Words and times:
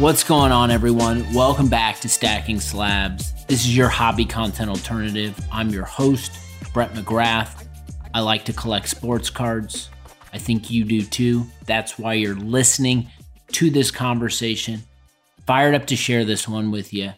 What's 0.00 0.24
going 0.24 0.50
on, 0.50 0.70
everyone? 0.70 1.30
Welcome 1.34 1.68
back 1.68 2.00
to 2.00 2.08
Stacking 2.08 2.58
Slabs. 2.58 3.34
This 3.44 3.66
is 3.66 3.76
your 3.76 3.90
hobby 3.90 4.24
content 4.24 4.70
alternative. 4.70 5.38
I'm 5.52 5.68
your 5.68 5.84
host, 5.84 6.32
Brett 6.72 6.94
McGrath. 6.94 7.66
I 8.14 8.20
like 8.20 8.46
to 8.46 8.54
collect 8.54 8.88
sports 8.88 9.28
cards. 9.28 9.90
I 10.32 10.38
think 10.38 10.70
you 10.70 10.86
do 10.86 11.02
too. 11.02 11.44
That's 11.66 11.98
why 11.98 12.14
you're 12.14 12.34
listening 12.34 13.10
to 13.52 13.68
this 13.68 13.90
conversation. 13.90 14.84
Fired 15.46 15.74
up 15.74 15.84
to 15.88 15.96
share 15.96 16.24
this 16.24 16.48
one 16.48 16.70
with 16.70 16.94
you. 16.94 17.12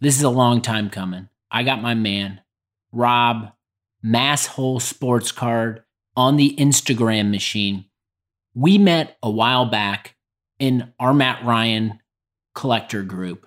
This 0.00 0.16
is 0.16 0.24
a 0.24 0.28
long 0.28 0.62
time 0.62 0.90
coming. 0.90 1.28
I 1.48 1.62
got 1.62 1.80
my 1.80 1.94
man, 1.94 2.40
Rob, 2.90 3.52
Masshole 4.04 4.82
Sports 4.82 5.30
Card 5.30 5.84
on 6.16 6.34
the 6.34 6.56
Instagram 6.58 7.30
machine. 7.30 7.84
We 8.52 8.78
met 8.78 9.16
a 9.22 9.30
while 9.30 9.66
back 9.66 10.16
in 10.58 10.92
our 10.98 11.14
Matt 11.14 11.44
Ryan 11.44 12.00
collector 12.56 13.04
group. 13.04 13.46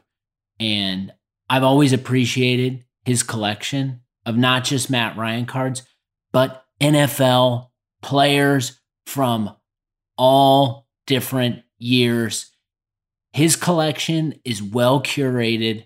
And 0.59 1.11
I've 1.49 1.63
always 1.63 1.91
appreciated 1.91 2.85
his 3.03 3.23
collection 3.23 4.01
of 4.25 4.37
not 4.37 4.63
just 4.63 4.89
Matt 4.89 5.17
Ryan 5.17 5.45
cards, 5.45 5.83
but 6.31 6.63
NFL 6.79 7.69
players 8.01 8.79
from 9.05 9.55
all 10.17 10.87
different 11.07 11.63
years. 11.77 12.51
His 13.33 13.55
collection 13.55 14.39
is 14.45 14.61
well 14.61 15.01
curated. 15.01 15.85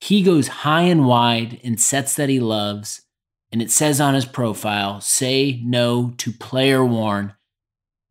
He 0.00 0.22
goes 0.22 0.48
high 0.48 0.82
and 0.82 1.06
wide 1.06 1.54
in 1.62 1.76
sets 1.76 2.14
that 2.16 2.28
he 2.28 2.40
loves. 2.40 3.02
And 3.50 3.60
it 3.60 3.70
says 3.70 4.00
on 4.00 4.14
his 4.14 4.26
profile, 4.26 5.00
say 5.00 5.60
no 5.64 6.14
to 6.18 6.32
player 6.32 6.84
worn. 6.84 7.34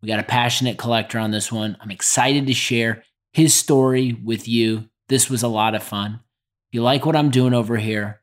We 0.01 0.07
got 0.07 0.19
a 0.19 0.23
passionate 0.23 0.77
collector 0.77 1.17
on 1.17 1.31
this 1.31 1.51
one. 1.51 1.77
I'm 1.79 1.91
excited 1.91 2.47
to 2.47 2.53
share 2.53 3.03
his 3.33 3.53
story 3.53 4.13
with 4.13 4.47
you. 4.47 4.89
This 5.09 5.29
was 5.29 5.43
a 5.43 5.47
lot 5.47 5.75
of 5.75 5.83
fun. 5.83 6.21
If 6.69 6.75
you 6.75 6.83
like 6.83 7.05
what 7.05 7.15
I'm 7.15 7.31
doing 7.31 7.53
over 7.53 7.77
here, 7.77 8.21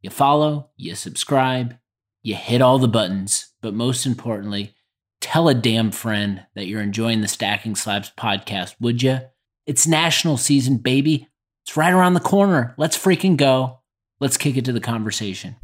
you 0.00 0.10
follow, 0.10 0.70
you 0.76 0.94
subscribe, 0.94 1.76
you 2.22 2.34
hit 2.34 2.62
all 2.62 2.78
the 2.78 2.88
buttons, 2.88 3.52
but 3.60 3.74
most 3.74 4.06
importantly, 4.06 4.74
tell 5.20 5.48
a 5.48 5.54
damn 5.54 5.90
friend 5.90 6.46
that 6.54 6.66
you're 6.66 6.82
enjoying 6.82 7.20
the 7.20 7.28
Stacking 7.28 7.76
Slabs 7.76 8.12
podcast, 8.18 8.74
would 8.80 9.02
you? 9.02 9.20
It's 9.66 9.86
national 9.86 10.36
season, 10.36 10.78
baby. 10.78 11.28
It's 11.64 11.76
right 11.76 11.92
around 11.92 12.14
the 12.14 12.20
corner. 12.20 12.74
Let's 12.76 12.96
freaking 12.96 13.36
go. 13.36 13.80
Let's 14.20 14.36
kick 14.36 14.56
it 14.56 14.64
to 14.64 14.72
the 14.72 14.80
conversation 14.80 15.56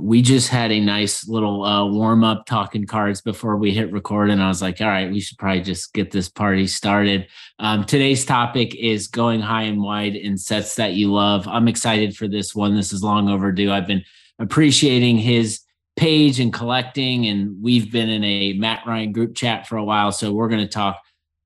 we 0.00 0.22
just 0.22 0.48
had 0.48 0.72
a 0.72 0.80
nice 0.80 1.28
little 1.28 1.64
uh, 1.64 1.86
warm 1.86 2.24
up 2.24 2.46
talking 2.46 2.86
cards 2.86 3.20
before 3.20 3.56
we 3.56 3.72
hit 3.72 3.92
record. 3.92 4.30
And 4.30 4.42
I 4.42 4.48
was 4.48 4.62
like, 4.62 4.80
all 4.80 4.88
right, 4.88 5.10
we 5.10 5.20
should 5.20 5.38
probably 5.38 5.60
just 5.60 5.92
get 5.92 6.10
this 6.10 6.28
party 6.28 6.66
started. 6.66 7.28
Um, 7.58 7.84
today's 7.84 8.24
topic 8.24 8.74
is 8.74 9.06
going 9.06 9.40
high 9.40 9.62
and 9.62 9.82
wide 9.82 10.16
in 10.16 10.38
sets 10.38 10.74
that 10.76 10.94
you 10.94 11.12
love. 11.12 11.46
I'm 11.46 11.68
excited 11.68 12.16
for 12.16 12.28
this 12.28 12.54
one. 12.54 12.74
This 12.74 12.92
is 12.92 13.02
long 13.02 13.28
overdue. 13.28 13.70
I've 13.70 13.86
been 13.86 14.04
appreciating 14.38 15.18
his 15.18 15.60
page 15.96 16.40
and 16.40 16.52
collecting, 16.52 17.26
and 17.26 17.62
we've 17.62 17.92
been 17.92 18.08
in 18.08 18.24
a 18.24 18.54
Matt 18.54 18.86
Ryan 18.86 19.12
group 19.12 19.34
chat 19.34 19.66
for 19.66 19.76
a 19.76 19.84
while. 19.84 20.12
So 20.12 20.32
we're 20.32 20.48
going 20.48 20.66
to 20.66 20.68
talk 20.68 20.98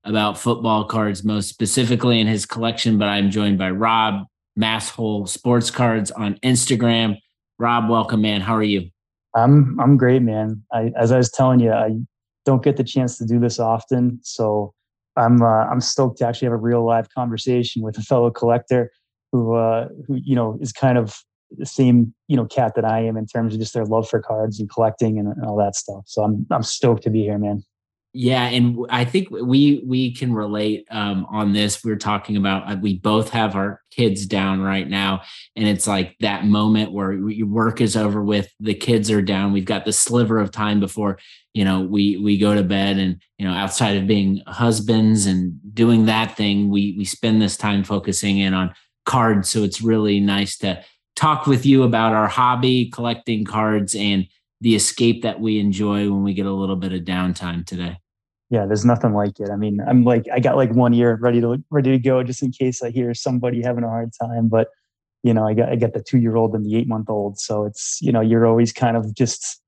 about 0.05 0.37
football 0.37 0.85
cards 0.85 1.23
most 1.23 1.49
specifically 1.49 2.19
in 2.19 2.27
his 2.27 2.45
collection. 2.45 2.97
But 2.97 3.09
I'm 3.09 3.31
joined 3.31 3.57
by 3.57 3.71
Rob 3.71 4.25
Masshole 4.57 5.27
Sports 5.27 5.71
Cards 5.71 6.11
on 6.11 6.35
Instagram. 6.35 7.17
Rob, 7.57 7.89
welcome, 7.89 8.21
man. 8.21 8.41
How 8.41 8.55
are 8.55 8.63
you? 8.63 8.89
I'm 9.35 9.79
I'm 9.79 9.97
great, 9.97 10.21
man. 10.21 10.63
I, 10.73 10.91
as 10.97 11.11
I 11.11 11.17
was 11.17 11.31
telling 11.31 11.59
you, 11.59 11.71
I 11.71 11.91
don't 12.45 12.63
get 12.63 12.77
the 12.77 12.83
chance 12.83 13.17
to 13.17 13.25
do 13.25 13.39
this 13.39 13.59
often, 13.59 14.19
so 14.23 14.73
I'm 15.15 15.41
uh, 15.41 15.65
I'm 15.65 15.81
stoked 15.81 16.17
to 16.19 16.27
actually 16.27 16.47
have 16.47 16.53
a 16.53 16.57
real 16.57 16.85
live 16.85 17.09
conversation 17.09 17.81
with 17.81 17.97
a 17.97 18.01
fellow 18.01 18.31
collector 18.31 18.91
who 19.31 19.55
uh, 19.55 19.87
who 20.07 20.15
you 20.15 20.35
know 20.35 20.57
is 20.61 20.71
kind 20.71 20.97
of 20.97 21.17
the 21.57 21.65
same 21.65 22.13
you 22.27 22.35
know 22.35 22.45
cat 22.45 22.73
that 22.75 22.85
I 22.85 23.01
am 23.01 23.17
in 23.17 23.25
terms 23.25 23.53
of 23.53 23.59
just 23.59 23.73
their 23.73 23.85
love 23.85 24.09
for 24.09 24.21
cards 24.21 24.59
and 24.59 24.69
collecting 24.69 25.17
and, 25.19 25.27
and 25.29 25.45
all 25.45 25.57
that 25.57 25.75
stuff. 25.75 26.03
So 26.07 26.23
I'm 26.23 26.45
I'm 26.51 26.63
stoked 26.63 27.03
to 27.03 27.09
be 27.09 27.21
here, 27.21 27.37
man. 27.37 27.63
Yeah, 28.17 28.45
and 28.47 28.77
I 28.89 29.03
think 29.03 29.29
we 29.29 29.83
we 29.85 30.13
can 30.13 30.33
relate 30.33 30.87
um, 30.89 31.25
on 31.29 31.51
this. 31.51 31.83
We 31.83 31.91
are 31.91 31.97
talking 31.97 32.37
about 32.37 32.71
uh, 32.71 32.77
we 32.81 32.97
both 32.97 33.29
have 33.31 33.55
our 33.55 33.81
kids 33.91 34.25
down 34.25 34.61
right 34.61 34.87
now, 34.87 35.23
and 35.57 35.67
it's 35.67 35.85
like 35.85 36.15
that 36.21 36.45
moment 36.45 36.93
where 36.93 37.11
your 37.11 37.47
work 37.47 37.81
is 37.81 37.97
over 37.97 38.23
with, 38.23 38.49
the 38.61 38.73
kids 38.73 39.11
are 39.11 39.21
down. 39.21 39.51
We've 39.51 39.65
got 39.65 39.83
the 39.83 39.91
sliver 39.91 40.39
of 40.39 40.51
time 40.51 40.79
before 40.79 41.19
you 41.53 41.65
know 41.65 41.81
we 41.81 42.15
we 42.15 42.37
go 42.37 42.55
to 42.55 42.63
bed, 42.63 42.97
and 42.99 43.21
you 43.37 43.45
know 43.45 43.53
outside 43.53 43.97
of 43.97 44.07
being 44.07 44.41
husbands 44.47 45.25
and 45.25 45.59
doing 45.73 46.05
that 46.05 46.37
thing, 46.37 46.69
we 46.69 46.95
we 46.97 47.03
spend 47.03 47.41
this 47.41 47.57
time 47.57 47.83
focusing 47.83 48.37
in 48.37 48.53
on 48.53 48.73
cards. 49.05 49.49
So 49.49 49.63
it's 49.63 49.81
really 49.81 50.21
nice 50.21 50.57
to 50.59 50.81
talk 51.17 51.47
with 51.47 51.65
you 51.65 51.83
about 51.83 52.13
our 52.13 52.29
hobby, 52.29 52.89
collecting 52.91 53.43
cards, 53.43 53.93
and 53.93 54.25
the 54.61 54.73
escape 54.75 55.23
that 55.23 55.41
we 55.41 55.59
enjoy 55.59 56.09
when 56.09 56.23
we 56.23 56.33
get 56.33 56.45
a 56.45 56.53
little 56.53 56.77
bit 56.77 56.93
of 56.93 57.01
downtime 57.01 57.65
today 57.65 57.97
yeah, 58.49 58.65
there's 58.65 58.85
nothing 58.85 59.13
like 59.13 59.39
it. 59.39 59.49
I 59.49 59.55
mean, 59.55 59.79
I'm 59.87 60.03
like, 60.03 60.25
I 60.31 60.39
got 60.39 60.55
like 60.55 60.71
one 60.71 60.93
year 60.93 61.17
ready 61.19 61.41
to 61.41 61.63
ready 61.71 61.91
to 61.91 61.99
go 61.99 62.23
just 62.23 62.43
in 62.43 62.51
case 62.51 62.83
I 62.83 62.91
hear 62.91 63.13
somebody 63.13 63.61
having 63.61 63.83
a 63.83 63.89
hard 63.89 64.11
time. 64.19 64.49
But 64.49 64.67
you 65.23 65.33
know, 65.33 65.47
I 65.47 65.53
got 65.53 65.69
I 65.69 65.75
got 65.75 65.93
the 65.93 66.03
two 66.03 66.19
year 66.19 66.35
old 66.35 66.53
and 66.53 66.65
the 66.65 66.75
eight 66.75 66.87
month 66.87 67.09
old, 67.09 67.39
so 67.39 67.65
it's 67.65 67.99
you 68.01 68.11
know, 68.11 68.21
you're 68.21 68.45
always 68.45 68.71
kind 68.71 68.97
of 68.97 69.15
just 69.15 69.61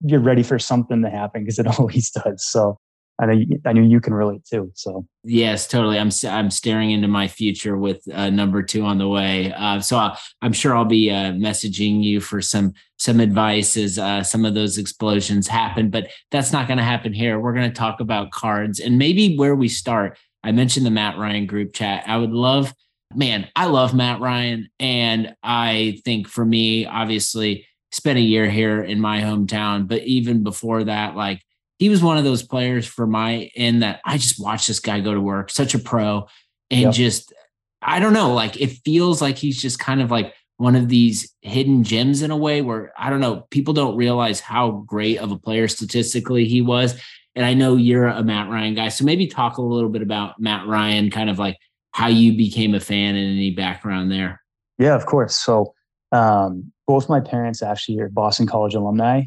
you're 0.00 0.20
ready 0.20 0.42
for 0.42 0.58
something 0.58 1.02
to 1.02 1.10
happen 1.10 1.42
because 1.42 1.58
it 1.58 1.66
always 1.78 2.10
does. 2.10 2.44
So 2.44 2.78
I 3.20 3.26
know 3.26 3.32
you, 3.32 3.60
I 3.64 3.72
know 3.72 3.82
you 3.82 4.00
can 4.00 4.14
relate 4.14 4.44
too. 4.44 4.72
So 4.74 5.06
yes, 5.22 5.68
totally. 5.68 5.98
I'm 5.98 6.10
I'm 6.24 6.50
staring 6.50 6.90
into 6.90 7.08
my 7.08 7.28
future 7.28 7.76
with 7.76 8.02
uh, 8.12 8.30
number 8.30 8.62
two 8.62 8.82
on 8.84 8.98
the 8.98 9.08
way. 9.08 9.52
Uh, 9.52 9.80
so 9.80 9.96
i 9.96 10.16
am 10.42 10.52
sure 10.52 10.74
I'll 10.74 10.84
be 10.84 11.10
uh, 11.10 11.32
messaging 11.32 12.02
you 12.02 12.20
for 12.20 12.40
some 12.40 12.72
some 12.98 13.20
advice 13.20 13.76
as 13.76 13.98
uh, 13.98 14.22
some 14.22 14.44
of 14.44 14.54
those 14.54 14.78
explosions 14.78 15.46
happen. 15.46 15.90
But 15.90 16.10
that's 16.30 16.52
not 16.52 16.66
going 16.66 16.78
to 16.78 16.84
happen 16.84 17.12
here. 17.12 17.38
We're 17.38 17.54
going 17.54 17.70
to 17.70 17.76
talk 17.76 18.00
about 18.00 18.30
cards 18.30 18.80
and 18.80 18.98
maybe 18.98 19.36
where 19.36 19.54
we 19.54 19.68
start. 19.68 20.18
I 20.42 20.52
mentioned 20.52 20.86
the 20.86 20.90
Matt 20.90 21.18
Ryan 21.18 21.46
group 21.46 21.72
chat. 21.72 22.04
I 22.06 22.16
would 22.16 22.32
love, 22.32 22.74
man, 23.14 23.48
I 23.54 23.66
love 23.66 23.94
Matt 23.94 24.20
Ryan, 24.20 24.68
and 24.80 25.34
I 25.42 26.00
think 26.04 26.26
for 26.26 26.44
me, 26.44 26.86
obviously, 26.86 27.66
spent 27.92 28.18
a 28.18 28.22
year 28.22 28.50
here 28.50 28.82
in 28.82 28.98
my 28.98 29.20
hometown. 29.20 29.86
But 29.86 30.02
even 30.02 30.42
before 30.42 30.82
that, 30.84 31.14
like 31.14 31.42
he 31.82 31.88
was 31.88 32.00
one 32.00 32.16
of 32.16 32.22
those 32.22 32.44
players 32.44 32.86
for 32.86 33.08
my 33.08 33.50
end 33.56 33.82
that 33.82 34.00
I 34.04 34.16
just 34.16 34.40
watched 34.40 34.68
this 34.68 34.78
guy 34.78 35.00
go 35.00 35.14
to 35.14 35.20
work, 35.20 35.50
such 35.50 35.74
a 35.74 35.80
pro, 35.80 36.28
and 36.70 36.82
yep. 36.82 36.94
just 36.94 37.32
I 37.82 37.98
don't 37.98 38.12
know, 38.12 38.32
like 38.32 38.56
it 38.60 38.78
feels 38.84 39.20
like 39.20 39.36
he's 39.36 39.60
just 39.60 39.80
kind 39.80 40.00
of 40.00 40.08
like 40.08 40.32
one 40.58 40.76
of 40.76 40.88
these 40.88 41.34
hidden 41.40 41.82
gems 41.82 42.22
in 42.22 42.30
a 42.30 42.36
way 42.36 42.62
where 42.62 42.92
I 42.96 43.10
don't 43.10 43.18
know, 43.18 43.48
people 43.50 43.74
don't 43.74 43.96
realize 43.96 44.38
how 44.38 44.84
great 44.86 45.18
of 45.18 45.32
a 45.32 45.36
player 45.36 45.66
statistically 45.66 46.44
he 46.44 46.62
was. 46.62 46.94
And 47.34 47.44
I 47.44 47.52
know 47.52 47.74
you're 47.74 48.06
a 48.06 48.22
Matt 48.22 48.48
Ryan 48.48 48.76
guy, 48.76 48.88
so 48.88 49.04
maybe 49.04 49.26
talk 49.26 49.58
a 49.58 49.62
little 49.62 49.90
bit 49.90 50.02
about 50.02 50.38
Matt 50.38 50.68
Ryan, 50.68 51.10
kind 51.10 51.30
of 51.30 51.40
like 51.40 51.58
how 51.90 52.06
you 52.06 52.36
became 52.36 52.76
a 52.76 52.80
fan 52.80 53.16
and 53.16 53.26
any 53.26 53.50
background 53.50 54.12
there. 54.12 54.40
Yeah, 54.78 54.94
of 54.94 55.06
course. 55.06 55.34
So 55.34 55.74
um, 56.12 56.70
both 56.86 57.08
my 57.08 57.18
parents 57.18 57.60
actually 57.60 57.98
are 57.98 58.08
Boston 58.08 58.46
College 58.46 58.76
alumni. 58.76 59.22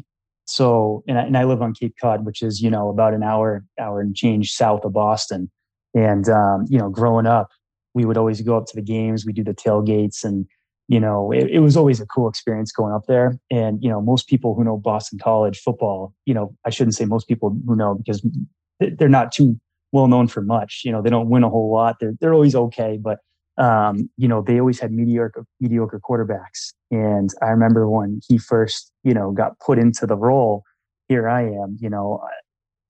So, 0.46 1.02
and 1.08 1.18
I, 1.18 1.22
and 1.22 1.36
I 1.36 1.44
live 1.44 1.60
on 1.60 1.74
Cape 1.74 1.94
Cod, 2.00 2.24
which 2.24 2.42
is, 2.42 2.62
you 2.62 2.70
know, 2.70 2.88
about 2.88 3.14
an 3.14 3.22
hour, 3.22 3.64
hour 3.78 4.00
and 4.00 4.14
change 4.14 4.52
south 4.52 4.84
of 4.84 4.92
Boston. 4.92 5.50
And, 5.94 6.28
um, 6.28 6.66
you 6.68 6.78
know, 6.78 6.88
growing 6.88 7.26
up, 7.26 7.48
we 7.94 8.04
would 8.04 8.16
always 8.16 8.40
go 8.42 8.56
up 8.56 8.66
to 8.66 8.76
the 8.76 8.82
games. 8.82 9.26
We 9.26 9.32
do 9.32 9.42
the 9.42 9.54
tailgates 9.54 10.24
and, 10.24 10.46
you 10.88 11.00
know, 11.00 11.32
it, 11.32 11.50
it, 11.50 11.58
was 11.60 11.76
always 11.76 12.00
a 12.00 12.06
cool 12.06 12.28
experience 12.28 12.70
going 12.70 12.92
up 12.92 13.06
there. 13.08 13.38
And, 13.50 13.82
you 13.82 13.90
know, 13.90 14.00
most 14.00 14.28
people 14.28 14.54
who 14.54 14.62
know 14.62 14.76
Boston 14.76 15.18
College 15.18 15.58
football, 15.58 16.14
you 16.26 16.34
know, 16.34 16.54
I 16.64 16.70
shouldn't 16.70 16.94
say 16.94 17.06
most 17.06 17.26
people 17.26 17.56
who 17.66 17.74
know 17.74 17.94
because 17.94 18.24
they're 18.78 19.08
not 19.08 19.32
too 19.32 19.58
well 19.90 20.06
known 20.06 20.28
for 20.28 20.42
much. 20.42 20.82
You 20.84 20.92
know, 20.92 21.02
they 21.02 21.10
don't 21.10 21.28
win 21.28 21.42
a 21.42 21.50
whole 21.50 21.72
lot. 21.72 21.96
They're, 21.98 22.14
they're 22.20 22.34
always 22.34 22.54
okay, 22.54 22.98
but 23.02 23.18
um, 23.58 24.10
you 24.16 24.28
know, 24.28 24.42
they 24.42 24.60
always 24.60 24.80
had 24.80 24.92
mediocre 24.92 25.46
mediocre 25.60 26.00
quarterbacks. 26.00 26.74
And 26.90 27.30
I 27.42 27.46
remember 27.46 27.88
when 27.88 28.20
he 28.28 28.38
first, 28.38 28.92
you 29.02 29.14
know, 29.14 29.32
got 29.32 29.58
put 29.60 29.78
into 29.78 30.06
the 30.06 30.16
role. 30.16 30.62
Here 31.08 31.28
I 31.28 31.42
am, 31.42 31.76
you 31.80 31.88
know, 31.88 32.20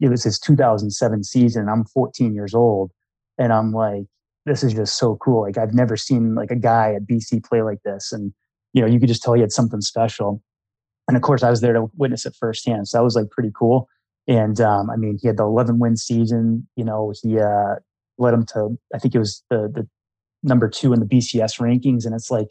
it 0.01 0.09
was 0.09 0.25
his 0.25 0.39
2007 0.39 1.25
season. 1.25 1.69
I'm 1.69 1.85
14 1.85 2.35
years 2.35 2.55
old, 2.55 2.91
and 3.39 3.53
I'm 3.53 3.73
like, 3.73 4.05
this 4.45 4.63
is 4.63 4.75
just 4.75 4.99
so 4.99 5.17
cool. 5.17 5.43
Like 5.43 5.59
I've 5.59 5.75
never 5.75 5.97
seen 5.97 6.35
like 6.35 6.51
a 6.51 6.57
guy 6.57 6.95
at 6.95 7.07
BC 7.07 7.45
play 7.45 7.63
like 7.63 7.83
this, 7.85 8.13
and 8.13 8.33
you 8.73 8.83
know, 8.83 8.89
you 8.89 8.99
could 8.99 9.09
just 9.09 9.23
tell 9.23 9.35
he 9.35 9.41
had 9.41 9.53
something 9.53 9.81
special. 9.81 10.43
And 11.09 11.17
of 11.17 11.23
course, 11.23 11.43
I 11.43 11.51
was 11.51 11.61
there 11.61 11.73
to 11.73 11.91
witness 11.97 12.27
it 12.27 12.35
firsthand, 12.39 12.89
so 12.89 12.99
that 12.99 13.05
was 13.05 13.17
like 13.17 13.31
pretty 13.31 13.53
cool. 13.57 13.89
And 14.29 14.61
um, 14.61 14.91
I 14.91 14.97
mean, 14.97 15.19
he 15.21 15.29
had 15.29 15.37
the 15.37 15.45
11 15.45 15.79
win 15.79 15.97
season. 15.97 16.67
You 16.75 16.85
know, 16.85 17.13
he 17.23 17.39
uh, 17.39 17.77
led 18.19 18.35
him 18.35 18.45
to 18.47 18.77
I 18.95 18.99
think 18.99 19.15
it 19.15 19.19
was 19.19 19.43
the 19.51 19.71
the 19.73 19.89
number 20.47 20.69
two 20.69 20.93
in 20.93 21.01
the 21.01 21.07
BCS 21.07 21.61
rankings. 21.61 22.07
And 22.07 22.15
it's 22.15 22.31
like, 22.31 22.49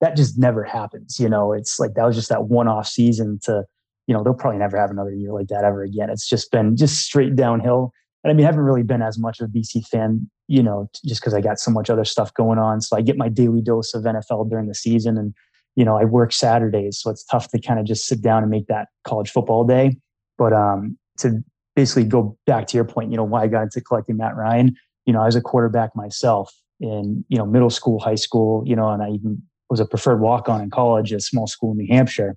that 0.00 0.16
just 0.16 0.38
never 0.38 0.64
happens. 0.64 1.18
You 1.18 1.28
know, 1.28 1.52
it's 1.52 1.78
like 1.78 1.94
that 1.94 2.04
was 2.04 2.16
just 2.16 2.28
that 2.28 2.44
one 2.44 2.68
off 2.68 2.86
season 2.86 3.38
to, 3.44 3.64
you 4.06 4.14
know, 4.14 4.22
they'll 4.22 4.34
probably 4.34 4.58
never 4.58 4.78
have 4.78 4.90
another 4.90 5.12
year 5.12 5.32
like 5.32 5.48
that 5.48 5.64
ever 5.64 5.82
again. 5.82 6.10
It's 6.10 6.28
just 6.28 6.50
been 6.50 6.76
just 6.76 6.98
straight 6.98 7.36
downhill. 7.36 7.92
and 8.22 8.30
I 8.30 8.34
mean, 8.34 8.44
I 8.44 8.48
haven't 8.48 8.64
really 8.64 8.82
been 8.82 9.02
as 9.02 9.18
much 9.18 9.40
of 9.40 9.48
a 9.48 9.52
BC 9.52 9.86
fan, 9.86 10.30
you 10.46 10.62
know, 10.62 10.88
just 11.04 11.20
because 11.20 11.34
I 11.34 11.40
got 11.40 11.58
so 11.58 11.70
much 11.70 11.90
other 11.90 12.04
stuff 12.04 12.32
going 12.34 12.58
on. 12.58 12.80
So 12.80 12.96
I 12.96 13.02
get 13.02 13.16
my 13.16 13.28
daily 13.28 13.60
dose 13.60 13.92
of 13.94 14.04
NFL 14.04 14.48
during 14.50 14.68
the 14.68 14.74
season, 14.74 15.18
and 15.18 15.34
you 15.76 15.84
know, 15.84 15.96
I 15.96 16.04
work 16.04 16.32
Saturdays, 16.32 16.98
so 17.00 17.10
it's 17.10 17.24
tough 17.24 17.48
to 17.50 17.60
kind 17.60 17.78
of 17.78 17.86
just 17.86 18.06
sit 18.06 18.20
down 18.22 18.42
and 18.42 18.50
make 18.50 18.66
that 18.66 18.88
college 19.04 19.30
football 19.30 19.64
day. 19.64 19.96
But 20.36 20.52
um, 20.52 20.96
to 21.18 21.42
basically 21.76 22.04
go 22.04 22.36
back 22.46 22.66
to 22.68 22.76
your 22.76 22.84
point, 22.84 23.10
you 23.10 23.16
know, 23.16 23.24
why 23.24 23.42
I 23.42 23.46
got 23.46 23.62
into 23.62 23.80
collecting 23.80 24.16
Matt 24.16 24.36
Ryan, 24.36 24.74
you 25.06 25.12
know, 25.12 25.22
I 25.22 25.26
was 25.26 25.36
a 25.36 25.40
quarterback 25.40 25.94
myself 25.94 26.52
in 26.80 27.24
you 27.28 27.38
know 27.38 27.46
middle 27.46 27.70
school, 27.70 27.98
high 27.98 28.14
school, 28.14 28.62
you 28.66 28.76
know, 28.76 28.88
and 28.90 29.02
I 29.02 29.10
even 29.10 29.42
was 29.70 29.80
a 29.80 29.86
preferred 29.86 30.20
walk 30.20 30.48
on 30.48 30.60
in 30.60 30.70
college 30.70 31.12
at 31.12 31.18
a 31.18 31.22
small 31.22 31.46
school 31.46 31.72
in 31.72 31.78
New 31.78 31.86
Hampshire. 31.88 32.36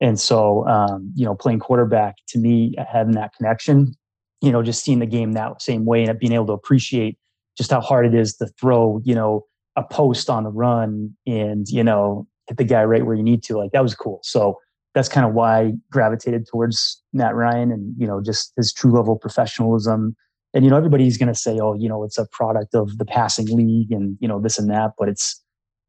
And 0.00 0.18
so, 0.18 0.66
um, 0.66 1.12
you 1.14 1.24
know, 1.24 1.34
playing 1.34 1.60
quarterback 1.60 2.16
to 2.28 2.38
me, 2.38 2.74
having 2.92 3.14
that 3.14 3.32
connection, 3.36 3.94
you 4.40 4.50
know, 4.50 4.62
just 4.62 4.82
seeing 4.84 4.98
the 4.98 5.06
game 5.06 5.32
that 5.32 5.62
same 5.62 5.84
way 5.84 6.04
and 6.04 6.18
being 6.18 6.32
able 6.32 6.46
to 6.46 6.52
appreciate 6.52 7.16
just 7.56 7.70
how 7.70 7.80
hard 7.80 8.04
it 8.06 8.14
is 8.14 8.36
to 8.38 8.48
throw, 8.60 9.00
you 9.04 9.14
know, 9.14 9.46
a 9.76 9.82
post 9.84 10.28
on 10.28 10.42
the 10.42 10.50
run 10.50 11.16
and, 11.26 11.68
you 11.68 11.84
know, 11.84 12.26
hit 12.48 12.56
the 12.56 12.64
guy 12.64 12.82
right 12.82 13.06
where 13.06 13.14
you 13.14 13.22
need 13.22 13.44
to. 13.44 13.56
Like 13.56 13.70
that 13.72 13.82
was 13.82 13.94
cool. 13.94 14.18
So 14.24 14.58
that's 14.94 15.08
kind 15.08 15.24
of 15.24 15.34
why 15.34 15.60
I 15.60 15.72
gravitated 15.90 16.46
towards 16.46 17.00
Matt 17.12 17.34
Ryan 17.34 17.70
and, 17.70 17.94
you 17.96 18.06
know, 18.06 18.20
just 18.20 18.52
his 18.56 18.72
true 18.72 18.92
level 18.92 19.16
professionalism. 19.16 20.16
And, 20.54 20.64
you 20.64 20.70
know, 20.70 20.76
everybody's 20.76 21.16
going 21.16 21.32
to 21.32 21.38
say, 21.38 21.58
oh, 21.60 21.74
you 21.74 21.88
know, 21.88 22.04
it's 22.04 22.18
a 22.18 22.26
product 22.26 22.74
of 22.74 22.98
the 22.98 23.04
passing 23.04 23.46
league 23.46 23.90
and, 23.90 24.18
you 24.20 24.28
know, 24.28 24.40
this 24.40 24.58
and 24.58 24.70
that. 24.70 24.92
But 24.98 25.08
it's, 25.08 25.42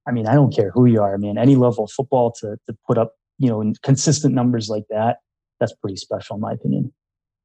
I 0.08 0.12
mean, 0.12 0.28
I 0.28 0.34
don't 0.34 0.56
care 0.56 0.72
who 0.72 0.86
you 0.86 1.02
are. 1.02 1.14
I 1.14 1.18
mean, 1.18 1.38
any 1.38 1.56
level 1.56 1.84
of 1.86 1.92
football 1.92 2.32
to, 2.40 2.58
to 2.68 2.78
put 2.88 2.98
up, 2.98 3.14
you 3.40 3.50
know, 3.50 3.74
consistent 3.84 4.34
numbers 4.34 4.70
like 4.70 4.86
that, 4.90 5.18
that's 5.60 5.74
pretty 5.74 5.98
special 5.98 6.36
in 6.36 6.42
my 6.42 6.54
opinion. 6.54 6.94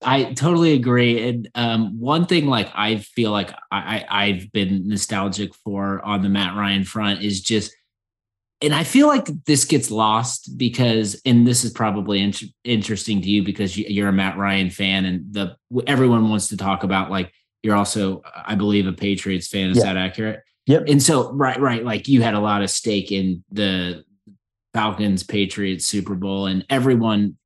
I 0.02 0.32
totally 0.34 0.74
agree. 0.74 1.28
And 1.28 1.48
um, 1.56 1.98
one 1.98 2.26
thing, 2.26 2.46
like 2.46 2.70
I 2.72 2.98
feel 2.98 3.32
like 3.32 3.52
I, 3.72 4.04
I've 4.08 4.52
been 4.52 4.86
nostalgic 4.86 5.54
for 5.54 6.00
on 6.04 6.22
the 6.22 6.28
Matt 6.28 6.56
Ryan 6.56 6.84
front 6.84 7.22
is 7.22 7.40
just, 7.40 7.72
and 8.60 8.74
I 8.74 8.84
feel 8.84 9.06
like 9.06 9.28
this 9.44 9.64
gets 9.64 9.90
lost 9.90 10.58
because, 10.58 11.20
and 11.24 11.46
this 11.46 11.64
is 11.64 11.70
probably 11.70 12.20
in- 12.20 12.34
interesting 12.64 13.22
to 13.22 13.28
you 13.28 13.44
because 13.44 13.78
you're 13.78 14.08
a 14.08 14.12
Matt 14.12 14.36
Ryan 14.36 14.70
fan, 14.70 15.04
and 15.04 15.32
the 15.32 15.56
everyone 15.86 16.28
wants 16.28 16.48
to 16.48 16.56
talk 16.56 16.82
about 16.82 17.10
like 17.10 17.32
you're 17.62 17.76
also, 17.76 18.22
I 18.34 18.54
believe, 18.54 18.86
a 18.86 18.92
Patriots 18.92 19.48
fan. 19.48 19.70
Is 19.70 19.78
yeah. 19.78 19.84
that 19.84 19.96
accurate? 19.96 20.40
Yep. 20.66 20.84
And 20.88 21.02
so, 21.02 21.32
right, 21.32 21.58
right, 21.60 21.84
like 21.84 22.08
you 22.08 22.22
had 22.22 22.34
a 22.34 22.40
lot 22.40 22.62
of 22.62 22.70
stake 22.70 23.10
in 23.10 23.42
the 23.50 24.04
Falcons 24.74 25.22
Patriots 25.22 25.86
Super 25.86 26.14
Bowl, 26.14 26.46
and 26.46 26.64
everyone 26.68 27.36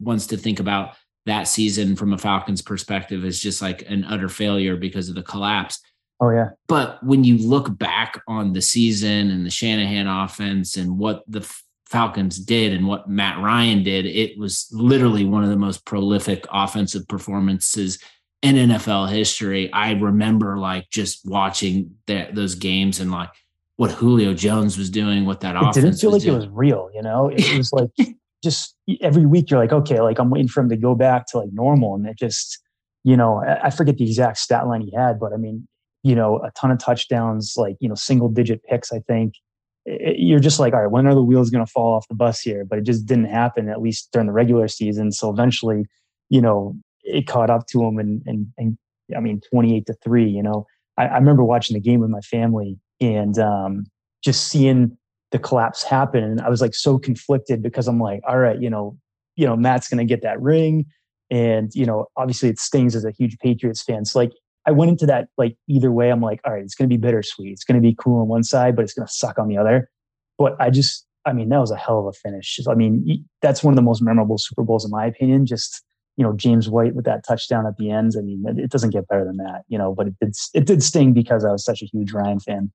wants 0.00 0.28
to 0.28 0.36
think 0.36 0.60
about 0.60 0.96
that 1.26 1.44
season 1.44 1.96
from 1.96 2.12
a 2.12 2.18
Falcons 2.18 2.62
perspective 2.62 3.24
as 3.24 3.38
just 3.38 3.60
like 3.60 3.82
an 3.88 4.04
utter 4.04 4.28
failure 4.28 4.76
because 4.76 5.08
of 5.08 5.14
the 5.14 5.22
collapse. 5.22 5.80
Oh 6.20 6.30
yeah. 6.30 6.50
But 6.68 7.02
when 7.02 7.24
you 7.24 7.38
look 7.38 7.76
back 7.78 8.20
on 8.28 8.52
the 8.52 8.60
season 8.60 9.30
and 9.30 9.46
the 9.46 9.50
Shanahan 9.50 10.06
offense 10.06 10.76
and 10.76 10.98
what 10.98 11.24
the 11.26 11.40
Falcons 11.86 12.38
did 12.38 12.72
and 12.72 12.86
what 12.86 13.08
Matt 13.08 13.42
Ryan 13.42 13.82
did, 13.82 14.06
it 14.06 14.38
was 14.38 14.68
literally 14.70 15.24
one 15.24 15.42
of 15.42 15.50
the 15.50 15.56
most 15.56 15.84
prolific 15.86 16.46
offensive 16.52 17.08
performances 17.08 17.98
in 18.42 18.56
NFL 18.56 19.10
history. 19.10 19.72
I 19.72 19.92
remember 19.92 20.58
like 20.58 20.88
just 20.90 21.20
watching 21.24 21.96
that 22.06 22.34
those 22.34 22.54
games 22.54 23.00
and 23.00 23.10
like 23.10 23.30
what 23.76 23.90
Julio 23.90 24.34
Jones 24.34 24.76
was 24.76 24.90
doing, 24.90 25.24
what 25.24 25.40
that 25.40 25.56
it 25.56 25.62
offense 25.62 25.74
didn't 25.76 25.94
feel 25.96 26.12
like 26.12 26.22
doing. 26.22 26.34
it 26.34 26.38
was 26.38 26.48
real, 26.48 26.90
you 26.94 27.02
know. 27.02 27.28
It 27.34 27.56
was 27.56 27.72
like 27.72 27.90
just 28.44 28.76
every 29.00 29.24
week 29.24 29.50
you're 29.50 29.60
like, 29.60 29.72
okay, 29.72 30.00
like 30.00 30.18
I'm 30.18 30.28
waiting 30.28 30.48
for 30.48 30.60
him 30.60 30.68
to 30.68 30.76
go 30.76 30.94
back 30.94 31.26
to 31.28 31.38
like 31.38 31.52
normal. 31.52 31.94
And 31.94 32.06
it 32.06 32.18
just, 32.18 32.58
you 33.04 33.16
know, 33.16 33.42
I 33.42 33.70
forget 33.70 33.96
the 33.96 34.04
exact 34.04 34.38
stat 34.38 34.66
line 34.66 34.82
he 34.82 34.94
had, 34.94 35.18
but 35.18 35.32
I 35.32 35.36
mean, 35.36 35.66
you 36.02 36.14
know, 36.14 36.38
a 36.38 36.50
ton 36.52 36.70
of 36.70 36.78
touchdowns, 36.78 37.54
like, 37.56 37.76
you 37.80 37.88
know, 37.88 37.94
single 37.94 38.28
digit 38.28 38.62
picks, 38.64 38.92
I 38.92 39.00
think. 39.00 39.34
It, 39.84 40.18
you're 40.18 40.40
just 40.40 40.58
like, 40.60 40.72
all 40.72 40.82
right, 40.82 40.90
when 40.90 41.06
are 41.06 41.14
the 41.14 41.22
wheels 41.22 41.50
going 41.50 41.64
to 41.64 41.70
fall 41.70 41.94
off 41.94 42.08
the 42.08 42.14
bus 42.14 42.40
here? 42.40 42.64
But 42.64 42.78
it 42.78 42.84
just 42.84 43.06
didn't 43.06 43.26
happen, 43.26 43.68
at 43.68 43.80
least 43.80 44.08
during 44.12 44.26
the 44.26 44.32
regular 44.32 44.68
season. 44.68 45.12
So 45.12 45.30
eventually, 45.30 45.86
you 46.28 46.40
know, 46.40 46.74
it 47.02 47.26
caught 47.26 47.50
up 47.50 47.66
to 47.68 47.82
him 47.82 47.98
and, 47.98 48.22
and, 48.26 48.46
and 48.58 48.78
I 49.16 49.20
mean, 49.20 49.40
28 49.52 49.86
to 49.86 49.94
three, 50.04 50.28
you 50.28 50.42
know, 50.42 50.66
I, 50.96 51.06
I 51.06 51.18
remember 51.18 51.44
watching 51.44 51.74
the 51.74 51.80
game 51.80 52.00
with 52.00 52.10
my 52.10 52.20
family 52.20 52.78
and 53.00 53.38
um, 53.38 53.86
just 54.22 54.48
seeing 54.48 54.96
the 55.32 55.38
collapse 55.38 55.82
happen. 55.82 56.22
And 56.22 56.40
I 56.40 56.48
was 56.48 56.60
like 56.60 56.74
so 56.74 56.98
conflicted 56.98 57.62
because 57.62 57.88
I'm 57.88 58.00
like, 58.00 58.20
all 58.26 58.38
right, 58.38 58.60
you 58.60 58.70
know, 58.70 58.96
you 59.36 59.46
know, 59.46 59.56
Matt's 59.56 59.88
gonna 59.88 60.04
get 60.04 60.22
that 60.22 60.40
ring. 60.40 60.86
And, 61.30 61.70
you 61.74 61.86
know, 61.86 62.06
obviously 62.16 62.48
it 62.48 62.58
stings 62.58 62.96
as 62.96 63.04
a 63.04 63.12
huge 63.12 63.38
Patriots 63.38 63.82
fan. 63.82 64.04
So 64.04 64.18
like 64.18 64.32
I 64.66 64.72
went 64.72 64.90
into 64.90 65.06
that 65.06 65.28
like 65.38 65.56
either 65.68 65.90
way, 65.90 66.10
I'm 66.10 66.20
like, 66.20 66.40
all 66.44 66.52
right, 66.52 66.62
it's 66.62 66.74
gonna 66.74 66.88
be 66.88 66.96
bittersweet. 66.96 67.52
It's 67.52 67.64
gonna 67.64 67.80
be 67.80 67.94
cool 67.98 68.20
on 68.20 68.28
one 68.28 68.42
side, 68.42 68.76
but 68.76 68.82
it's 68.82 68.92
gonna 68.92 69.08
suck 69.08 69.38
on 69.38 69.48
the 69.48 69.56
other. 69.56 69.90
But 70.38 70.56
I 70.60 70.70
just 70.70 71.06
I 71.26 71.32
mean, 71.32 71.48
that 71.50 71.58
was 71.58 71.70
a 71.70 71.76
hell 71.76 72.00
of 72.00 72.06
a 72.06 72.12
finish. 72.12 72.58
I 72.68 72.74
mean, 72.74 73.24
that's 73.42 73.62
one 73.62 73.72
of 73.72 73.76
the 73.76 73.82
most 73.82 74.02
memorable 74.02 74.38
Super 74.38 74.62
Bowls 74.62 74.84
in 74.84 74.90
my 74.90 75.06
opinion. 75.06 75.46
Just 75.46 75.82
you 76.16 76.24
know, 76.24 76.34
James 76.34 76.68
White 76.68 76.94
with 76.94 77.04
that 77.06 77.24
touchdown 77.26 77.66
at 77.66 77.76
the 77.76 77.90
end. 77.90 78.12
I 78.18 78.20
mean, 78.20 78.44
it 78.58 78.70
doesn't 78.70 78.90
get 78.90 79.08
better 79.08 79.24
than 79.24 79.38
that, 79.38 79.62
you 79.68 79.78
know. 79.78 79.94
But 79.94 80.08
it 80.08 80.14
did 80.20 80.36
it 80.54 80.66
did 80.66 80.82
sting 80.82 81.12
because 81.12 81.44
I 81.44 81.52
was 81.52 81.64
such 81.64 81.82
a 81.82 81.86
huge 81.86 82.12
Ryan 82.12 82.40
fan 82.40 82.72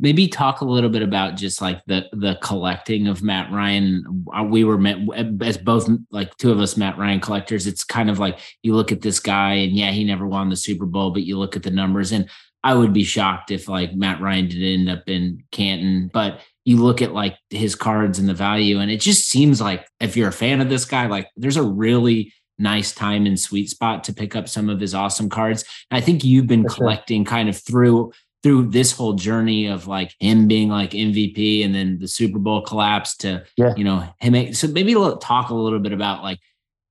maybe 0.00 0.26
talk 0.26 0.60
a 0.60 0.64
little 0.64 0.90
bit 0.90 1.02
about 1.02 1.36
just 1.36 1.60
like 1.60 1.80
the 1.86 2.06
the 2.12 2.36
collecting 2.42 3.06
of 3.06 3.22
Matt 3.22 3.50
Ryan. 3.52 4.24
Uh, 4.36 4.44
we 4.44 4.64
were 4.64 4.78
met 4.78 4.98
as 5.42 5.56
both 5.56 5.88
like 6.10 6.36
two 6.36 6.50
of 6.50 6.60
us 6.60 6.76
Matt 6.76 6.98
Ryan 6.98 7.20
collectors. 7.20 7.66
It's 7.66 7.84
kind 7.84 8.10
of 8.10 8.18
like 8.18 8.38
you 8.62 8.74
look 8.74 8.92
at 8.92 9.02
this 9.02 9.20
guy 9.20 9.54
and 9.54 9.72
yeah, 9.72 9.90
he 9.90 10.04
never 10.04 10.26
won 10.26 10.48
the 10.48 10.56
Super 10.56 10.86
Bowl, 10.86 11.10
but 11.10 11.22
you 11.24 11.38
look 11.38 11.56
at 11.56 11.62
the 11.62 11.70
numbers 11.70 12.12
and 12.12 12.28
I 12.62 12.74
would 12.74 12.92
be 12.92 13.04
shocked 13.04 13.50
if 13.50 13.68
like 13.68 13.94
Matt 13.94 14.20
Ryan 14.20 14.48
did 14.48 14.62
end 14.62 14.90
up 14.90 15.08
in 15.08 15.44
Canton, 15.52 16.10
but 16.12 16.40
you 16.64 16.78
look 16.78 17.02
at 17.02 17.12
like 17.12 17.36
his 17.50 17.74
cards 17.74 18.18
and 18.18 18.28
the 18.28 18.34
value 18.34 18.78
and 18.78 18.90
it 18.90 19.00
just 19.00 19.28
seems 19.28 19.60
like 19.60 19.86
if 20.00 20.16
you're 20.16 20.28
a 20.28 20.32
fan 20.32 20.62
of 20.62 20.70
this 20.70 20.86
guy 20.86 21.06
like 21.06 21.28
there's 21.36 21.58
a 21.58 21.62
really 21.62 22.32
nice 22.58 22.92
time 22.92 23.26
and 23.26 23.38
sweet 23.38 23.68
spot 23.68 24.04
to 24.04 24.12
pick 24.12 24.36
up 24.36 24.48
some 24.48 24.68
of 24.68 24.80
his 24.80 24.94
awesome 24.94 25.28
cards. 25.28 25.64
And 25.90 25.98
I 25.98 26.00
think 26.00 26.24
you've 26.24 26.46
been 26.46 26.62
For 26.62 26.74
collecting 26.74 27.24
sure. 27.24 27.30
kind 27.30 27.48
of 27.48 27.58
through 27.58 28.12
through 28.44 28.68
this 28.68 28.92
whole 28.92 29.14
journey 29.14 29.66
of 29.66 29.88
like 29.88 30.14
him 30.20 30.46
being 30.46 30.68
like 30.68 30.90
MVP 30.90 31.64
and 31.64 31.74
then 31.74 31.98
the 31.98 32.06
Super 32.06 32.38
Bowl 32.38 32.60
collapse 32.60 33.16
to 33.16 33.42
yeah. 33.56 33.74
you 33.74 33.84
know 33.84 34.06
him. 34.20 34.52
So 34.52 34.68
maybe 34.68 34.92
talk 34.92 35.48
a 35.48 35.54
little 35.54 35.80
bit 35.80 35.92
about 35.92 36.22
like. 36.22 36.38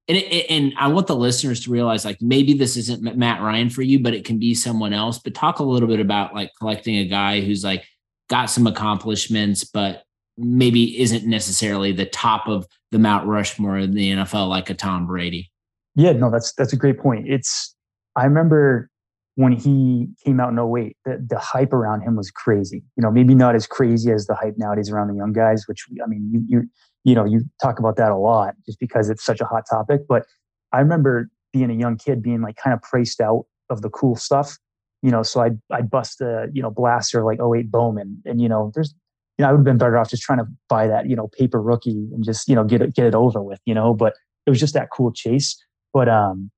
And, 0.10 0.18
it, 0.18 0.48
and 0.50 0.74
I 0.78 0.89
want 0.89 1.08
the 1.08 1.16
listeners 1.16 1.63
to 1.63 1.72
realize 1.72 2.04
like 2.04 2.18
maybe 2.22 2.54
this 2.56 2.75
isn't 2.75 3.16
Matt 3.16 3.42
Ryan 3.42 3.70
for 3.70 3.84
you, 3.84 4.00
but 4.00 4.13
it 4.13 4.25
can 4.25 4.38
be 4.38 4.54
someone 4.54 4.92
else. 4.92 5.18
But 5.18 5.34
talk 5.34 5.60
a 5.60 5.63
little 5.63 5.88
bit 5.88 6.01
about 6.01 6.34
like 6.34 6.51
collecting 6.60 6.98
a 6.98 7.06
guy 7.06 7.39
who's 7.39 7.63
like 7.63 7.86
got 8.30 8.48
some 8.48 8.68
accomplishments, 8.68 9.63
but 9.63 10.04
maybe 10.38 11.00
isn't 11.00 11.25
necessarily 11.25 11.94
the 11.94 12.06
top 12.06 12.48
of 12.48 12.68
the 12.92 13.00
Mount 13.00 13.28
Rushmore 13.28 13.78
in 13.78 13.94
the 13.94 14.12
NFL 14.12 14.50
like 14.50 14.70
a 14.70 14.74
Tom 14.74 15.08
Brady. 15.08 15.50
Yeah, 15.96 16.12
no, 16.12 16.30
that's 16.30 16.54
that's 16.54 16.74
a 16.74 16.78
great 16.78 17.00
point. 17.00 17.30
It's 17.30 17.74
I 18.18 18.25
remember 18.25 18.89
when 19.36 19.52
he 19.52 20.08
came 20.24 20.40
out 20.40 20.52
in 20.52 20.60
08, 20.60 20.96
the, 21.06 21.25
the 21.28 21.40
hype 21.40 21.74
around 21.74 22.02
him 22.02 22.16
was 22.16 22.30
crazy. 22.30 22.84
You 22.96 23.02
know, 23.02 23.12
maybe 23.12 23.34
not 23.34 23.56
as 23.56 23.66
crazy 23.66 24.12
as 24.12 24.28
the 24.28 24.36
hype 24.36 24.56
nowadays 24.58 24.92
around 24.92 25.08
the 25.08 25.16
young 25.16 25.34
guys, 25.34 25.68
which 25.68 25.86
I 26.04 26.08
mean, 26.08 26.30
you, 26.32 26.44
you, 26.48 26.70
you 27.04 27.16
know, 27.16 27.25
you 27.25 27.42
talk 27.62 27.80
about 27.80 27.96
that 27.96 28.12
a 28.12 28.16
lot 28.16 28.54
just 28.66 28.80
because 28.80 29.10
it's 29.10 29.24
such 29.24 29.42
a 29.42 29.46
hot 29.46 29.63
topic. 29.70 30.02
But 30.08 30.25
I 30.72 30.80
remember 30.80 31.30
being 31.52 31.72
a 31.72 31.74
young 31.74 31.98
kid 31.98 32.22
being 32.22 32.42
like 32.42 32.58
kind 32.58 32.74
of 32.74 32.82
priced 32.82 33.22
out 33.22 33.46
of 33.70 33.82
the 33.82 33.90
cool 33.90 34.16
stuff, 34.16 34.58
you 35.02 35.10
know, 35.10 35.24
so 35.24 35.42
I'd, 35.42 35.60
I'd 35.72 35.90
bust 35.90 36.22
a, 36.22 36.48
you 36.54 36.62
know, 36.62 36.70
blaster 36.70 37.24
like 37.24 37.40
08 37.40 37.72
Bowman 37.72 38.22
and, 38.25 38.40
you 38.40 38.48
know, 38.48 38.72
there's, 38.75 38.94
you 39.38 39.44
know, 39.44 39.50
I 39.50 39.52
would 39.52 39.60
have 39.60 39.66
been 39.66 39.80
better 39.80 39.98
off 39.98 40.12
just 40.12 40.22
trying 40.22 40.40
to 40.40 40.46
buy 40.70 40.88
that, 40.88 41.10
you 41.10 41.16
know, 41.16 41.28
paper 41.28 41.60
rookie 41.60 42.08
and 42.13 42.24
just, 42.24 42.48
you 42.48 42.56
know, 42.56 42.63
get 42.63 42.84
it, 42.84 42.94
get 42.94 43.08
it 43.08 43.16
over 43.16 43.42
with, 43.42 43.60
you 43.66 43.74
know, 43.74 43.96
but 43.96 44.13
it 44.46 44.52
was 44.52 44.60
just 44.60 44.75
that 44.75 44.90
cool 44.92 45.12
chase. 45.12 45.56
But, 45.92 46.08
um, 46.08 46.52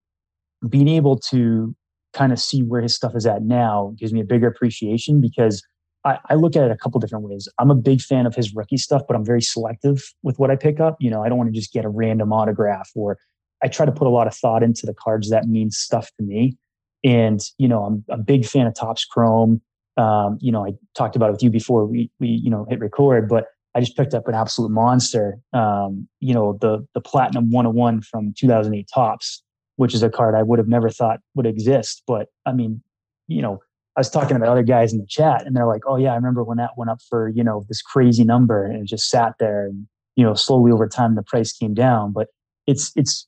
being 0.67 0.88
able 0.88 1.17
to 1.20 1.75
kind 2.15 2.31
of 2.31 2.39
see 2.39 2.62
where 2.62 2.81
his 2.81 2.95
stuff 2.95 3.13
is 3.15 3.25
at 3.25 3.43
now 3.43 3.93
gives 3.98 4.13
me 4.13 4.22
a 4.22 4.25
bigger 4.25 4.48
appreciation 4.48 5.19
because 5.19 5.62
I, 6.05 6.17
I, 6.29 6.36
look 6.36 6.55
at 6.55 6.63
it 6.63 6.72
a 6.72 6.77
couple 6.77 7.00
different 7.00 7.25
ways. 7.25 7.50
I'm 7.60 7.72
a 7.72 7.75
big 7.75 8.00
fan 8.00 8.25
of 8.25 8.36
his 8.36 8.55
rookie 8.55 8.77
stuff, 8.77 9.01
but 9.07 9.15
I'm 9.15 9.25
very 9.25 9.41
selective 9.41 10.01
with 10.24 10.39
what 10.39 10.51
I 10.51 10.55
pick 10.55 10.79
up. 10.79 10.95
You 11.00 11.10
know, 11.10 11.24
I 11.24 11.29
don't 11.29 11.38
want 11.38 11.53
to 11.53 11.60
just 11.60 11.74
get 11.74 11.84
a 11.84 11.89
random 11.89 12.31
autograph 12.31 12.89
or 12.95 13.17
I 13.63 13.67
try 13.67 13.86
to 13.86 13.91
put 13.91 14.07
a 14.07 14.12
lot 14.12 14.27
of 14.27 14.36
thought 14.36 14.63
into 14.63 14.86
the 14.86 14.93
cards 14.93 15.29
that 15.29 15.45
means 15.48 15.77
stuff 15.77 16.10
to 16.17 16.24
me. 16.24 16.57
And, 17.03 17.41
you 17.57 17.67
know, 17.67 17.84
I'm 17.84 18.05
a 18.10 18.17
big 18.17 18.45
fan 18.45 18.67
of 18.67 18.75
Topps 18.75 19.05
Chrome. 19.05 19.62
Um, 19.98 20.38
you 20.39 20.51
know, 20.51 20.65
I 20.65 20.74
talked 20.95 21.15
about 21.15 21.29
it 21.29 21.34
with 21.34 21.43
you 21.43 21.50
before 21.50 21.86
we, 21.86 22.12
we, 22.19 22.27
you 22.27 22.50
know, 22.50 22.65
hit 22.69 22.79
record, 22.79 23.27
but 23.27 23.45
I 23.74 23.79
just 23.79 23.98
picked 23.98 24.13
up 24.13 24.27
an 24.27 24.36
absolute 24.36 24.72
monster. 24.72 25.38
Um, 25.53 26.07
you 26.19 26.34
know, 26.34 26.57
the, 26.62 26.86
the 26.93 27.01
platinum 27.01 27.51
101 27.51 28.01
from 28.01 28.34
2008 28.38 28.89
Topps 28.93 29.43
which 29.77 29.94
is 29.94 30.03
a 30.03 30.10
card 30.10 30.36
I 30.36 30.44
would 30.44 30.60
have 30.60 30.67
never 30.67 30.89
thought 30.89 31.20
would 31.36 31.46
exist. 31.46 32.03
But 32.08 32.27
I 32.46 32.53
mean, 32.53 32.82
you 33.27 33.41
know, 33.41 33.60
I 33.98 34.00
was 34.01 34.10
talking 34.10 34.36
about 34.36 34.50
other 34.50 34.63
guys 34.63 34.91
in 34.91 35.00
the 35.00 35.05
chat 35.08 35.46
and 35.46 35.55
they're 35.55 35.67
like, 35.67 35.84
oh, 35.88 35.96
yeah, 35.98 36.12
I 36.12 36.15
remember 36.15 36.44
when 36.44 36.58
that 36.58 36.72
went 36.77 36.89
up 36.91 37.00
for, 37.10 37.29
you 37.29 37.44
know, 37.44 37.63
this 37.70 37.82
crazy 37.82 38.24
number 38.24 38.65
and 38.65 38.82
it 38.82 38.86
just 38.86 39.10
sat 39.10 39.34
there 39.39 39.67
and, 39.67 39.88
you 40.15 40.25
know, 40.25 40.34
slowly 40.34 40.72
over 40.72 40.88
time 40.88 41.15
the 41.15 41.24
price 41.24 41.53
came 41.53 41.74
down. 41.74 42.12
But 42.12 42.27
it's, 42.67 42.91
it's 42.96 43.27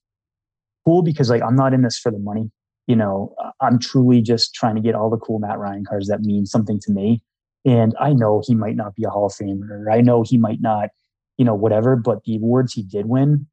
cool 0.86 1.04
because 1.04 1.30
like 1.30 1.42
I'm 1.42 1.56
not 1.56 1.74
in 1.74 1.84
this 1.84 1.98
for 1.98 2.12
the 2.12 2.20
money. 2.20 2.52
you 2.88 2.96
know, 2.96 3.36
I'm 3.62 3.80
truly 3.80 4.22
just 4.22 4.54
trying 4.56 4.76
to 4.76 4.82
get 4.82 4.96
all 4.96 5.10
the 5.10 5.18
cool 5.18 5.40
Matt 5.40 5.60
Ryan 5.60 5.84
cards 5.86 6.08
that 6.08 6.22
mean 6.22 6.46
something 6.46 6.80
to 6.82 6.92
me. 6.92 7.22
And 7.66 7.94
I 8.00 8.14
know 8.14 8.42
he 8.46 8.56
might 8.56 8.78
not 8.78 8.96
be 8.96 9.04
a 9.04 9.10
Hall 9.10 9.26
of 9.26 9.34
Famer. 9.34 9.92
I 9.92 10.00
know 10.00 10.24
he 10.24 10.38
might 10.38 10.62
not, 10.62 10.90
you 11.38 11.44
know, 11.44 11.54
whatever, 11.54 11.98
but 11.98 12.24
the 12.24 12.38
awards 12.38 12.74
he 12.74 12.82
did 12.82 13.08
win, 13.08 13.46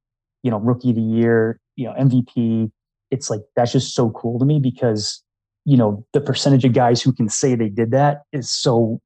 you 0.45 0.53
know, 0.53 0.59
rookie 0.59 0.91
of 0.91 0.97
the 0.97 1.03
year, 1.03 1.59
you 1.75 1.87
know, 1.87 1.95
MVP, 1.95 2.71
it's 3.11 3.31
like 3.31 3.41
that's 3.57 3.73
just 3.73 3.95
so 3.95 4.11
cool 4.11 4.39
to 4.39 4.45
me 4.45 4.59
because, 4.61 5.23
you 5.65 5.77
know, 5.77 6.05
the 6.13 6.21
percentage 6.21 6.65
of 6.65 6.73
guys 6.73 7.03
who 7.03 7.13
can 7.13 7.29
say 7.29 7.55
they 7.55 7.69
did 7.69 7.91
that 7.93 8.23
is 8.33 8.51
so 8.51 9.01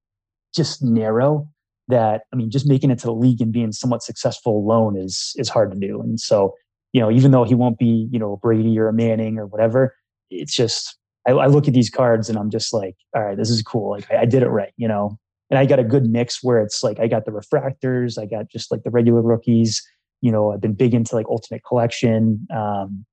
just 0.55 0.83
narrow 0.83 1.49
that 1.89 2.23
I 2.33 2.37
mean, 2.37 2.51
just 2.51 2.69
making 2.69 2.91
it 2.91 2.99
to 3.01 3.07
the 3.07 3.15
league 3.15 3.41
and 3.41 3.53
being 3.53 3.73
somewhat 3.73 4.03
successful 4.03 4.59
alone 4.59 4.97
is 4.97 5.35
is 5.37 5.49
hard 5.49 5.73
to 5.73 5.79
do. 5.79 6.01
And 6.01 6.21
so, 6.21 6.55
you 6.93 7.01
know, 7.01 7.11
even 7.11 7.31
though 7.31 7.45
he 7.45 7.55
won't 7.55 7.79
be, 7.79 8.09
you 8.11 8.19
know, 8.19 8.39
Brady 8.43 8.79
or 8.79 8.89
a 8.89 8.93
Manning 8.93 9.39
or 9.39 9.47
whatever, 9.47 9.95
it's 10.31 10.55
just 10.55 10.97
I, 11.27 11.33
I, 11.33 11.47
look 11.47 11.69
at 11.69 11.75
these 11.75 11.91
cards 11.91 12.29
and 12.29 12.39
I'm 12.39 12.51
just 12.51 12.73
like, 12.73 12.97
all 13.15 13.23
right, 13.23 13.37
this 13.37 13.51
is 13.51 13.63
cool. 13.63 13.91
Like 13.91 14.11
I, 14.11 14.19
I, 14.19 14.25
did 14.25 14.43
it 14.43 14.49
right, 14.49 14.73
you 14.77 14.89
know. 14.89 15.19
And 15.51 15.59
I 15.59 15.67
got 15.67 15.79
a 15.79 15.85
good 15.85 16.07
mix 16.07 16.43
where 16.43 16.61
it's 16.61 16.83
like 16.83 17.01
I 17.01 17.07
got 17.07 17.25
the 17.25 17.31
refractors, 17.31 18.21
I 18.21 18.27
got 18.27 18.51
just 18.51 18.71
like 18.71 18.83
the 18.83 18.91
regular 18.91 19.23
rookies. 19.23 19.83
You 20.21 20.33
know, 20.33 20.53
I've 20.53 20.61
been 20.61 20.75
big 20.75 20.95
into 20.95 21.15
like 21.15 21.27
Ultimate 21.29 21.63
Collection. 21.65 22.47
Um, 22.55 23.05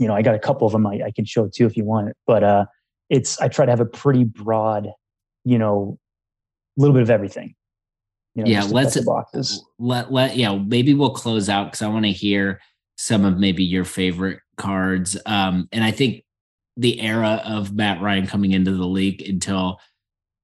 you 0.00 0.08
know, 0.08 0.14
I 0.14 0.22
got 0.22 0.34
a 0.34 0.38
couple 0.38 0.66
of 0.66 0.72
them 0.72 0.86
I, 0.86 1.02
I 1.06 1.10
can 1.10 1.26
show 1.26 1.46
too 1.46 1.66
if 1.66 1.76
you 1.76 1.84
want 1.84 2.08
it. 2.08 2.16
But 2.26 2.42
uh, 2.42 2.64
it's 3.10 3.38
I 3.38 3.48
try 3.48 3.66
to 3.66 3.70
have 3.70 3.80
a 3.80 3.86
pretty 3.86 4.24
broad, 4.24 4.88
you 5.44 5.58
know, 5.58 5.98
a 6.76 6.80
little 6.80 6.94
bit 6.94 7.02
of 7.02 7.10
everything. 7.10 7.54
You 8.34 8.44
know, 8.44 8.50
yeah, 8.50 8.62
let's 8.62 8.96
let 9.78 10.10
let 10.10 10.36
yeah. 10.36 10.56
Maybe 10.56 10.94
we'll 10.94 11.10
close 11.10 11.48
out 11.50 11.66
because 11.66 11.82
I 11.82 11.88
want 11.88 12.06
to 12.06 12.12
hear 12.12 12.60
some 12.96 13.26
of 13.26 13.38
maybe 13.38 13.62
your 13.62 13.84
favorite 13.84 14.40
cards. 14.56 15.18
Um, 15.26 15.68
and 15.70 15.84
I 15.84 15.90
think 15.90 16.24
the 16.78 17.00
era 17.00 17.42
of 17.44 17.74
Matt 17.74 18.00
Ryan 18.00 18.26
coming 18.26 18.52
into 18.52 18.72
the 18.72 18.86
league 18.86 19.20
until 19.28 19.80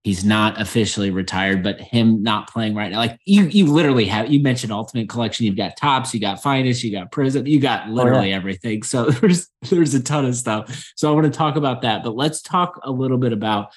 he's 0.07 0.25
not 0.25 0.61
officially 0.61 1.11
retired, 1.11 1.65
but 1.65 1.81
him 1.81 2.23
not 2.23 2.49
playing 2.49 2.77
right 2.77 2.93
now. 2.93 2.99
Like 2.99 3.19
you, 3.25 3.47
you 3.47 3.67
literally 3.67 4.05
have 4.05 4.31
you 4.31 4.41
mentioned 4.41 4.71
Ultimate 4.71 5.09
Collection. 5.09 5.47
You've 5.47 5.57
got 5.57 5.77
Topps, 5.77 6.15
you 6.15 6.21
got 6.21 6.41
Finest, 6.41 6.85
you 6.85 6.93
got 6.93 7.11
Prism, 7.11 7.45
you 7.45 7.59
got 7.59 7.89
oh, 7.89 7.91
literally 7.91 8.29
oh, 8.29 8.31
yeah. 8.31 8.37
everything. 8.37 8.85
So 8.85 9.07
there's 9.11 9.49
there's 9.63 9.95
a 9.95 10.03
ton 10.03 10.25
of 10.25 10.37
stuff. 10.37 10.93
So 10.95 11.11
I 11.11 11.13
want 11.13 11.27
to 11.27 11.37
talk 11.37 11.57
about 11.57 11.83
that, 11.83 12.05
but 12.05 12.15
let's 12.15 12.41
talk 12.41 12.79
a 12.85 12.91
little 12.93 13.19
bit 13.19 13.33
about. 13.33 13.73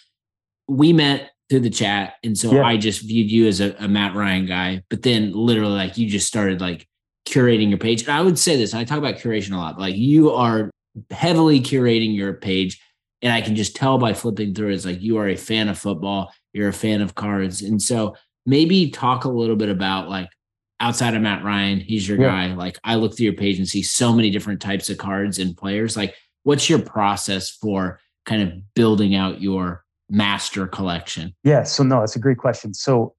We 0.68 0.94
met 0.94 1.32
through 1.50 1.62
the 1.62 1.72
chat, 1.72 2.14
and 2.24 2.38
so 2.38 2.54
yeah. 2.54 2.64
I 2.64 2.78
just 2.78 3.02
viewed 3.02 3.32
you 3.32 3.48
as 3.48 3.60
a, 3.60 3.74
a 3.80 3.88
Matt 3.88 4.14
Ryan 4.14 4.46
guy. 4.46 4.84
But 4.92 5.02
then 5.02 5.32
literally, 5.32 5.74
like 5.74 5.98
you 5.98 6.08
just 6.08 6.28
started 6.28 6.62
like 6.62 6.88
curating 7.28 7.70
your 7.70 7.80
page. 7.80 8.04
And 8.04 8.12
I 8.12 8.22
would 8.22 8.38
say 8.38 8.56
this. 8.56 8.74
And 8.74 8.80
I 8.80 8.84
talk 8.84 9.00
about 9.00 9.16
curation 9.16 9.54
a 9.54 9.58
lot. 9.58 9.80
Like 9.80 9.96
you 9.96 10.30
are 10.30 10.70
heavily 11.10 11.60
curating 11.60 12.16
your 12.16 12.34
page. 12.34 12.80
And 13.22 13.34
I 13.34 13.42
can 13.42 13.56
just 13.56 13.76
tell 13.76 13.98
by 13.98 14.14
flipping 14.14 14.54
through 14.54 14.70
it's 14.70 14.86
like 14.86 15.02
you 15.02 15.18
are 15.18 15.28
a 15.28 15.36
fan 15.36 15.68
of 15.68 15.78
football, 15.78 16.32
you're 16.54 16.70
a 16.70 16.74
fan 16.74 17.02
of 17.02 17.16
cards. 17.16 17.62
And 17.62 17.82
so 17.82 18.16
maybe 18.46 18.90
talk 18.90 19.26
a 19.26 19.30
little 19.30 19.56
bit 19.56 19.70
about 19.70 20.10
like 20.10 20.30
outside 20.80 21.16
of 21.16 21.22
Matt 21.22 21.44
Ryan, 21.44 21.80
he's 21.80 22.08
your 22.08 22.20
yeah. 22.20 22.30
guy. 22.30 22.54
Like 22.54 22.80
I 22.84 22.96
look 22.96 23.16
through 23.16 23.26
your 23.26 23.34
page 23.34 23.58
and 23.58 23.68
see 23.68 23.82
so 23.82 24.14
many 24.14 24.30
different 24.30 24.62
types 24.62 24.90
of 24.90 24.98
cards 24.98 25.38
and 25.38 25.56
players. 25.56 25.98
Like, 25.98 26.16
what's 26.44 26.70
your 26.70 26.80
process 26.80 27.50
for 27.50 28.00
kind 28.26 28.42
of 28.42 28.74
building 28.74 29.16
out 29.16 29.42
your 29.42 29.84
master 30.10 30.68
collection? 30.68 31.36
Yeah. 31.44 31.64
So 31.64 31.84
no, 31.84 32.02
it's 32.02 32.16
a 32.16 32.20
great 32.20 32.38
question. 32.38 32.74
So 32.74 33.14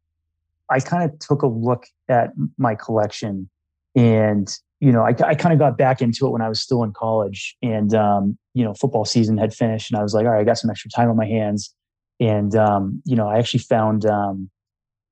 I 0.70 0.80
kind 0.80 1.08
of 1.10 1.18
took 1.18 1.42
a 1.42 1.46
look 1.46 1.86
at 2.08 2.30
my 2.56 2.74
collection 2.74 3.50
and 3.94 4.56
you 4.80 4.92
know, 4.92 5.02
I, 5.02 5.14
I 5.24 5.34
kind 5.34 5.52
of 5.52 5.58
got 5.58 5.76
back 5.76 6.00
into 6.00 6.26
it 6.26 6.30
when 6.30 6.40
I 6.40 6.48
was 6.48 6.60
still 6.60 6.82
in 6.82 6.92
college 6.92 7.56
and, 7.62 7.94
um, 7.94 8.38
you 8.54 8.64
know, 8.64 8.72
football 8.74 9.04
season 9.04 9.36
had 9.36 9.54
finished 9.54 9.90
and 9.90 9.98
I 9.98 10.02
was 10.02 10.14
like, 10.14 10.24
all 10.24 10.32
right, 10.32 10.40
I 10.40 10.44
got 10.44 10.58
some 10.58 10.70
extra 10.70 10.90
time 10.90 11.10
on 11.10 11.16
my 11.16 11.26
hands. 11.26 11.74
And, 12.18 12.54
um, 12.56 13.02
you 13.04 13.14
know, 13.14 13.28
I 13.28 13.38
actually 13.38 13.60
found, 13.60 14.06
um, 14.06 14.50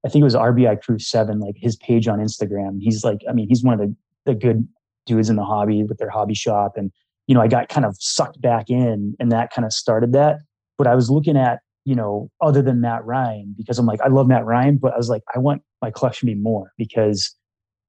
I 0.04 0.08
think 0.08 0.22
it 0.22 0.24
was 0.24 0.34
RBI 0.34 0.80
Crew 0.82 0.98
Seven, 0.98 1.40
like 1.40 1.56
his 1.58 1.76
page 1.76 2.08
on 2.08 2.18
Instagram. 2.18 2.78
He's 2.80 3.04
like, 3.04 3.20
I 3.28 3.32
mean, 3.32 3.46
he's 3.48 3.62
one 3.62 3.74
of 3.74 3.80
the, 3.80 3.94
the 4.24 4.34
good 4.34 4.66
dudes 5.04 5.28
in 5.28 5.36
the 5.36 5.44
hobby 5.44 5.82
with 5.84 5.98
their 5.98 6.10
hobby 6.10 6.34
shop. 6.34 6.72
And, 6.76 6.90
you 7.26 7.34
know, 7.34 7.42
I 7.42 7.48
got 7.48 7.68
kind 7.68 7.84
of 7.84 7.96
sucked 7.98 8.40
back 8.40 8.70
in 8.70 9.16
and 9.20 9.30
that 9.32 9.52
kind 9.52 9.66
of 9.66 9.72
started 9.72 10.12
that. 10.12 10.38
But 10.78 10.86
I 10.86 10.94
was 10.94 11.10
looking 11.10 11.36
at, 11.36 11.60
you 11.84 11.94
know, 11.94 12.30
other 12.40 12.62
than 12.62 12.80
Matt 12.80 13.04
Ryan, 13.04 13.54
because 13.56 13.78
I'm 13.78 13.86
like, 13.86 14.00
I 14.00 14.08
love 14.08 14.28
Matt 14.28 14.46
Ryan, 14.46 14.78
but 14.78 14.94
I 14.94 14.96
was 14.96 15.10
like, 15.10 15.22
I 15.34 15.38
want 15.38 15.62
my 15.82 15.90
collection 15.90 16.28
to 16.28 16.34
be 16.34 16.40
more 16.40 16.72
because 16.78 17.34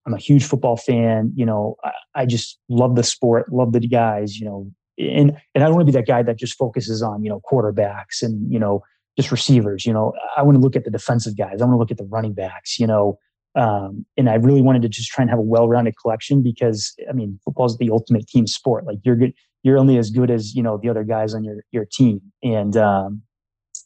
I'm 0.09 0.15
a 0.15 0.19
huge 0.19 0.43
football 0.43 0.75
fan. 0.75 1.31
You 1.35 1.45
know, 1.45 1.75
I, 1.83 1.91
I 2.15 2.25
just 2.25 2.57
love 2.67 2.95
the 2.95 3.03
sport, 3.03 3.53
love 3.53 3.73
the 3.73 3.79
guys. 3.79 4.37
You 4.39 4.45
know, 4.45 4.71
and 4.97 5.37
and 5.53 5.63
I 5.63 5.67
don't 5.67 5.75
want 5.75 5.87
to 5.87 5.91
be 5.91 5.97
that 5.97 6.07
guy 6.07 6.23
that 6.23 6.37
just 6.37 6.57
focuses 6.57 7.03
on 7.03 7.23
you 7.23 7.29
know 7.29 7.41
quarterbacks 7.49 8.23
and 8.23 8.51
you 8.51 8.59
know 8.59 8.81
just 9.17 9.31
receivers. 9.31 9.85
You 9.85 9.93
know, 9.93 10.13
I 10.35 10.41
want 10.41 10.55
to 10.55 10.59
look 10.59 10.75
at 10.75 10.83
the 10.83 10.89
defensive 10.89 11.37
guys. 11.37 11.61
I 11.61 11.65
want 11.65 11.73
to 11.73 11.77
look 11.77 11.91
at 11.91 11.97
the 11.97 12.07
running 12.09 12.33
backs. 12.33 12.79
You 12.79 12.87
know, 12.87 13.19
um, 13.55 14.03
and 14.17 14.29
I 14.29 14.35
really 14.35 14.63
wanted 14.63 14.81
to 14.81 14.89
just 14.89 15.09
try 15.09 15.21
and 15.21 15.29
have 15.29 15.39
a 15.39 15.43
well-rounded 15.43 15.93
collection 16.01 16.41
because 16.41 16.95
I 17.07 17.13
mean, 17.13 17.39
football 17.45 17.67
is 17.67 17.77
the 17.77 17.91
ultimate 17.91 18.27
team 18.27 18.47
sport. 18.47 18.87
Like 18.87 18.97
you're 19.03 19.15
good, 19.15 19.33
you're 19.61 19.77
only 19.77 19.99
as 19.99 20.09
good 20.09 20.31
as 20.31 20.55
you 20.55 20.63
know 20.63 20.79
the 20.81 20.89
other 20.89 21.03
guys 21.03 21.35
on 21.35 21.43
your 21.43 21.57
your 21.71 21.85
team, 21.85 22.19
and 22.41 22.75
um, 22.75 23.21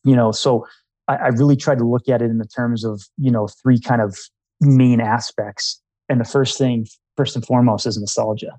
you 0.06 0.16
know, 0.16 0.32
so 0.32 0.66
I, 1.10 1.16
I 1.16 1.28
really 1.28 1.58
tried 1.58 1.80
to 1.80 1.86
look 1.86 2.08
at 2.08 2.22
it 2.22 2.32
in 2.32 2.38
the 2.38 2.48
terms 2.48 2.86
of 2.86 3.04
you 3.18 3.30
know 3.30 3.50
three 3.62 3.82
kind 3.82 4.02
of 4.02 4.18
main 4.62 5.02
aspects 5.02 5.83
and 6.10 6.20
the 6.20 6.26
first 6.26 6.58
thing, 6.58 6.88
first 7.18 7.36
and 7.36 7.46
foremost, 7.46 7.86
is 7.86 7.98
nostalgia. 7.98 8.58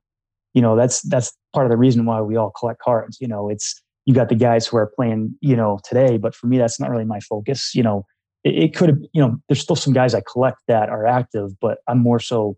You 0.55 0.63
know, 0.63 0.77
that's 0.77 1.03
that's 1.03 1.33
part 1.53 1.67
of 1.67 1.71
the 1.71 1.77
reason 1.77 2.07
why 2.07 2.21
we 2.21 2.37
all 2.37 2.53
collect 2.59 2.81
cards. 2.81 3.19
You 3.21 3.29
know, 3.29 3.49
it's 3.49 3.81
you 4.07 4.15
got 4.15 4.29
the 4.29 4.35
guys 4.35 4.67
who 4.67 4.77
are 4.77 4.91
playing, 4.95 5.37
you 5.41 5.57
know, 5.57 5.81
today, 5.85 6.19
but 6.19 6.35
for 6.35 6.47
me, 6.47 6.59
that's 6.59 6.79
not 6.79 6.91
really 6.91 7.05
my 7.05 7.21
focus. 7.21 7.75
You 7.75 7.83
know, 7.83 8.05
it, 8.45 8.55
it 8.55 8.77
could 8.77 8.91
have, 8.91 8.99
you 9.13 9.21
know, 9.21 9.37
there's 9.49 9.61
still 9.61 9.77
some 9.77 9.93
guys 9.93 10.15
I 10.15 10.23
collect 10.31 10.59
that 10.69 10.89
are 10.89 11.07
active, 11.07 11.51
but 11.61 11.79
I'm 11.89 11.99
more 11.99 12.21
so, 12.21 12.57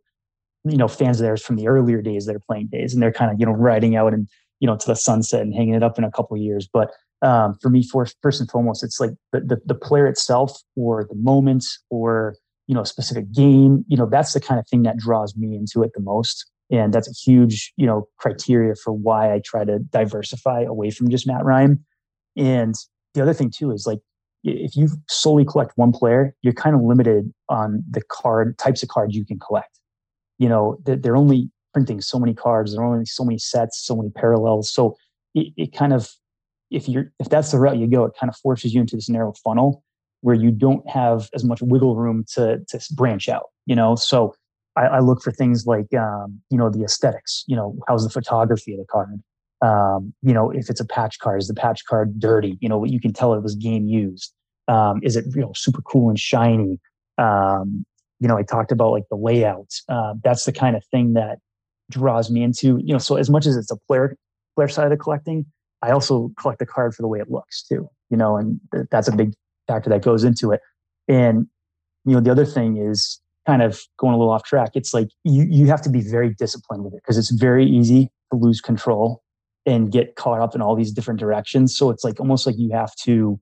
you 0.64 0.76
know, 0.76 0.88
fans 0.88 1.20
of 1.20 1.24
theirs 1.24 1.42
from 1.42 1.56
the 1.56 1.68
earlier 1.68 2.02
days, 2.02 2.26
that 2.26 2.36
are 2.36 2.42
playing 2.46 2.68
days, 2.70 2.92
and 2.92 3.02
they're 3.02 3.12
kind 3.12 3.30
of, 3.30 3.38
you 3.38 3.46
know, 3.46 3.52
riding 3.52 3.96
out 3.96 4.12
and 4.12 4.28
you 4.60 4.66
know 4.66 4.76
to 4.76 4.86
the 4.86 4.96
sunset 4.96 5.42
and 5.42 5.54
hanging 5.54 5.74
it 5.74 5.82
up 5.82 5.98
in 5.98 6.04
a 6.04 6.10
couple 6.10 6.36
years. 6.36 6.68
But 6.72 6.90
um, 7.22 7.56
for 7.60 7.70
me, 7.70 7.82
for 7.82 8.06
first 8.22 8.40
and 8.40 8.50
foremost, 8.50 8.84
it's 8.84 9.00
like 9.00 9.10
the, 9.32 9.40
the 9.40 9.60
the 9.66 9.74
player 9.74 10.06
itself, 10.06 10.60
or 10.76 11.06
the 11.08 11.16
moment, 11.16 11.64
or 11.90 12.36
you 12.66 12.74
know 12.74 12.82
a 12.82 12.86
specific 12.86 13.30
game 13.32 13.84
you 13.88 13.96
know 13.96 14.06
that's 14.06 14.32
the 14.32 14.40
kind 14.40 14.58
of 14.58 14.66
thing 14.68 14.82
that 14.82 14.96
draws 14.96 15.36
me 15.36 15.54
into 15.56 15.82
it 15.82 15.92
the 15.94 16.00
most. 16.00 16.50
And 16.70 16.92
that's 16.92 17.08
a 17.08 17.12
huge 17.12 17.72
you 17.76 17.86
know 17.86 18.08
criteria 18.18 18.74
for 18.74 18.92
why 18.92 19.32
i 19.32 19.40
try 19.44 19.64
to 19.64 19.78
diversify 19.78 20.62
away 20.62 20.90
from 20.90 21.08
just 21.08 21.26
matt 21.26 21.44
ryan. 21.44 21.84
And 22.36 22.74
the 23.14 23.22
other 23.22 23.34
thing 23.34 23.50
too 23.50 23.70
is 23.70 23.86
like 23.86 24.00
if 24.44 24.76
you 24.76 24.88
solely 25.08 25.44
collect 25.44 25.72
one 25.76 25.92
player 25.92 26.34
you're 26.42 26.52
kind 26.52 26.74
of 26.76 26.82
limited 26.82 27.32
on 27.48 27.82
the 27.90 28.02
card 28.10 28.58
types 28.58 28.82
of 28.82 28.88
cards 28.88 29.14
you 29.14 29.24
can 29.24 29.38
collect. 29.38 29.78
You 30.38 30.48
know 30.48 30.78
they're 30.84 31.16
only 31.16 31.50
printing 31.72 32.00
so 32.00 32.18
many 32.18 32.34
cards 32.34 32.72
there 32.72 32.82
are 32.82 32.92
only 32.92 33.06
so 33.06 33.24
many 33.24 33.38
sets 33.38 33.80
so 33.84 33.94
many 33.94 34.10
parallels. 34.10 34.72
So 34.72 34.96
it, 35.34 35.52
it 35.56 35.72
kind 35.72 35.92
of 35.92 36.10
if 36.72 36.88
you're 36.88 37.12
if 37.20 37.28
that's 37.28 37.52
the 37.52 37.58
route 37.58 37.78
you 37.78 37.86
go 37.86 38.04
it 38.04 38.12
kind 38.18 38.28
of 38.28 38.36
forces 38.36 38.74
you 38.74 38.80
into 38.80 38.96
this 38.96 39.08
narrow 39.08 39.32
funnel 39.44 39.84
where 40.20 40.34
you 40.34 40.50
don't 40.50 40.88
have 40.88 41.28
as 41.34 41.44
much 41.44 41.62
wiggle 41.62 41.96
room 41.96 42.24
to 42.34 42.58
to 42.68 42.80
branch 42.94 43.28
out. 43.28 43.50
You 43.66 43.76
know, 43.76 43.96
so 43.96 44.34
I, 44.76 44.86
I 44.86 44.98
look 45.00 45.22
for 45.22 45.32
things 45.32 45.66
like 45.66 45.92
um, 45.94 46.40
you 46.50 46.58
know 46.58 46.70
the 46.70 46.84
aesthetics. 46.84 47.44
You 47.46 47.56
know, 47.56 47.76
how's 47.88 48.04
the 48.04 48.10
photography 48.10 48.72
of 48.72 48.78
the 48.78 48.86
card? 48.86 49.22
Um, 49.62 50.12
you 50.22 50.34
know, 50.34 50.50
if 50.50 50.68
it's 50.68 50.80
a 50.80 50.86
patch 50.86 51.18
card, 51.18 51.40
is 51.40 51.48
the 51.48 51.54
patch 51.54 51.84
card 51.86 52.20
dirty? 52.20 52.58
You 52.60 52.68
know, 52.68 52.84
you 52.84 53.00
can 53.00 53.12
tell 53.12 53.34
it 53.34 53.42
was 53.42 53.54
game 53.54 53.86
used. 53.86 54.32
Um, 54.68 55.00
is 55.02 55.16
it 55.16 55.24
you 55.34 55.40
know 55.40 55.52
super 55.54 55.82
cool 55.82 56.08
and 56.08 56.18
shiny? 56.18 56.78
Um, 57.18 57.84
you 58.20 58.28
know, 58.28 58.36
I 58.36 58.42
talked 58.42 58.72
about 58.72 58.92
like 58.92 59.04
the 59.10 59.16
layout. 59.16 59.72
Uh, 59.88 60.14
that's 60.22 60.44
the 60.44 60.52
kind 60.52 60.76
of 60.76 60.84
thing 60.86 61.14
that 61.14 61.38
draws 61.90 62.30
me 62.30 62.42
into 62.42 62.78
you 62.82 62.92
know. 62.92 62.98
So 62.98 63.16
as 63.16 63.30
much 63.30 63.46
as 63.46 63.56
it's 63.56 63.70
a 63.70 63.76
player 63.88 64.16
player 64.54 64.68
side 64.68 64.92
of 64.92 64.98
collecting, 64.98 65.46
I 65.82 65.90
also 65.90 66.30
collect 66.38 66.58
the 66.58 66.66
card 66.66 66.94
for 66.94 67.02
the 67.02 67.08
way 67.08 67.20
it 67.20 67.30
looks 67.30 67.62
too. 67.62 67.88
You 68.10 68.16
know, 68.16 68.36
and 68.36 68.60
th- 68.72 68.86
that's 68.90 69.08
a 69.08 69.12
big 69.12 69.32
factor 69.66 69.90
that 69.90 70.02
goes 70.02 70.24
into 70.24 70.52
it. 70.52 70.60
And 71.08 71.46
you 72.04 72.14
know, 72.14 72.20
the 72.20 72.30
other 72.30 72.46
thing 72.46 72.76
is 72.76 73.20
kind 73.46 73.62
of 73.62 73.80
going 73.98 74.14
a 74.14 74.18
little 74.18 74.32
off 74.32 74.44
track. 74.44 74.70
It's 74.74 74.92
like 74.94 75.08
you 75.24 75.46
you 75.48 75.66
have 75.66 75.82
to 75.82 75.90
be 75.90 76.00
very 76.00 76.34
disciplined 76.34 76.84
with 76.84 76.94
it 76.94 77.02
because 77.02 77.18
it's 77.18 77.30
very 77.30 77.66
easy 77.66 78.10
to 78.32 78.38
lose 78.38 78.60
control 78.60 79.22
and 79.66 79.90
get 79.90 80.16
caught 80.16 80.40
up 80.40 80.54
in 80.54 80.62
all 80.62 80.76
these 80.76 80.92
different 80.92 81.18
directions. 81.18 81.76
So 81.76 81.90
it's 81.90 82.04
like 82.04 82.20
almost 82.20 82.46
like 82.46 82.56
you 82.58 82.70
have 82.72 82.94
to 83.04 83.40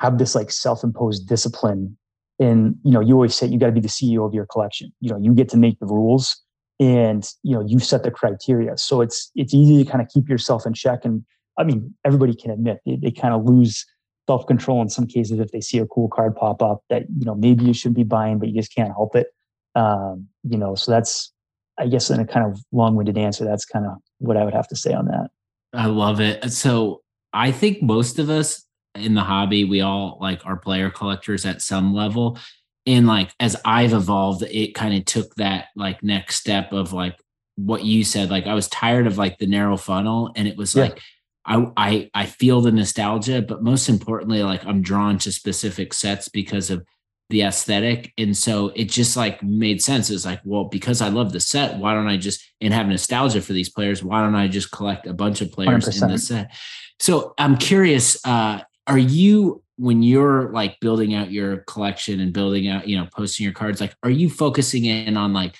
have 0.00 0.18
this 0.18 0.34
like 0.34 0.50
self-imposed 0.50 1.28
discipline. 1.28 1.96
And 2.38 2.76
you 2.82 2.92
know, 2.92 3.00
you 3.00 3.14
always 3.14 3.34
say 3.34 3.46
you 3.46 3.58
got 3.58 3.66
to 3.66 3.72
be 3.72 3.80
the 3.80 3.88
CEO 3.88 4.26
of 4.26 4.34
your 4.34 4.46
collection. 4.46 4.92
You 5.00 5.10
know, 5.10 5.18
you 5.18 5.34
get 5.34 5.48
to 5.50 5.56
make 5.56 5.78
the 5.78 5.86
rules 5.86 6.36
and 6.80 7.28
you 7.42 7.54
know 7.54 7.64
you 7.64 7.78
set 7.78 8.02
the 8.02 8.10
criteria. 8.10 8.76
So 8.76 9.00
it's 9.00 9.30
it's 9.34 9.54
easy 9.54 9.82
to 9.84 9.90
kind 9.90 10.02
of 10.02 10.08
keep 10.08 10.28
yourself 10.28 10.66
in 10.66 10.74
check. 10.74 11.04
And 11.04 11.24
I 11.58 11.64
mean, 11.64 11.94
everybody 12.04 12.34
can 12.34 12.50
admit 12.50 12.78
they, 12.86 12.96
they 12.96 13.10
kind 13.10 13.34
of 13.34 13.44
lose 13.44 13.84
self 14.26 14.46
control 14.46 14.80
in 14.80 14.88
some 14.88 15.06
cases 15.06 15.38
if 15.40 15.50
they 15.50 15.60
see 15.60 15.78
a 15.78 15.86
cool 15.86 16.08
card 16.08 16.34
pop 16.36 16.62
up 16.62 16.82
that 16.90 17.04
you 17.18 17.24
know 17.24 17.34
maybe 17.34 17.64
you 17.64 17.74
should 17.74 17.94
be 17.94 18.04
buying 18.04 18.38
but 18.38 18.48
you 18.48 18.54
just 18.54 18.74
can't 18.74 18.90
help 18.90 19.16
it 19.16 19.28
um, 19.74 20.26
you 20.44 20.56
know 20.56 20.74
so 20.74 20.90
that's 20.90 21.32
i 21.78 21.86
guess 21.86 22.10
in 22.10 22.20
a 22.20 22.26
kind 22.26 22.46
of 22.46 22.60
long-winded 22.72 23.18
answer 23.18 23.44
that's 23.44 23.64
kind 23.64 23.86
of 23.86 23.92
what 24.18 24.36
i 24.36 24.44
would 24.44 24.54
have 24.54 24.68
to 24.68 24.76
say 24.76 24.92
on 24.92 25.06
that 25.06 25.30
I 25.72 25.86
love 25.86 26.20
it. 26.20 26.50
So 26.52 27.02
I 27.32 27.50
think 27.50 27.82
most 27.82 28.18
of 28.18 28.30
us 28.30 28.64
in 28.94 29.14
the 29.14 29.22
hobby, 29.22 29.64
we 29.64 29.80
all 29.80 30.18
like 30.20 30.44
are 30.44 30.56
player 30.56 30.90
collectors 30.90 31.46
at 31.46 31.62
some 31.62 31.94
level. 31.94 32.38
And 32.86 33.06
like 33.06 33.30
as 33.40 33.56
I've 33.64 33.92
evolved, 33.92 34.42
it 34.42 34.74
kind 34.74 34.94
of 34.94 35.04
took 35.04 35.34
that 35.36 35.66
like 35.76 36.02
next 36.02 36.36
step 36.36 36.72
of 36.72 36.92
like 36.92 37.16
what 37.56 37.84
you 37.84 38.04
said. 38.04 38.30
Like 38.30 38.46
I 38.46 38.54
was 38.54 38.68
tired 38.68 39.06
of 39.06 39.18
like 39.18 39.38
the 39.38 39.46
narrow 39.46 39.76
funnel, 39.76 40.32
and 40.34 40.48
it 40.48 40.56
was 40.56 40.74
yeah. 40.74 40.84
like 40.84 41.00
I 41.44 41.66
I 41.76 42.10
I 42.14 42.26
feel 42.26 42.60
the 42.60 42.72
nostalgia, 42.72 43.42
but 43.42 43.62
most 43.62 43.88
importantly, 43.88 44.42
like 44.42 44.64
I'm 44.64 44.82
drawn 44.82 45.18
to 45.18 45.32
specific 45.32 45.92
sets 45.92 46.28
because 46.28 46.70
of 46.70 46.84
the 47.32 47.42
aesthetic. 47.42 48.12
And 48.18 48.36
so 48.36 48.68
it 48.76 48.90
just 48.90 49.16
like 49.16 49.42
made 49.42 49.82
sense. 49.82 50.10
It's 50.10 50.26
like, 50.26 50.40
well, 50.44 50.64
because 50.64 51.00
I 51.00 51.08
love 51.08 51.32
the 51.32 51.40
set, 51.40 51.78
why 51.78 51.94
don't 51.94 52.06
I 52.06 52.18
just 52.18 52.44
and 52.60 52.72
have 52.74 52.86
nostalgia 52.86 53.40
for 53.40 53.54
these 53.54 53.70
players? 53.70 54.04
Why 54.04 54.20
don't 54.20 54.34
I 54.34 54.48
just 54.48 54.70
collect 54.70 55.06
a 55.06 55.14
bunch 55.14 55.40
of 55.40 55.50
players 55.50 55.88
100%. 55.88 56.02
in 56.02 56.08
the 56.10 56.18
set? 56.18 56.54
So 57.00 57.34
I'm 57.38 57.56
curious, 57.56 58.24
uh, 58.26 58.60
are 58.86 58.98
you 58.98 59.62
when 59.76 60.02
you're 60.02 60.52
like 60.52 60.78
building 60.80 61.14
out 61.14 61.32
your 61.32 61.58
collection 61.58 62.20
and 62.20 62.32
building 62.32 62.68
out, 62.68 62.86
you 62.86 62.96
know, 62.96 63.08
posting 63.12 63.44
your 63.44 63.54
cards, 63.54 63.80
like 63.80 63.94
are 64.02 64.10
you 64.10 64.28
focusing 64.28 64.84
in 64.84 65.16
on 65.16 65.32
like 65.32 65.56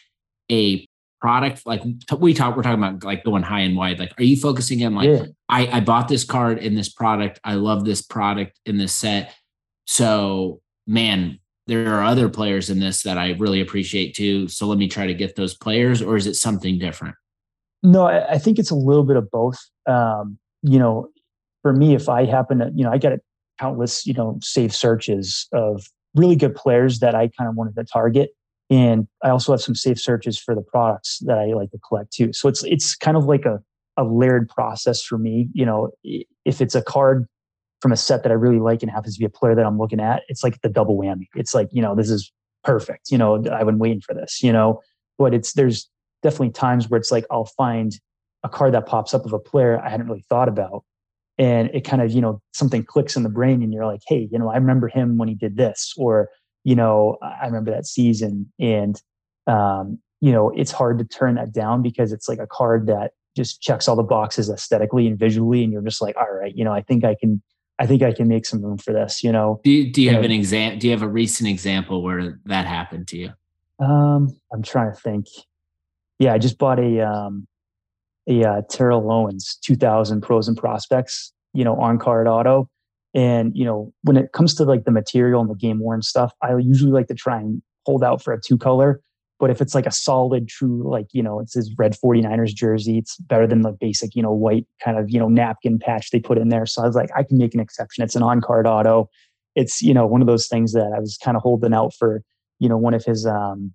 a 0.51 0.87
product 1.23 1.65
like 1.65 1.81
we 2.19 2.35
talk 2.35 2.57
we're 2.57 2.63
talking 2.63 2.83
about 2.83 3.05
like 3.05 3.25
going 3.25 3.45
high 3.45 3.61
and 3.61 3.77
wide 3.77 3.99
like 3.99 4.13
are 4.19 4.25
you 4.25 4.37
focusing 4.37 4.81
in 4.81 4.95
like 4.95 5.09
yeah. 5.09 5.25
I, 5.49 5.79
I 5.79 5.81
bought 5.81 6.09
this 6.09 6.25
card 6.25 6.59
in 6.59 6.75
this 6.75 6.89
product 6.89 7.39
i 7.45 7.55
love 7.55 7.85
this 7.85 8.03
product 8.03 8.59
in 8.67 8.77
this 8.77 8.93
set 8.93 9.33
so 9.87 10.61
man 10.87 11.39
there 11.67 11.95
are 11.95 12.05
other 12.05 12.29
players 12.29 12.71
in 12.71 12.81
this 12.81 13.03
that 13.03 13.19
I 13.19 13.31
really 13.33 13.61
appreciate 13.61 14.15
too. 14.15 14.49
So 14.49 14.67
let 14.67 14.79
me 14.79 14.89
try 14.89 15.07
to 15.07 15.15
get 15.15 15.37
those 15.37 15.55
players, 15.55 16.03
or 16.03 16.17
is 16.17 16.27
it 16.27 16.35
something 16.35 16.79
different? 16.79 17.15
No, 17.83 18.07
I 18.07 18.39
think 18.39 18.59
it's 18.59 18.71
a 18.71 18.77
little 18.77 19.05
bit 19.05 19.17
of 19.17 19.31
both. 19.31 19.59
Um, 19.87 20.39
you 20.63 20.79
know, 20.79 21.09
for 21.63 21.73
me, 21.73 21.95
if 21.95 22.09
I 22.09 22.25
happen 22.25 22.59
to, 22.59 22.71
you 22.75 22.85
know, 22.85 22.93
I 22.93 22.99
get 22.99 23.19
countless, 23.59 24.07
you 24.07 24.15
know, 24.15 24.39
save 24.43 24.75
searches 24.75 25.49
of 25.53 25.85
really 26.15 26.37
good 26.37 26.55
players 26.55 27.01
that 27.01 27.15
I 27.15 27.29
kind 27.37 27.49
of 27.49 27.57
wanted 27.57 27.75
to 27.77 27.85
target. 27.85 28.31
And 28.73 29.07
I 29.23 29.29
also 29.29 29.53
have 29.53 29.61
some 29.61 29.75
safe 29.75 30.01
searches 30.01 30.39
for 30.39 30.55
the 30.55 30.63
products 30.63 31.19
that 31.27 31.39
I 31.39 31.53
like 31.53 31.71
to 31.73 31.79
collect 31.87 32.11
too. 32.11 32.33
So 32.33 32.49
it's 32.49 32.65
it's 32.65 32.97
kind 32.97 33.19
of 33.19 33.27
like 33.27 33.45
a, 33.45 33.61
a 33.99 34.05
layered 34.05 34.49
process 34.49 35.03
for 35.03 35.19
me. 35.19 35.51
You 35.53 35.67
know, 35.67 35.91
if 36.03 36.63
it's 36.63 36.75
a 36.75 36.81
card 36.81 37.27
from 37.83 37.93
a 37.93 37.97
set 37.99 38.23
that 38.23 38.33
I 38.33 38.35
really 38.35 38.61
like 38.61 38.83
and 38.83 38.91
happens 38.91 39.17
to 39.17 39.19
be 39.19 39.27
a 39.27 39.29
player 39.29 39.55
that 39.55 39.67
I'm 39.67 39.77
looking 39.77 40.01
at, 40.01 40.23
it's 40.29 40.43
like 40.43 40.63
the 40.63 40.71
double 40.71 40.97
whammy. 40.97 41.27
It's 41.35 41.55
like, 41.55 41.69
you 41.71 41.83
know, 41.83 41.95
this 41.95 42.09
is 42.09 42.33
perfect. 42.65 43.11
You 43.11 43.19
know, 43.19 43.45
I've 43.53 43.67
been 43.67 43.79
waiting 43.79 44.01
for 44.01 44.15
this, 44.15 44.43
you 44.43 44.53
know, 44.53 44.81
but 45.19 45.35
it's, 45.35 45.53
there's 45.53 45.91
definitely 46.23 46.53
times 46.53 46.89
where 46.89 46.99
it's 46.99 47.13
like, 47.13 47.27
I'll 47.31 47.51
find 47.59 47.93
a 48.43 48.49
card 48.49 48.73
that 48.73 48.87
pops 48.87 49.13
up 49.13 49.27
of 49.27 49.35
a 49.35 49.39
player 49.39 49.79
I 49.81 49.91
hadn't 49.91 50.07
really 50.07 50.25
thought 50.31 50.49
about. 50.49 50.85
And 51.37 51.71
it 51.75 51.83
kind 51.83 52.01
of, 52.01 52.13
you 52.13 52.21
know, 52.21 52.41
something 52.55 52.85
clicks 52.85 53.17
in 53.17 53.23
the 53.23 53.29
brain 53.29 53.63
and 53.63 53.73
you're 53.73 53.87
like, 53.87 54.03
hey, 54.07 54.29
you 54.31 54.39
know, 54.39 54.49
I 54.49 54.57
remember 54.57 54.89
him 54.89 55.19
when 55.19 55.29
he 55.29 55.35
did 55.35 55.57
this, 55.57 55.93
or, 55.99 56.31
you 56.65 56.75
know, 56.75 57.17
I 57.23 57.47
remember 57.47 57.71
that 57.71 57.87
season. 57.87 58.53
And, 58.59 59.01
um, 59.47 59.99
you 60.21 60.33
know, 60.33 60.51
it's 60.51 60.71
hard 60.71 60.99
to 60.99 61.05
turn 61.05 61.35
that 61.35 61.53
down 61.53 61.83
because 61.83 62.13
it's 62.13 62.29
like 62.29 62.39
a 62.39 62.47
card 62.47 62.87
that 62.87 63.13
just 63.37 63.61
checks 63.61 63.89
all 63.89 63.97
the 63.97 64.03
boxes 64.03 64.51
aesthetically 64.51 65.07
and 65.07 65.19
visually. 65.19 65.65
And 65.65 65.73
you're 65.73 65.83
just 65.83 66.03
like, 66.03 66.17
all 66.17 66.33
right, 66.33 66.55
you 66.55 66.65
know, 66.65 66.73
I 66.73 66.83
think 66.83 67.05
I 67.05 67.17
can 67.19 67.43
I 67.79 67.87
think 67.87 68.03
I 68.03 68.13
can 68.13 68.29
make 68.29 68.47
some 68.47 68.63
room 68.63 68.79
for 68.79 68.93
this, 68.93 69.25
you 69.25 69.33
know. 69.33 69.61
Do 69.65 69.71
you, 69.71 69.93
do 69.93 70.03
you 70.03 70.11
have 70.11 70.23
an 70.23 70.31
example? 70.31 70.79
Do 70.79 70.87
you 70.87 70.93
have 70.93 71.03
a 71.03 71.09
recent 71.09 71.49
example 71.49 72.03
where 72.03 72.39
that 72.45 72.67
happened 72.67 73.09
to 73.09 73.19
you? 73.19 73.33
Um, 73.85 74.39
I'm 74.53 74.63
trying 74.63 74.93
to 74.93 75.01
think. 75.01 75.27
Yeah, 76.19 76.35
I 76.35 76.39
just 76.39 76.59
bought 76.59 76.79
a 76.79 77.01
um, 77.01 77.49
a 78.29 78.45
uh, 78.45 78.63
Terrell 78.71 79.11
Owens 79.11 79.59
2000 79.65 80.21
pros 80.21 80.47
and 80.47 80.57
prospects, 80.57 81.33
you 81.55 81.65
know, 81.65 81.75
on 81.81 81.99
card 81.99 82.29
auto. 82.29 82.69
And 83.15 83.53
you 83.55 83.65
know, 83.65 83.93
when 84.03 84.17
it 84.17 84.33
comes 84.33 84.55
to 84.57 84.65
like 84.65 84.85
the 84.85 84.91
material 84.91 85.41
and 85.41 85.51
the 85.51 85.55
game 85.55 85.81
worn 85.81 86.03
stuff, 86.03 86.33
I 86.43 86.57
usually 86.57 86.93
like 86.93 87.09
to 87.09 87.15
try 87.15 87.39
and 87.39 87.63
hold 87.85 88.03
out 88.05 88.23
for 88.23 88.33
a 88.33 88.41
two 88.41 88.59
color 88.59 89.01
but 89.43 89.51
if 89.51 89.61
it's 89.61 89.75
like 89.75 89.87
a 89.87 89.91
solid, 89.91 90.47
true, 90.47 90.89
like, 90.89 91.09
you 91.11 91.21
know, 91.21 91.41
it's 91.41 91.55
his 91.55 91.75
red 91.77 91.97
49ers 91.97 92.55
jersey, 92.55 92.97
it's 92.97 93.17
better 93.17 93.45
than 93.45 93.63
the 93.63 93.73
basic, 93.73 94.15
you 94.15 94.23
know, 94.23 94.33
white 94.33 94.69
kind 94.81 94.97
of, 94.97 95.11
you 95.11 95.19
know, 95.19 95.29
napkin 95.29 95.81
patch 95.81 96.13
they 96.13 96.21
put 96.21 96.39
in 96.39 96.49
there. 96.49 96.65
So 96.65 96.81
I 96.81 96.87
was 96.87 96.95
like, 96.95 97.11
I 97.17 97.25
can 97.25 97.39
make 97.39 97.53
an 97.53 97.59
exception. 97.59 98.05
It's 98.05 98.15
an 98.15 98.23
on 98.23 98.41
card 98.41 98.69
auto. 98.69 99.11
It's, 99.57 99.83
you 99.83 99.95
know, 99.95 100.07
one 100.07 100.21
of 100.21 100.29
those 100.29 100.47
things 100.47 100.75
that 100.75 100.93
I 100.95 101.01
was 101.01 101.19
kind 101.25 101.37
of 101.37 101.43
holding 101.43 101.75
out 101.75 101.93
for, 101.93 102.23
you 102.61 102.69
know, 102.69 102.77
one 102.77 102.95
of 102.95 103.05
his 103.05 103.27
um, 103.27 103.73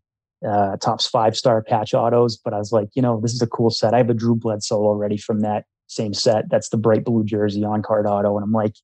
uh, 0.48 0.78
Topps 0.78 1.06
five 1.06 1.36
star 1.36 1.62
patch 1.62 1.94
autos. 1.94 2.38
But 2.38 2.54
I 2.54 2.60
was 2.60 2.72
like, 2.72 2.88
you 2.96 3.02
know, 3.02 3.20
this 3.20 3.34
is 3.34 3.42
a 3.42 3.48
cool 3.48 3.70
set. 3.70 3.94
I 3.94 3.98
have 3.98 4.10
a 4.10 4.14
Drew 4.14 4.38
Bledsoe 4.38 4.78
already 4.78 5.18
from 5.18 5.42
that 5.42 5.66
same 5.88 6.14
set. 6.14 6.50
That's 6.50 6.70
the 6.70 6.78
bright 6.78 7.04
blue 7.04 7.26
jersey 7.26 7.66
on 7.66 7.82
card 7.82 8.08
auto. 8.08 8.38
And 8.38 8.44
I'm 8.46 8.54
like, 8.54 8.76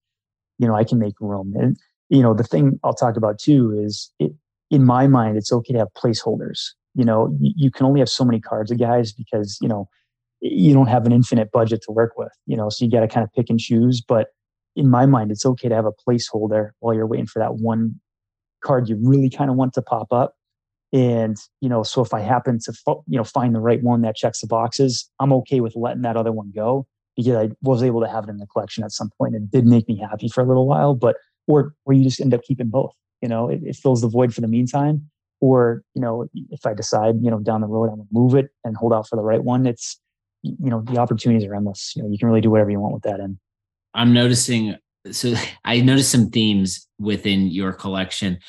you 0.60 0.68
know, 0.68 0.76
I 0.76 0.84
can 0.84 1.00
make 1.00 1.14
room. 1.20 1.54
And, 1.58 1.78
you 2.10 2.22
know, 2.22 2.34
the 2.34 2.44
thing 2.44 2.80
I'll 2.84 2.94
talk 2.94 3.18
about 3.18 3.40
too 3.40 3.78
is 3.84 4.12
it, 4.20 4.32
in 4.70 4.86
my 4.86 5.08
mind, 5.08 5.38
it's 5.38 5.52
okay 5.52 5.74
to 5.74 5.80
have 5.80 5.90
placeholders. 5.98 6.60
You 6.96 7.06
know, 7.06 7.36
you, 7.40 7.54
you 7.56 7.72
can 7.72 7.86
only 7.86 8.00
have 8.00 8.10
so 8.10 8.24
many 8.24 8.40
cards 8.40 8.72
of 8.72 8.80
guys 8.80 9.12
because, 9.12 9.58
you 9.62 9.68
know, 9.68 9.88
you 10.42 10.74
don't 10.74 10.88
have 10.88 11.06
an 11.06 11.12
infinite 11.12 11.52
budget 11.52 11.82
to 11.84 11.92
work 11.92 12.14
with, 12.18 12.32
you 12.46 12.58
know, 12.58 12.70
so 12.70 12.84
you 12.84 12.92
got 12.92 13.00
to 13.00 13.08
kind 13.08 13.24
of 13.24 13.32
pick 13.34 13.50
and 13.50 13.60
choose. 13.60 14.02
But 14.02 14.28
in 14.76 14.90
my 14.90 15.06
mind, 15.06 15.32
it's 15.32 15.46
okay 15.46 15.70
to 15.70 15.76
have 15.76 15.86
a 15.86 15.92
placeholder 15.92 16.72
while 16.80 16.94
you're 16.94 17.08
waiting 17.08 17.28
for 17.28 17.40
that 17.40 17.56
one 17.56 18.00
card 18.64 18.90
you 18.90 18.98
really 19.02 19.30
kind 19.30 19.50
of 19.50 19.56
want 19.56 19.74
to 19.74 19.82
pop 19.82 20.12
up. 20.12 20.36
And, 20.92 21.38
you 21.62 21.70
know, 21.70 21.84
so 21.84 22.02
if 22.02 22.14
I 22.14 22.22
happen 22.22 22.60
to, 22.66 22.74
you 23.08 23.18
know, 23.18 23.24
find 23.24 23.56
the 23.56 23.60
right 23.60 23.82
one 23.82 24.02
that 24.02 24.16
checks 24.16 24.42
the 24.42 24.48
boxes, 24.48 25.10
I'm 25.20 25.34
okay 25.34 25.60
with 25.60 25.76
letting 25.76 26.04
that 26.04 26.18
other 26.18 26.32
one 26.32 26.52
go 26.54 26.88
because 27.16 27.36
I 27.36 27.50
was 27.62 27.84
able 27.84 28.02
to 28.02 28.08
have 28.08 28.26
it 28.26 28.30
in 28.30 28.38
the 28.38 28.48
collection 28.48 28.84
at 28.84 28.92
some 28.92 29.10
point 29.18 29.36
and 29.36 29.46
it 29.46 29.52
did 29.52 29.66
make 29.66 29.88
me 29.88 29.98
happy 29.98 30.28
for 30.30 30.42
a 30.42 30.46
little 30.46 30.68
while, 30.68 30.96
but, 30.96 31.18
or, 31.48 31.74
or 31.86 31.94
you 31.94 32.04
just 32.04 32.20
end 32.20 32.34
up 32.34 32.42
keeping 32.44 32.70
both 32.70 32.94
you 33.22 33.30
know? 33.30 33.50
It, 33.50 33.62
it, 33.64 33.76
fills 33.78 34.02
the 34.02 34.10
void 34.10 34.36
for 34.36 34.42
the 34.42 34.48
meantime 34.50 35.10
or 35.44 35.84
you 35.94 36.02
know 36.02 36.28
if 36.52 36.66
i 36.66 36.74
decide 36.74 37.16
you 37.22 37.30
know 37.30 37.40
down 37.40 37.60
the 37.60 37.68
road 37.68 37.90
i'm 37.92 37.98
to 37.98 38.08
move 38.12 38.34
it 38.34 38.48
and 38.64 38.78
hold 38.78 38.94
out 38.94 39.10
for 39.10 39.18
the 39.18 39.22
right 39.22 39.44
one 39.44 39.66
it's 39.66 40.00
you 40.42 40.70
know 40.70 40.82
the 40.82 40.98
opportunities 40.98 41.46
are 41.48 41.54
endless. 41.54 41.94
You 41.96 42.04
know 42.04 42.10
you 42.10 42.18
can 42.18 42.30
really 42.30 42.42
do 42.42 42.50
whatever 42.50 42.72
you 42.72 42.80
want 42.80 42.94
with 42.94 43.04
that 43.04 43.20
and 43.20 43.38
i'm 43.94 44.14
noticing 44.14 44.78
so 45.12 45.34
i 45.66 45.82
noticed 45.82 46.12
some 46.12 46.30
themes 46.30 46.88
within 46.98 47.48
your 47.48 47.74
collection 47.74 48.40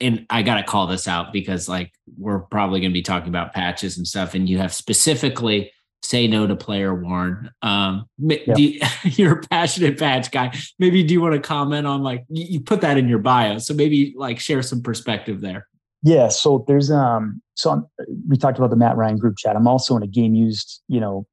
and 0.00 0.26
i 0.28 0.42
got 0.42 0.56
to 0.56 0.64
call 0.64 0.88
this 0.88 1.06
out 1.06 1.32
because 1.32 1.68
like 1.68 1.92
we're 2.18 2.40
probably 2.40 2.80
going 2.80 2.90
to 2.90 2.94
be 2.94 3.02
talking 3.02 3.28
about 3.28 3.54
patches 3.54 3.96
and 3.96 4.06
stuff 4.06 4.34
and 4.34 4.48
you 4.48 4.58
have 4.58 4.74
specifically 4.74 5.70
say 6.06 6.26
no 6.26 6.46
to 6.46 6.56
player 6.56 6.94
worn. 6.94 7.50
Um, 7.62 8.06
you, 8.18 8.80
are 9.26 9.32
a 9.32 9.40
passionate 9.48 9.98
patch 9.98 10.30
guy. 10.30 10.56
Maybe 10.78 11.02
do 11.02 11.14
you 11.14 11.20
want 11.20 11.34
to 11.34 11.40
comment 11.40 11.86
on 11.86 12.02
like 12.02 12.24
you, 12.28 12.44
you, 12.48 12.60
put 12.60 12.80
that 12.80 12.96
in 12.96 13.08
your 13.08 13.18
bio? 13.18 13.58
So 13.58 13.74
maybe 13.74 14.14
like 14.16 14.38
share 14.38 14.62
some 14.62 14.82
perspective 14.82 15.40
there. 15.40 15.66
Yeah. 16.02 16.28
So 16.28 16.64
there's 16.68 16.90
um. 16.90 17.42
So 17.54 17.70
I'm, 17.70 17.86
we 18.28 18.36
talked 18.36 18.58
about 18.58 18.70
the 18.70 18.76
Matt 18.76 18.96
Ryan 18.96 19.18
group 19.18 19.36
chat. 19.38 19.56
I'm 19.56 19.66
also 19.66 19.96
in 19.96 20.02
a 20.02 20.06
game 20.06 20.34
used. 20.34 20.82
You 20.88 21.00
know, 21.00 21.26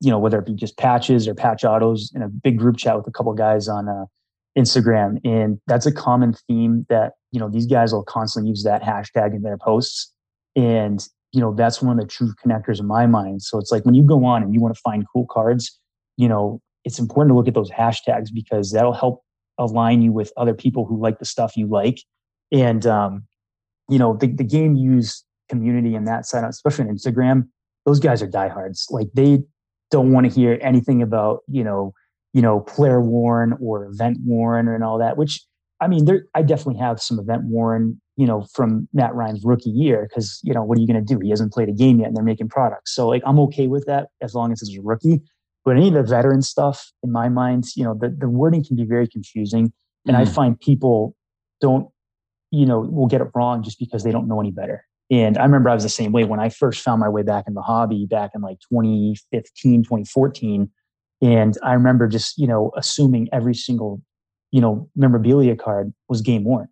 you 0.00 0.10
know 0.10 0.18
whether 0.18 0.38
it 0.38 0.46
be 0.46 0.54
just 0.54 0.76
patches 0.76 1.28
or 1.28 1.34
patch 1.34 1.64
autos 1.64 2.10
in 2.14 2.22
a 2.22 2.28
big 2.28 2.58
group 2.58 2.76
chat 2.76 2.96
with 2.96 3.06
a 3.06 3.12
couple 3.12 3.32
guys 3.34 3.68
on 3.68 3.88
uh, 3.88 4.04
Instagram, 4.58 5.20
and 5.24 5.60
that's 5.66 5.86
a 5.86 5.92
common 5.92 6.34
theme 6.48 6.86
that 6.88 7.12
you 7.30 7.38
know 7.38 7.48
these 7.48 7.66
guys 7.66 7.92
will 7.92 8.04
constantly 8.04 8.50
use 8.50 8.64
that 8.64 8.82
hashtag 8.82 9.34
in 9.34 9.42
their 9.42 9.58
posts. 9.58 10.12
And 10.56 11.06
you 11.34 11.40
know 11.40 11.54
that's 11.54 11.82
one 11.82 11.98
of 11.98 12.04
the 12.04 12.10
true 12.10 12.32
connectors 12.44 12.80
in 12.80 12.86
my 12.86 13.06
mind. 13.06 13.42
So 13.42 13.58
it's 13.58 13.72
like 13.72 13.84
when 13.84 13.94
you 13.94 14.02
go 14.02 14.24
on 14.24 14.42
and 14.42 14.54
you 14.54 14.60
want 14.60 14.74
to 14.74 14.80
find 14.80 15.04
cool 15.12 15.26
cards 15.30 15.78
you 16.16 16.28
know 16.28 16.60
it's 16.84 16.98
important 16.98 17.32
to 17.32 17.36
look 17.36 17.48
at 17.48 17.54
those 17.54 17.70
hashtags 17.70 18.28
because 18.32 18.72
that'll 18.72 18.92
help 18.92 19.22
align 19.58 20.02
you 20.02 20.12
with 20.12 20.32
other 20.36 20.54
people 20.54 20.84
who 20.84 21.00
like 21.00 21.18
the 21.18 21.24
stuff 21.24 21.56
you 21.56 21.66
like. 21.66 21.98
And 22.52 22.86
um, 22.86 23.24
you 23.88 23.98
know 23.98 24.16
the, 24.16 24.28
the 24.28 24.44
game 24.44 24.76
use 24.76 25.24
community 25.50 25.94
and 25.94 26.08
that 26.08 26.24
side 26.24 26.42
especially 26.44 26.88
on 26.88 26.94
instagram 26.94 27.48
those 27.84 28.00
guys 28.00 28.22
are 28.22 28.26
diehards. 28.26 28.86
Like 28.90 29.08
they 29.12 29.42
don't 29.90 30.12
want 30.12 30.26
to 30.26 30.32
hear 30.32 30.58
anything 30.62 31.02
about 31.02 31.40
you 31.48 31.62
know 31.62 31.92
you 32.32 32.42
know 32.42 32.60
player 32.60 33.00
worn 33.00 33.56
or 33.60 33.84
event 33.84 34.18
worn 34.24 34.68
and 34.68 34.82
all 34.82 34.98
that 34.98 35.16
which 35.16 35.40
i 35.80 35.86
mean 35.86 36.04
there 36.04 36.24
i 36.34 36.42
definitely 36.42 36.80
have 36.80 37.00
some 37.00 37.18
event 37.20 37.42
worn 37.44 38.00
you 38.16 38.26
know, 38.26 38.46
from 38.52 38.88
Matt 38.92 39.14
Ryan's 39.14 39.44
rookie 39.44 39.70
year, 39.70 40.06
because 40.08 40.40
you 40.42 40.54
know, 40.54 40.62
what 40.62 40.78
are 40.78 40.80
you 40.80 40.86
going 40.86 41.04
to 41.04 41.14
do? 41.14 41.20
He 41.20 41.30
hasn't 41.30 41.52
played 41.52 41.68
a 41.68 41.72
game 41.72 41.98
yet, 41.98 42.08
and 42.08 42.16
they're 42.16 42.24
making 42.24 42.48
products. 42.48 42.94
So 42.94 43.08
like, 43.08 43.22
I'm 43.26 43.38
okay 43.40 43.66
with 43.66 43.86
that 43.86 44.08
as 44.22 44.34
long 44.34 44.52
as 44.52 44.62
it's 44.62 44.76
a 44.76 44.80
rookie. 44.82 45.20
But 45.64 45.76
any 45.76 45.88
of 45.88 45.94
the 45.94 46.02
veteran 46.02 46.42
stuff, 46.42 46.92
in 47.02 47.10
my 47.10 47.28
mind, 47.28 47.64
you 47.74 47.84
know, 47.84 47.94
the 47.98 48.10
the 48.10 48.28
wording 48.28 48.64
can 48.64 48.76
be 48.76 48.84
very 48.84 49.08
confusing, 49.08 49.72
and 50.06 50.16
mm. 50.16 50.20
I 50.20 50.24
find 50.26 50.58
people 50.60 51.16
don't, 51.60 51.88
you 52.50 52.66
know, 52.66 52.80
will 52.80 53.06
get 53.06 53.20
it 53.20 53.28
wrong 53.34 53.62
just 53.62 53.78
because 53.78 54.04
they 54.04 54.12
don't 54.12 54.28
know 54.28 54.40
any 54.40 54.50
better. 54.50 54.84
And 55.10 55.36
I 55.36 55.44
remember 55.44 55.68
I 55.68 55.74
was 55.74 55.82
the 55.82 55.88
same 55.88 56.12
way 56.12 56.24
when 56.24 56.40
I 56.40 56.48
first 56.48 56.82
found 56.82 57.00
my 57.00 57.08
way 57.08 57.22
back 57.22 57.44
in 57.46 57.54
the 57.54 57.62
hobby 57.62 58.06
back 58.06 58.30
in 58.34 58.40
like 58.40 58.58
2015, 58.72 59.82
2014. 59.82 60.70
And 61.20 61.58
I 61.62 61.74
remember 61.74 62.08
just, 62.08 62.38
you 62.38 62.46
know, 62.46 62.70
assuming 62.76 63.28
every 63.32 63.54
single, 63.54 64.02
you 64.50 64.60
know, 64.60 64.88
memorabilia 64.96 65.56
card 65.56 65.92
was 66.08 66.22
game 66.22 66.44
worn 66.44 66.68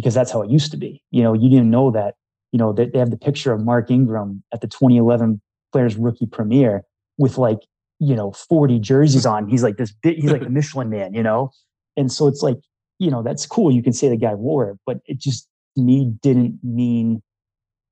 because 0.00 0.14
that's 0.14 0.30
how 0.30 0.42
it 0.42 0.50
used 0.50 0.70
to 0.72 0.76
be. 0.76 1.02
You 1.10 1.22
know, 1.22 1.32
you 1.32 1.48
didn't 1.48 1.70
know 1.70 1.90
that, 1.90 2.14
you 2.52 2.58
know, 2.58 2.72
that 2.72 2.92
they 2.92 2.98
have 2.98 3.10
the 3.10 3.16
picture 3.16 3.52
of 3.52 3.64
Mark 3.64 3.90
Ingram 3.90 4.42
at 4.52 4.60
the 4.60 4.66
2011 4.66 5.40
Players 5.72 5.96
Rookie 5.96 6.26
Premiere 6.26 6.82
with 7.18 7.38
like 7.38 7.60
you 8.00 8.16
know, 8.16 8.32
40 8.32 8.78
jerseys 8.80 9.26
on. 9.26 9.48
He's 9.48 9.62
like 9.62 9.76
this 9.76 9.92
bit, 9.92 10.16
he's 10.16 10.32
like 10.32 10.42
a 10.42 10.48
Michelin 10.50 10.88
man, 10.88 11.14
you 11.14 11.22
know? 11.22 11.52
And 11.96 12.10
so 12.10 12.26
it's 12.26 12.42
like, 12.42 12.56
you 12.98 13.10
know, 13.10 13.22
that's 13.22 13.46
cool. 13.46 13.70
You 13.70 13.82
can 13.82 13.92
say 13.92 14.08
the 14.08 14.16
guy 14.16 14.34
wore 14.34 14.70
it, 14.70 14.78
but 14.86 14.98
it 15.06 15.18
just 15.18 15.46
me 15.76 16.12
didn't 16.22 16.58
mean 16.62 17.22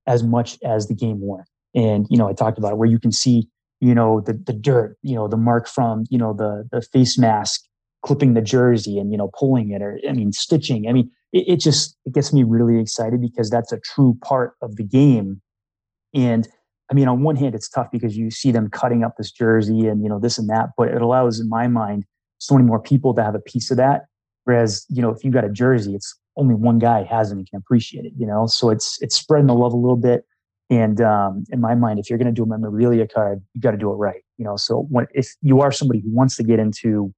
as 0.07 0.23
much 0.23 0.57
as 0.63 0.87
the 0.87 0.95
game 0.95 1.21
worn. 1.21 1.45
And, 1.75 2.07
you 2.09 2.17
know, 2.17 2.27
I 2.27 2.33
talked 2.33 2.57
about 2.57 2.73
it 2.73 2.77
where 2.77 2.89
you 2.89 2.99
can 2.99 3.11
see, 3.11 3.47
you 3.79 3.93
know, 3.93 4.21
the 4.21 4.33
the 4.33 4.53
dirt, 4.53 4.97
you 5.03 5.15
know, 5.15 5.27
the 5.27 5.37
mark 5.37 5.67
from, 5.67 6.05
you 6.09 6.17
know, 6.17 6.33
the 6.33 6.67
the 6.71 6.81
face 6.81 7.17
mask 7.17 7.61
clipping 8.03 8.33
the 8.33 8.41
jersey 8.41 8.97
and, 8.97 9.11
you 9.11 9.17
know, 9.17 9.29
pulling 9.37 9.71
it 9.71 9.81
or 9.81 9.99
I 10.07 10.13
mean 10.13 10.31
stitching. 10.31 10.87
I 10.87 10.93
mean, 10.93 11.11
it, 11.33 11.45
it 11.47 11.59
just 11.59 11.97
it 12.05 12.13
gets 12.13 12.33
me 12.33 12.43
really 12.43 12.79
excited 12.79 13.21
because 13.21 13.49
that's 13.49 13.71
a 13.71 13.79
true 13.79 14.17
part 14.23 14.53
of 14.61 14.75
the 14.75 14.83
game. 14.83 15.41
And 16.13 16.47
I 16.91 16.95
mean, 16.95 17.07
on 17.07 17.21
one 17.21 17.35
hand, 17.35 17.53
it's 17.53 17.69
tough 17.69 17.87
because 17.91 18.17
you 18.17 18.31
see 18.31 18.51
them 18.51 18.69
cutting 18.69 19.03
up 19.03 19.15
this 19.17 19.31
jersey 19.31 19.87
and 19.87 20.01
you 20.01 20.09
know 20.09 20.19
this 20.19 20.37
and 20.37 20.49
that, 20.49 20.69
but 20.77 20.87
it 20.89 21.01
allows, 21.01 21.39
in 21.39 21.47
my 21.47 21.67
mind, 21.67 22.05
so 22.39 22.55
many 22.55 22.65
more 22.65 22.81
people 22.81 23.13
to 23.13 23.23
have 23.23 23.35
a 23.35 23.39
piece 23.39 23.69
of 23.69 23.77
that. 23.77 24.03
Whereas, 24.45 24.85
you 24.89 25.01
know, 25.01 25.09
if 25.09 25.23
you've 25.23 25.33
got 25.33 25.45
a 25.45 25.49
jersey, 25.49 25.93
it's 25.93 26.17
only 26.35 26.55
one 26.55 26.79
guy 26.79 27.03
has 27.03 27.31
it 27.31 27.37
and 27.37 27.47
can 27.47 27.57
appreciate 27.57 28.05
it. 28.05 28.13
You 28.17 28.25
know, 28.25 28.47
so 28.47 28.69
it's 28.69 28.97
it's 29.01 29.15
spreading 29.15 29.47
the 29.47 29.53
love 29.53 29.73
a 29.73 29.77
little 29.77 29.97
bit. 29.97 30.23
And 30.71 31.01
um, 31.01 31.43
in 31.51 31.61
my 31.61 31.73
mind, 31.75 31.99
if 31.99 32.09
you're 32.09 32.19
going 32.19 32.27
to 32.27 32.31
do 32.31 32.43
a 32.43 32.47
memorabilia 32.47 33.07
card, 33.07 33.41
you 33.53 33.61
got 33.61 33.71
to 33.71 33.77
do 33.77 33.91
it 33.91 33.95
right. 33.95 34.21
You 34.37 34.45
know, 34.45 34.55
so 34.55 34.87
when 34.89 35.07
if 35.13 35.35
you 35.41 35.61
are 35.61 35.71
somebody 35.71 35.99
who 35.99 36.11
wants 36.11 36.35
to 36.37 36.43
get 36.43 36.59
into 36.59 37.13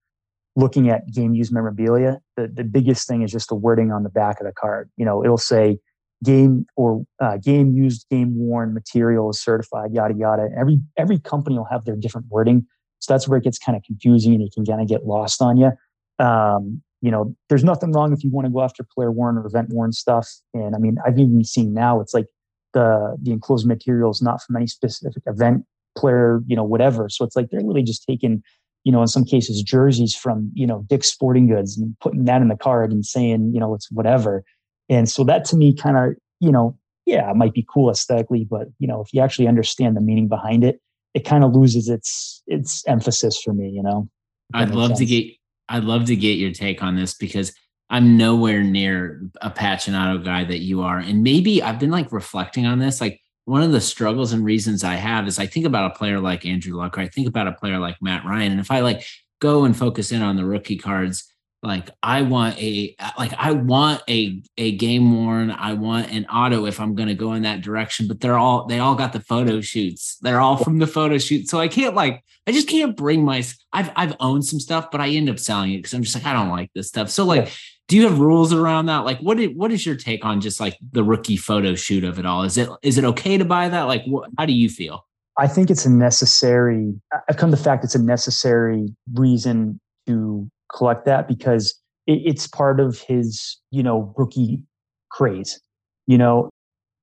looking 0.56 0.90
at 0.90 1.12
game 1.12 1.34
used 1.34 1.54
memorabilia, 1.54 2.20
the, 2.36 2.48
the 2.48 2.64
biggest 2.64 3.08
thing 3.08 3.22
is 3.22 3.32
just 3.32 3.50
the 3.50 3.56
wording 3.56 3.92
on 3.92 4.04
the 4.04 4.10
back 4.10 4.40
of 4.40 4.46
the 4.46 4.54
card. 4.54 4.90
You 4.98 5.06
know, 5.06 5.24
it'll 5.24 5.38
say 5.38 5.78
game 6.24 6.66
or 6.76 7.04
uh, 7.20 7.38
game 7.38 7.74
used, 7.74 8.06
game 8.10 8.36
worn 8.36 8.74
material 8.74 9.30
is 9.30 9.40
certified, 9.42 9.92
yada 9.94 10.14
yada. 10.14 10.50
Every 10.58 10.80
every 10.98 11.20
company 11.20 11.58
will 11.58 11.66
have 11.66 11.86
their 11.86 11.96
different 11.96 12.28
wording, 12.30 12.66
so 13.00 13.14
that's 13.14 13.28
where 13.28 13.38
it 13.38 13.44
gets 13.44 13.58
kind 13.58 13.76
of 13.76 13.84
confusing 13.84 14.34
and 14.36 14.44
it 14.44 14.54
can 14.54 14.66
kind 14.66 14.82
of 14.82 14.88
get 14.88 15.06
lost 15.06 15.42
on 15.42 15.58
you. 15.58 15.72
Um, 16.20 16.82
you 17.02 17.10
know, 17.10 17.36
there's 17.50 17.64
nothing 17.64 17.92
wrong 17.92 18.14
if 18.14 18.24
you 18.24 18.30
want 18.30 18.46
to 18.46 18.52
go 18.52 18.62
after 18.62 18.84
player 18.84 19.12
worn 19.12 19.38
or 19.38 19.46
event 19.46 19.70
worn 19.70 19.92
stuff. 19.92 20.30
And 20.54 20.76
I 20.76 20.78
mean, 20.78 20.98
I've 21.06 21.18
even 21.18 21.44
seen 21.44 21.74
now 21.74 22.00
it's 22.00 22.14
like 22.14 22.28
the 22.74 23.18
the 23.22 23.32
enclosed 23.32 23.66
material 23.66 24.12
is 24.12 24.22
not 24.22 24.42
from 24.44 24.56
any 24.56 24.68
specific 24.68 25.24
event, 25.26 25.66
player, 25.98 26.42
you 26.46 26.56
know, 26.56 26.64
whatever. 26.64 27.10
So 27.10 27.26
it's 27.26 27.36
like 27.36 27.50
they're 27.50 27.62
literally 27.62 27.84
just 27.84 28.06
taking, 28.08 28.44
you 28.84 28.92
know, 28.92 29.02
in 29.02 29.08
some 29.08 29.26
cases 29.26 29.62
jerseys 29.62 30.16
from 30.16 30.52
you 30.54 30.66
know 30.66 30.86
Dick's 30.90 31.12
Sporting 31.12 31.48
Goods 31.48 31.78
and 31.78 31.96
putting 32.00 32.26
that 32.26 32.42
in 32.42 32.48
the 32.48 32.58
card 32.58 32.92
and 32.92 33.06
saying, 33.06 33.52
you 33.54 33.60
know, 33.60 33.74
it's 33.74 33.92
whatever. 33.92 34.44
And 34.90 35.10
so 35.10 35.24
that 35.24 35.46
to 35.46 35.56
me 35.56 35.74
kind 35.74 35.98
of, 35.98 36.16
you 36.40 36.52
know, 36.52 36.78
yeah, 37.06 37.30
it 37.30 37.36
might 37.36 37.54
be 37.54 37.66
cool 37.72 37.90
aesthetically, 37.90 38.46
but 38.50 38.68
you 38.80 38.88
know, 38.88 39.02
if 39.02 39.14
you 39.14 39.22
actually 39.22 39.48
understand 39.48 39.96
the 39.96 40.02
meaning 40.02 40.28
behind 40.28 40.64
it, 40.64 40.82
it 41.14 41.26
kind 41.26 41.44
of 41.44 41.54
loses 41.54 41.90
its 41.90 42.44
its 42.48 42.86
emphasis 42.88 43.42
for 43.42 43.54
me, 43.54 43.70
you 43.70 43.84
know. 43.84 44.10
I'd 44.54 44.72
love 44.72 44.90
sense. 44.90 45.00
to 45.00 45.06
get 45.06 45.34
I'd 45.70 45.84
love 45.84 46.06
to 46.06 46.16
get 46.16 46.38
your 46.38 46.52
take 46.52 46.84
on 46.84 46.96
this 46.96 47.14
because 47.14 47.54
I'm 47.90 48.18
nowhere 48.18 48.64
near 48.64 49.22
a 49.42 49.52
Pacinato 49.52 50.24
guy 50.24 50.46
that 50.46 50.60
you 50.60 50.82
are. 50.82 50.98
And 50.98 51.24
maybe 51.24 51.62
I've 51.62 51.80
been 51.80 51.92
like 51.92 52.12
reflecting 52.12 52.66
on 52.66 52.80
this. 52.80 53.02
Like 53.02 53.20
one 53.52 53.64
of 53.64 53.74
the 53.74 53.82
struggles 53.82 54.32
and 54.32 54.46
reasons 54.46 54.82
I 54.82 54.94
have 54.94 55.28
is 55.28 55.38
I 55.38 55.46
think 55.46 55.66
about 55.66 55.92
a 55.92 55.94
player 55.94 56.22
like 56.22 56.46
Andrew 56.46 56.78
Luck 56.78 56.98
or 56.98 57.02
I 57.02 57.10
think 57.10 57.28
about 57.28 57.50
a 57.50 57.52
player 57.52 57.80
like 57.80 58.02
Matt 58.02 58.24
Ryan. 58.24 58.54
And 58.54 58.62
if 58.62 58.72
I 58.72 58.80
like 58.80 59.04
go 59.40 59.66
and 59.66 59.76
focus 59.76 60.14
in 60.14 60.22
on 60.22 60.38
the 60.38 60.46
rookie 60.46 60.78
cards, 60.78 61.28
like 61.62 61.90
I 62.02 62.22
want 62.22 62.58
a 62.60 62.96
like 63.18 63.34
I 63.38 63.52
want 63.52 64.04
a 64.10 64.42
a 64.56 64.72
game 64.78 65.14
worn 65.14 65.52
I 65.52 65.74
want 65.74 66.12
an 66.12 66.28
auto 66.28 66.66
if 66.66 66.80
I'm 66.80 66.96
going 66.96 67.10
to 67.10 67.14
go 67.14 67.34
in 67.34 67.44
that 67.44 67.62
direction 67.62 68.08
but 68.08 68.22
they're 68.22 68.38
all 68.38 68.68
they 68.68 68.80
all 68.80 68.96
got 68.96 69.14
the 69.14 69.20
photo 69.20 69.62
shoots 69.62 70.18
they're 70.22 70.42
all 70.42 70.58
from 70.58 70.80
the 70.80 70.88
photo 70.88 71.20
shoot 71.20 71.50
so 71.50 71.60
I 71.60 71.68
can't 71.68 71.94
like 71.94 72.24
I 72.48 72.52
just 72.52 72.68
can't 72.68 72.98
bring 72.98 73.24
my 73.24 73.44
I've 73.72 73.92
I've 73.96 74.16
owned 74.20 74.44
some 74.44 74.60
stuff 74.60 74.90
but 74.90 75.02
I 75.02 75.10
end 75.10 75.30
up 75.30 75.38
selling 75.38 75.74
it 75.74 75.84
cuz 75.84 75.94
I'm 75.94 76.02
just 76.02 76.16
like 76.16 76.26
I 76.26 76.34
don't 76.34 76.50
like 76.50 76.72
this 76.74 76.88
stuff 76.88 77.10
so 77.10 77.26
like. 77.26 77.52
Do 77.92 77.98
you 77.98 78.04
have 78.08 78.20
rules 78.20 78.54
around 78.54 78.86
that 78.86 79.00
like 79.00 79.20
what 79.20 79.38
what 79.56 79.70
is 79.70 79.86
your 79.86 79.96
take 79.96 80.24
on 80.24 80.40
just 80.40 80.62
like 80.62 80.78
the 80.94 81.04
rookie 81.04 81.36
photo 81.36 81.76
shoot 81.76 82.06
of 82.06 82.18
it 82.18 82.26
all 82.26 82.44
is 82.44 82.58
it 82.58 82.70
is 82.84 82.98
it 82.98 83.04
okay 83.04 83.38
to 83.38 83.44
buy 83.44 83.68
that 83.68 83.84
like 83.84 84.06
how 84.38 84.46
do 84.46 84.54
you 84.54 84.70
feel 84.70 85.06
I 85.38 85.48
think 85.48 85.70
it's 85.70 85.86
a 85.86 85.90
necessary 85.90 86.94
I've 87.30 87.38
come 87.38 87.52
to 87.52 87.56
the 87.56 87.62
fact 87.62 87.84
it's 87.84 87.96
a 87.96 88.02
necessary 88.02 88.88
reason 89.14 89.80
to 90.08 90.50
collect 90.74 91.06
that 91.06 91.28
because 91.28 91.78
it, 92.08 92.22
it's 92.26 92.48
part 92.48 92.80
of 92.80 93.00
his, 93.00 93.58
you 93.72 93.84
know, 93.84 94.14
rookie 94.18 94.62
craze. 95.10 95.60
You 96.08 96.18
know, 96.18 96.50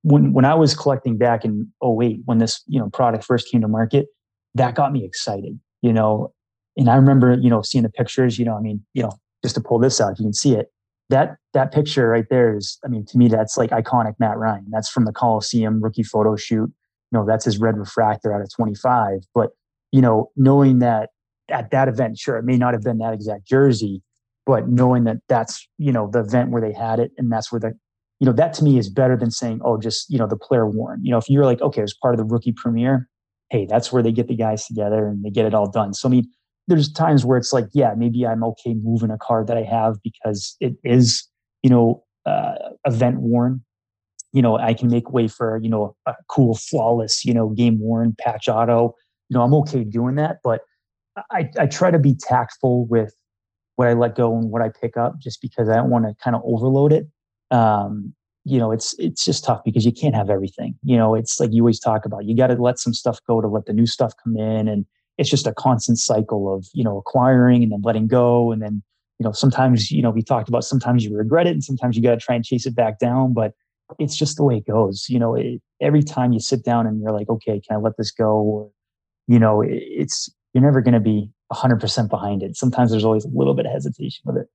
when 0.03 0.33
when 0.33 0.45
I 0.45 0.55
was 0.55 0.75
collecting 0.75 1.17
back 1.17 1.45
in 1.45 1.71
08, 1.83 2.21
when 2.25 2.39
this, 2.39 2.63
you 2.67 2.79
know, 2.79 2.91
product 2.91 3.25
first 3.25 3.51
came 3.51 3.61
to 3.61 3.69
market, 3.69 4.07
that 4.55 4.75
got 4.75 4.93
me 4.93 5.05
excited, 5.05 5.59
you 5.83 5.93
know. 5.93 6.33
And 6.77 6.89
I 6.89 6.97
remember, 6.97 7.37
you 7.41 7.51
know, 7.51 7.63
seeing 7.63 7.83
the 7.83 7.91
pictures, 7.91 8.39
you 8.39 8.45
know, 8.45 8.57
I 8.57 8.61
mean, 8.61 8.85
you 8.95 9.03
know, 9.03 9.13
just 9.43 9.55
to 9.57 9.61
pull 9.61 9.79
this 9.79 10.01
out, 10.01 10.19
you 10.19 10.25
can 10.25 10.35
see 10.35 10.55
it. 10.55 10.71
That 11.11 11.37
that 11.55 11.73
picture 11.73 12.09
right 12.09 12.27
there 12.29 12.57
is, 12.57 12.79
I 12.85 12.89
mean, 12.89 13.07
to 13.07 13.19
me, 13.19 13.29
that's 13.29 13.57
like 13.57 13.71
iconic 13.71 14.15
Matt 14.19 14.37
Ryan. 14.37 14.67
That's 14.71 14.91
from 14.91 15.05
the 15.05 15.13
Coliseum 15.13 15.83
rookie 15.83 16.03
photo 16.03 16.37
shoot. 16.37 16.71
You 17.11 17.19
know, 17.19 17.25
that's 17.27 17.45
his 17.45 17.59
red 17.59 17.79
refractor 17.79 18.35
out 18.35 18.43
of 18.43 18.49
25. 18.55 19.21
But, 19.35 19.51
you 19.91 20.03
know, 20.03 20.31
knowing 20.37 20.81
that 20.81 21.09
at 21.51 21.71
that 21.71 21.89
event, 21.89 22.19
sure, 22.19 22.37
it 22.37 22.45
may 22.45 22.57
not 22.57 22.75
have 22.75 22.83
been 22.83 22.99
that 22.99 23.15
exact 23.15 23.47
jersey, 23.47 24.03
but 24.47 24.69
knowing 24.69 25.05
that 25.05 25.19
that's 25.29 25.67
you 25.79 25.93
know 25.93 26.09
the 26.11 26.21
event 26.21 26.51
where 26.51 26.63
they 26.63 26.73
had 26.73 26.99
it, 26.99 27.13
and 27.19 27.31
that's 27.31 27.51
where 27.53 27.61
the 27.61 27.73
you 28.21 28.27
know 28.27 28.33
that 28.33 28.53
to 28.55 28.65
me 28.65 28.79
is 28.79 28.89
better 28.89 29.17
than 29.17 29.31
saying 29.31 29.61
oh 29.65 29.79
just 29.79 30.11
you 30.11 30.19
know 30.19 30.27
the 30.27 30.37
player 30.37 30.67
worn. 30.67 31.01
You 31.05 31.13
know, 31.13 31.19
if 31.19 31.29
you're 31.29 31.45
like 31.45 31.61
okay, 31.61 31.81
it 31.81 31.85
was 31.85 31.95
part 31.95 32.15
of 32.15 32.19
the 32.19 32.25
rookie 32.25 32.53
premiere, 32.53 33.09
hey, 33.51 33.67
that's 33.67 33.93
where 33.93 34.03
they 34.03 34.13
get 34.13 34.29
the 34.29 34.37
guys 34.37 34.67
together 34.67 35.07
and 35.07 35.25
they 35.25 35.31
get 35.31 35.47
it 35.47 35.55
all 35.55 35.71
done. 35.71 35.95
So 35.95 36.09
I 36.09 36.11
mean, 36.11 36.31
there's 36.69 36.93
times 36.93 37.25
where 37.25 37.39
it's 37.39 37.53
like 37.53 37.67
yeah, 37.73 37.95
maybe 37.97 38.27
I'm 38.27 38.45
okay 38.45 38.75
moving 38.75 39.11
a 39.11 39.19
card 39.19 39.47
that 39.49 39.57
I 39.57 39.63
have 39.63 39.97
because 40.03 40.57
it 40.61 40.75
is 40.85 41.27
you 41.63 41.71
know 41.71 42.05
uh, 42.27 42.55
event 42.85 43.21
worn. 43.21 43.65
You 44.33 44.43
know, 44.43 44.59
I 44.59 44.75
can 44.75 44.89
make 44.89 45.11
way 45.11 45.27
for 45.27 45.59
you 45.63 45.71
know 45.71 45.97
a 46.07 46.15
cool 46.29 46.55
flawless 46.55 47.25
you 47.25 47.35
know 47.35 47.49
game 47.49 47.81
worn 47.81 48.15
patch 48.19 48.49
auto. 48.49 48.95
You 49.29 49.37
know, 49.37 49.43
I'm 49.43 49.55
okay 49.55 49.85
doing 49.85 50.15
that, 50.15 50.39
but 50.45 50.61
I, 51.31 51.51
I 51.59 51.67
try 51.67 51.91
to 51.91 51.99
be 51.99 52.15
tactful 52.15 52.87
with 52.87 53.15
what 53.77 53.89
I 53.89 53.93
let 53.93 54.17
go 54.17 54.37
and 54.37 54.51
what 54.51 54.63
I 54.63 54.71
pick 54.71 54.97
up, 54.97 55.19
just 55.19 55.41
because 55.41 55.69
I 55.69 55.77
don't 55.77 55.91
want 55.91 56.05
to 56.05 56.15
kind 56.23 56.35
of 56.35 56.43
overload 56.45 56.93
it. 56.93 57.07
Um, 57.51 58.15
you 58.45 58.59
know, 58.59 58.73
it's 58.73 58.95
it's 58.99 59.25
just 59.25 59.45
tough 59.45 59.61
because 59.65 59.85
you 59.85 59.93
can't 59.93 60.15
have 60.15 60.31
everything. 60.31 60.75
You 60.83 60.97
know, 60.97 61.15
it's 61.15 61.39
like 61.39 61.51
you 61.53 61.63
always 61.63 61.81
talk 61.81 62.05
about. 62.05 62.25
You 62.25 62.37
got 62.37 62.49
to 62.49 62.55
let 62.55 62.79
some 62.79 62.95
stuff 62.95 63.19
go 63.27 63.41
to 63.41 63.49
let 63.49 63.67
the 63.67 63.73
new 63.73 63.87
stuff 63.87 64.15
come 64.23 64.37
in, 64.37 64.69
and 64.69 64.87
it's 65.19 65.29
just 65.29 65.47
a 65.47 65.53
constant 65.53 65.99
cycle 65.99 66.53
of 66.53 66.67
you 66.73 66.85
know 66.85 66.99
acquiring 66.99 67.63
and 67.63 67.73
then 67.73 67.83
letting 67.83 68.07
go, 68.07 68.53
and 68.53 68.63
then 68.63 68.83
you 69.19 69.25
know 69.25 69.33
sometimes 69.33 69.91
you 69.91 70.03
know 70.03 70.11
we 70.11 70.23
talked 70.23 70.49
about 70.49 70.65
sometimes 70.65 71.05
you 71.05 71.17
regret 71.17 71.47
it 71.47 71.51
and 71.51 71.65
sometimes 71.65 71.97
you 71.97 72.03
got 72.03 72.13
to 72.13 72.21
try 72.21 72.35
and 72.35 72.45
chase 72.45 72.67
it 72.67 72.75
back 72.75 72.99
down, 72.99 73.35
but 73.35 73.53
it's 73.99 74.17
just 74.17 74.37
the 74.37 74.45
way 74.45 74.57
it 74.59 74.67
goes. 74.67 75.07
You 75.09 75.19
know, 75.19 75.35
it, 75.35 75.61
every 75.81 76.03
time 76.03 76.33
you 76.33 76.41
sit 76.41 76.65
down 76.65 76.87
and 76.87 77.01
you're 77.01 77.13
like, 77.13 77.29
okay, 77.29 77.61
can 77.61 77.77
I 77.77 77.81
let 77.81 77.97
this 77.97 78.11
go? 78.11 78.39
Or 78.39 78.71
you 79.27 79.39
know, 79.39 79.61
it, 79.61 79.71
it's 79.73 80.31
you're 80.55 80.63
never 80.65 80.81
going 80.81 80.95
to 80.95 81.01
be 81.01 81.31
100% 81.53 82.09
behind 82.09 82.43
it. 82.43 82.57
Sometimes 82.57 82.91
there's 82.91 83.05
always 83.05 83.25
a 83.25 83.31
little 83.33 83.55
bit 83.55 83.67
of 83.67 83.73
hesitation 83.73 84.23
with 84.25 84.37
it. 84.37 84.47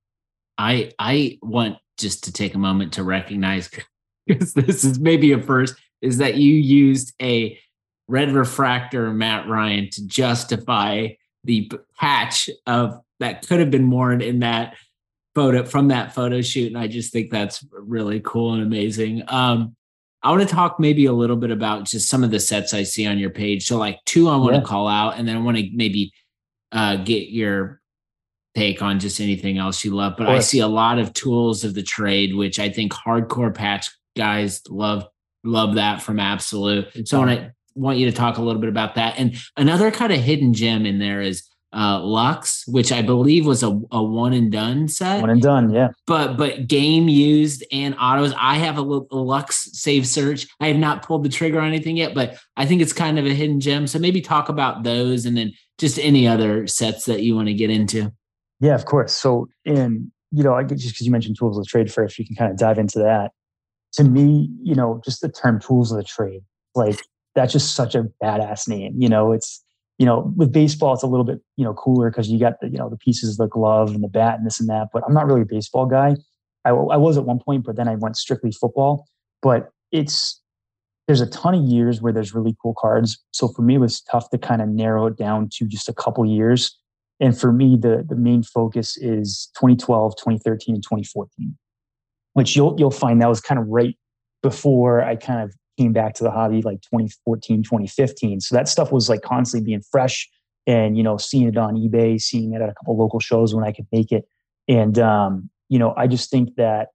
I 0.58 0.91
I 0.99 1.38
want 1.41 1.78
just 1.97 2.23
to 2.26 2.34
take 2.34 2.56
a 2.56 2.60
moment 2.60 2.93
to 2.93 3.04
recognize 3.04 3.69
because 4.28 4.54
this 4.54 4.84
is 4.84 4.99
maybe 4.99 5.32
a 5.32 5.41
first 5.41 5.76
is 6.02 6.17
that 6.17 6.36
you 6.36 6.54
used 6.54 7.13
a 7.21 7.58
red 8.13 8.32
refractor 8.32 9.12
Matt 9.12 9.47
Ryan 9.47 9.89
to 9.89 10.06
justify 10.06 11.08
the 11.43 11.71
patch 11.97 12.47
of 12.67 13.02
that 13.19 13.47
could 13.47 13.60
have 13.60 13.71
been 13.71 13.89
worn 13.89 14.21
in 14.21 14.39
that 14.39 14.76
photo 15.34 15.65
from 15.65 15.88
that 15.88 16.13
photo 16.13 16.39
shoot 16.39 16.67
and 16.67 16.78
I 16.78 16.86
just 16.86 17.12
think 17.12 17.32
that's 17.32 17.65
really 17.71 18.19
cool 18.19 18.54
and 18.54 18.62
amazing. 18.62 19.23
Um 19.28 19.76
I 20.21 20.30
want 20.30 20.47
to 20.47 20.56
talk 20.56 20.80
maybe 20.80 21.06
a 21.06 21.12
little 21.12 21.36
bit 21.36 21.49
about 21.52 21.86
just 21.86 22.08
some 22.08 22.23
of 22.23 22.30
the 22.30 22.39
sets 22.39 22.73
I 22.73 22.84
see 22.84 23.06
on 23.08 23.17
your 23.17 23.32
page. 23.32 23.65
So, 23.67 23.78
like 23.78 23.99
two, 24.06 24.30
I 24.30 24.38
want 24.38 24.54
yeah. 24.54 24.62
to 24.62 24.65
call 24.65 24.88
out, 24.88 25.17
and 25.17 25.28
then 25.28 25.36
I 25.36 25.39
want 25.41 25.58
to 25.58 25.69
maybe 25.73 26.13
uh, 26.71 26.95
get 26.95 27.28
your 27.28 27.82
take 28.56 28.82
on 28.82 29.02
just 29.02 29.19
anything 29.19 29.58
else 29.58 29.84
you 29.84 29.93
love. 29.93 30.13
But 30.17 30.30
I 30.30 30.39
see 30.39 30.60
a 30.60 30.67
lot 30.67 30.97
of 30.97 31.12
tools 31.12 31.65
of 31.65 31.73
the 31.73 31.84
trade, 31.84 32.36
which 32.36 32.58
I 32.58 32.69
think 32.69 32.93
hardcore 32.93 33.54
patch 33.54 33.91
guys 34.15 34.62
love 34.69 35.06
love 35.43 35.76
that 35.76 36.02
from 36.02 36.21
Absolute. 36.21 37.06
So, 37.06 37.17
I 37.17 37.26
want 37.26 37.39
to 37.41 37.54
want 37.75 37.97
you 37.97 38.05
to 38.09 38.15
talk 38.15 38.38
a 38.38 38.41
little 38.41 38.62
bit 38.62 38.69
about 38.69 38.95
that. 38.95 39.15
And 39.17 39.36
another 39.57 39.91
kind 39.91 40.13
of 40.13 40.19
hidden 40.19 40.53
gem 40.53 40.86
in 40.86 40.99
there 40.99 41.21
is 41.21 41.43
uh, 41.73 41.99
Lux, 41.99 42.67
which 42.67 42.91
I 42.91 43.01
believe 43.01 43.45
was 43.45 43.63
a, 43.63 43.79
a 43.91 44.03
one 44.03 44.33
and 44.33 44.51
done 44.51 44.88
set. 44.88 45.21
One 45.21 45.31
and 45.31 45.41
done, 45.41 45.71
yeah. 45.71 45.89
But 46.05 46.38
but 46.38 46.67
game 46.67 47.07
used 47.07 47.65
and 47.71 47.95
autos. 47.99 48.33
I 48.38 48.57
have 48.57 48.77
a, 48.77 48.81
a 48.81 49.17
Lux 49.17 49.69
save 49.73 50.07
search. 50.07 50.47
I 50.59 50.67
have 50.67 50.77
not 50.77 51.03
pulled 51.03 51.23
the 51.23 51.29
trigger 51.29 51.59
on 51.59 51.67
anything 51.67 51.97
yet, 51.97 52.13
but 52.13 52.38
I 52.57 52.65
think 52.65 52.81
it's 52.81 52.93
kind 52.93 53.17
of 53.17 53.25
a 53.25 53.33
hidden 53.33 53.59
gem. 53.59 53.88
So 53.88 53.97
maybe 53.97 54.21
talk 54.21 54.49
about 54.49 54.83
those 54.83 55.25
and 55.25 55.36
then 55.36 55.51
just 55.79 55.97
any 55.97 56.27
other 56.27 56.67
sets 56.67 57.05
that 57.05 57.23
you 57.23 57.36
want 57.36 57.47
to 57.47 57.53
get 57.53 57.71
into. 57.71 58.12
Yeah, 58.59 58.75
of 58.75 58.86
course. 58.86 59.13
So 59.13 59.47
in 59.65 60.12
you 60.31 60.43
know, 60.43 60.53
I 60.53 60.63
just 60.63 60.93
because 60.93 61.05
you 61.05 61.12
mentioned 61.12 61.38
tools 61.38 61.57
of 61.57 61.63
the 61.63 61.67
trade 61.67 61.91
first, 61.91 62.17
we 62.17 62.25
can 62.25 62.36
kind 62.36 62.51
of 62.51 62.57
dive 62.57 62.77
into 62.77 62.99
that. 62.99 63.31
To 63.93 64.03
me, 64.03 64.49
you 64.62 64.73
know, 64.73 65.01
just 65.03 65.21
the 65.21 65.29
term 65.29 65.59
tools 65.59 65.91
of 65.91 65.97
the 65.97 66.03
trade, 66.03 66.41
like 66.75 66.99
that's 67.36 67.54
just 67.54 67.76
such 67.76 67.96
a 67.96 68.06
badass 68.22 68.67
name. 68.67 68.96
You 68.98 69.10
know, 69.10 69.32
it's 69.32 69.63
you 70.00 70.06
know, 70.06 70.34
with 70.36 70.52
baseball, 70.52 70.93
it's 70.93 71.04
a 71.04 71.08
little 71.08 71.24
bit, 71.24 71.39
you 71.56 71.63
know, 71.63 71.74
cooler 71.74 72.10
because 72.10 72.28
you 72.28 72.39
got 72.39 72.60
the, 72.60 72.67
you 72.67 72.78
know, 72.78 72.89
the 72.89 72.98
pieces, 72.98 73.38
the 73.38 73.48
glove 73.48 73.93
and 73.93 74.04
the 74.04 74.08
bat 74.08 74.38
and 74.38 74.46
this 74.46 74.60
and 74.60 74.67
that. 74.69 74.88
But 74.91 75.04
I'm 75.08 75.13
not 75.13 75.28
really 75.28 75.41
a 75.41 75.46
baseball 75.46 75.86
guy. 75.86 76.15
I, 76.65 76.69
I 76.69 76.98
was 76.98 77.17
at 77.17 77.26
one 77.26 77.39
point, 77.39 77.63
but 77.63 77.76
then 77.76 77.88
I 77.88 77.96
went 77.96 78.17
strictly 78.17 78.52
football. 78.52 79.08
But 79.41 79.69
it's 79.91 80.41
there's 81.08 81.22
a 81.22 81.28
ton 81.28 81.54
of 81.54 81.63
years 81.63 82.02
where 82.02 82.13
there's 82.13 82.34
really 82.34 82.56
cool 82.62 82.74
cards. 82.78 83.22
So 83.32 83.50
for 83.50 83.62
me, 83.62 83.76
it 83.76 83.80
was 83.80 84.02
tough 84.02 84.30
to 84.32 84.38
kind 84.38 84.62
of 84.62 84.69
narrow 84.69 85.08
it 85.08 85.17
down 85.17 85.50
to 85.54 85.65
just 85.65 85.89
a 85.89 85.93
couple 85.93 86.26
years. 86.26 86.76
And 87.19 87.38
for 87.38 87.52
me, 87.52 87.78
the 87.80 88.06
the 88.08 88.15
main 88.15 88.41
focus 88.41 88.98
is 88.98 89.50
2012, 89.56 90.15
2013, 90.15 90.76
and 90.76 90.84
2014, 90.84 91.56
which 92.34 92.56
you'll 92.56 92.76
you'll 92.80 92.91
find 92.91 93.22
that 93.22 93.30
was 93.30 93.41
kind 93.41 93.60
of 93.60 93.67
right 93.67 93.96
before 94.41 95.04
I 95.04 95.15
kind 95.15 95.41
of 95.41 95.54
came 95.77 95.93
back 95.93 96.13
to 96.15 96.23
the 96.23 96.31
hobby 96.31 96.62
like 96.62 96.81
2014, 96.81 97.63
2015. 97.63 98.41
So 98.41 98.55
that 98.55 98.67
stuff 98.67 98.91
was 98.91 99.09
like 99.09 99.21
constantly 99.21 99.65
being 99.65 99.81
fresh 99.91 100.29
and, 100.67 100.97
you 100.97 101.03
know, 101.03 101.17
seeing 101.17 101.47
it 101.47 101.57
on 101.57 101.75
eBay, 101.75 102.21
seeing 102.21 102.53
it 102.53 102.62
at 102.62 102.69
a 102.69 102.73
couple 102.73 102.97
local 102.97 103.19
shows 103.19 103.53
when 103.53 103.63
I 103.63 103.71
could 103.71 103.88
make 103.91 104.12
it. 104.12 104.25
And, 104.67 104.97
um, 104.99 105.49
you 105.69 105.79
know, 105.79 105.93
I 105.97 106.07
just 106.07 106.29
think 106.29 106.55
that 106.55 106.89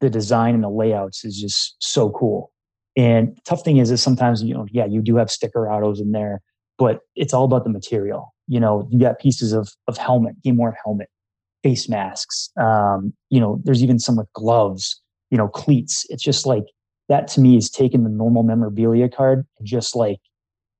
the 0.00 0.10
design 0.10 0.54
and 0.54 0.64
the 0.64 0.70
layouts 0.70 1.24
is 1.24 1.40
just 1.40 1.76
so 1.80 2.10
cool. 2.10 2.50
And 2.96 3.38
tough 3.44 3.62
thing 3.64 3.78
is, 3.78 3.90
is 3.90 4.02
sometimes, 4.02 4.42
you 4.42 4.54
know, 4.54 4.66
yeah, 4.70 4.84
you 4.84 5.00
do 5.00 5.16
have 5.16 5.30
sticker 5.30 5.70
autos 5.70 6.00
in 6.00 6.12
there, 6.12 6.42
but 6.78 7.00
it's 7.14 7.32
all 7.32 7.44
about 7.44 7.64
the 7.64 7.70
material. 7.70 8.34
You 8.48 8.60
know, 8.60 8.88
you 8.90 8.98
got 8.98 9.18
pieces 9.18 9.52
of, 9.52 9.70
of 9.88 9.96
helmet, 9.96 10.42
game 10.42 10.56
worn 10.56 10.74
helmet, 10.84 11.08
face 11.62 11.88
masks. 11.88 12.50
Um, 12.60 13.14
you 13.30 13.40
know, 13.40 13.60
there's 13.64 13.82
even 13.82 13.98
some 13.98 14.16
with 14.16 14.30
gloves, 14.34 15.00
you 15.30 15.38
know, 15.38 15.48
cleats. 15.48 16.04
It's 16.10 16.22
just 16.22 16.44
like, 16.44 16.64
that 17.12 17.28
to 17.28 17.42
me 17.42 17.58
is 17.58 17.68
taking 17.68 18.04
the 18.04 18.10
normal 18.10 18.42
memorabilia 18.42 19.06
card 19.06 19.46
and 19.58 19.68
just 19.68 19.94
like 19.94 20.16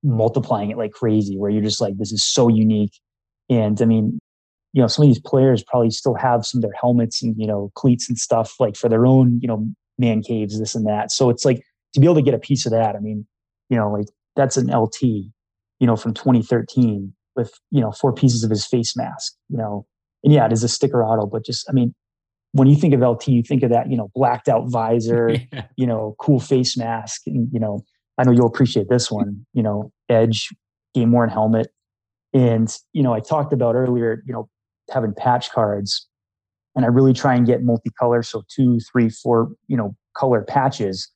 multiplying 0.03 0.71
it 0.71 0.79
like 0.79 0.92
crazy, 0.92 1.37
where 1.37 1.51
you're 1.51 1.62
just 1.62 1.81
like, 1.81 1.99
this 1.99 2.11
is 2.11 2.25
so 2.25 2.49
unique. 2.49 2.99
And 3.51 3.81
I 3.83 3.85
mean, 3.85 4.18
you 4.73 4.81
know, 4.81 4.88
some 4.88 5.05
of 5.05 5.11
these 5.11 5.21
players 5.21 5.62
probably 5.62 5.90
still 5.90 6.14
have 6.14 6.47
some 6.47 6.59
of 6.59 6.62
their 6.62 6.73
helmets 6.81 7.23
and, 7.23 7.35
you 7.37 7.47
know, 7.47 7.71
cleats 7.75 8.09
and 8.09 8.16
stuff 8.16 8.55
like 8.59 8.77
for 8.77 8.88
their 8.88 9.05
own, 9.05 9.40
you 9.42 9.47
know, 9.47 9.66
man 9.99 10.23
caves, 10.23 10.59
this 10.59 10.75
and 10.75 10.87
that. 10.87 11.12
So 11.12 11.29
it's 11.29 11.45
like 11.45 11.62
to 11.92 12.01
be 12.01 12.07
able 12.07 12.14
to 12.14 12.23
get 12.23 12.33
a 12.33 12.38
piece 12.38 12.64
of 12.64 12.73
that, 12.73 12.97
I 12.97 13.01
mean, 13.01 13.27
you 13.68 13.77
know, 13.77 13.90
like 13.90 14.07
that's 14.35 14.57
an 14.57 14.68
LT, 14.75 15.03
you 15.03 15.33
know, 15.83 15.97
from 15.97 16.14
2013 16.14 17.12
with, 17.37 17.53
you 17.71 17.83
know, 17.83 17.92
four 17.92 18.14
pieces 18.14 18.42
of 18.42 18.49
his 18.49 18.64
face 18.64 18.97
mask, 18.97 19.35
you 19.51 19.59
know, 19.59 19.85
and 20.25 20.33
yeah, 20.33 20.47
it 20.47 20.53
is 20.53 20.64
a 20.64 20.68
sticker 20.68 21.05
auto, 21.05 21.27
but 21.27 21.45
just, 21.45 21.68
I 21.68 21.73
mean, 21.73 21.95
when 22.52 22.68
you 22.68 22.76
think 22.76 22.94
of 22.94 23.00
LT, 23.00 23.28
you 23.28 23.42
think 23.42 23.62
of 23.62 23.70
that, 23.70 23.90
you 23.90 23.96
know, 23.96 24.10
blacked 24.14 24.48
out 24.48 24.70
visor, 24.70 25.36
yeah. 25.52 25.66
you 25.76 25.86
know, 25.86 26.14
cool 26.18 26.40
face 26.40 26.76
mask. 26.76 27.22
And, 27.26 27.48
you 27.52 27.58
know, 27.58 27.82
I 28.18 28.24
know 28.24 28.30
you'll 28.30 28.46
appreciate 28.46 28.88
this 28.88 29.10
one, 29.10 29.44
you 29.54 29.62
know, 29.62 29.90
edge, 30.08 30.50
game 30.94 31.12
worn 31.12 31.30
helmet. 31.30 31.68
And, 32.34 32.74
you 32.92 33.02
know, 33.02 33.12
I 33.12 33.20
talked 33.20 33.52
about 33.52 33.74
earlier, 33.74 34.22
you 34.26 34.32
know, 34.32 34.48
having 34.90 35.14
patch 35.14 35.50
cards 35.50 36.06
and 36.74 36.84
I 36.84 36.88
really 36.88 37.12
try 37.12 37.34
and 37.34 37.46
get 37.46 37.62
multicolor. 37.62 38.24
So 38.24 38.44
two, 38.54 38.78
three, 38.80 39.08
four, 39.08 39.50
you 39.68 39.76
know, 39.76 39.94
color 40.16 40.42
patches 40.42 41.10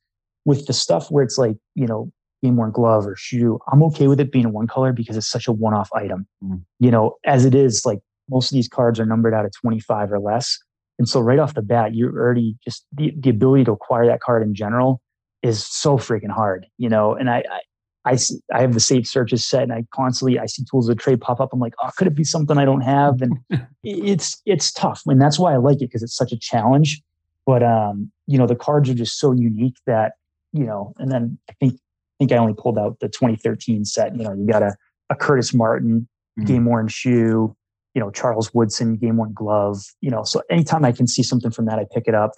with 0.45 0.67
the 0.67 0.73
stuff 0.73 1.11
where 1.11 1.25
it's 1.25 1.39
like, 1.39 1.57
you 1.75 1.87
know, 1.87 2.11
game 2.43 2.57
worn 2.57 2.71
glove 2.71 3.07
or 3.07 3.17
shoe. 3.17 3.59
I'm 3.73 3.83
okay 3.85 4.09
with 4.09 4.21
it 4.21 4.31
being 4.31 4.53
one 4.53 4.67
color 4.67 4.93
because 4.93 5.17
it's 5.17 5.29
such 5.29 5.49
a 5.49 5.53
one 5.53 5.75
off 5.75 5.91
item. 5.95 6.27
Mm. 6.43 6.63
You 6.79 6.91
know, 6.91 7.15
as 7.25 7.45
it 7.45 7.55
is, 7.55 7.83
like 7.85 8.01
most 8.29 8.51
of 8.51 8.55
these 8.55 8.69
cards 8.69 9.01
are 9.01 9.07
numbered 9.07 9.35
out 9.35 9.45
of 9.45 9.53
25 9.61 10.13
or 10.13 10.21
less. 10.21 10.59
And 10.99 11.09
so 11.09 11.21
right 11.21 11.39
off 11.39 11.55
the 11.55 11.63
bat, 11.63 11.95
you're 11.95 12.17
already 12.17 12.57
just 12.65 12.87
the, 12.93 13.13
the 13.19 13.31
ability 13.31 13.65
to 13.65 13.73
acquire 13.73 14.07
that 14.07 14.21
card 14.21 14.43
in 14.43 14.55
general 14.55 15.01
is 15.43 15.67
so 15.67 15.99
freaking 15.99 16.31
hard, 16.31 16.67
you 16.79 16.89
know. 16.89 17.15
And 17.15 17.29
I, 17.29 17.45
I, 17.51 18.13
I, 18.13 18.19
I 18.55 18.61
have 18.61 18.73
the 18.73 18.81
safe 18.81 19.07
searches 19.07 19.45
set, 19.45 19.65
and 19.65 19.73
I 19.73 19.85
constantly 19.93 20.39
I 20.39 20.47
see 20.47 20.65
tools 20.71 20.89
of 20.89 20.97
trade 20.99 21.21
pop 21.21 21.41
up. 21.41 21.53
I'm 21.53 21.61
like, 21.61 21.75
oh, 21.83 21.91
could 21.97 22.07
it 22.07 22.15
be 22.15 22.25
something 22.25 22.57
I 22.57 22.65
don't 22.65 22.83
have? 22.83 23.21
And 23.21 23.39
it's 23.85 24.41
it's 24.47 24.73
tough, 24.73 25.03
and 25.07 25.21
that's 25.21 25.39
why 25.39 25.53
I 25.53 25.57
like 25.57 25.77
it 25.77 25.89
because 25.89 26.03
it's 26.03 26.17
such 26.17 26.33
a 26.33 26.39
challenge. 26.39 27.03
But 27.45 27.63
um, 27.63 28.11
you 28.27 28.39
know, 28.39 28.47
the 28.47 28.57
cards 28.57 28.89
are 28.89 28.95
just 28.95 29.19
so 29.19 29.33
unique 29.33 29.77
that 29.87 30.13
you 30.53 30.65
know. 30.65 30.95
And 30.99 31.11
then 31.11 31.39
I 31.51 31.55
think 31.61 31.75
I 31.75 32.15
think 32.19 32.33
I 32.33 32.37
only 32.37 32.55
pulled 32.55 32.79
out 32.79 33.01
the 33.01 33.09
2013 33.09 33.85
set. 33.85 34.17
You 34.17 34.25
know, 34.25 34.33
you 34.33 34.47
got 34.47 34.63
a 34.63 34.77
a 35.11 35.15
Curtis 35.15 35.53
Martin 35.53 36.09
mm-hmm. 36.39 36.47
game 36.47 36.65
worn 36.65 36.89
shoe 36.89 37.55
you 37.97 38.01
know, 38.01 38.11
Charles 38.11 38.53
Woodson 38.53 38.97
game 38.97 39.17
one 39.17 39.33
glove, 39.33 39.83
you 40.03 40.11
know, 40.11 40.23
so 40.23 40.43
anytime 40.51 40.85
I 40.85 40.93
can 40.93 41.07
see 41.07 41.23
something 41.23 41.51
from 41.51 41.65
that, 41.65 41.79
I 41.79 41.87
pick 41.95 42.07
it 42.07 42.15
up. 42.15 42.33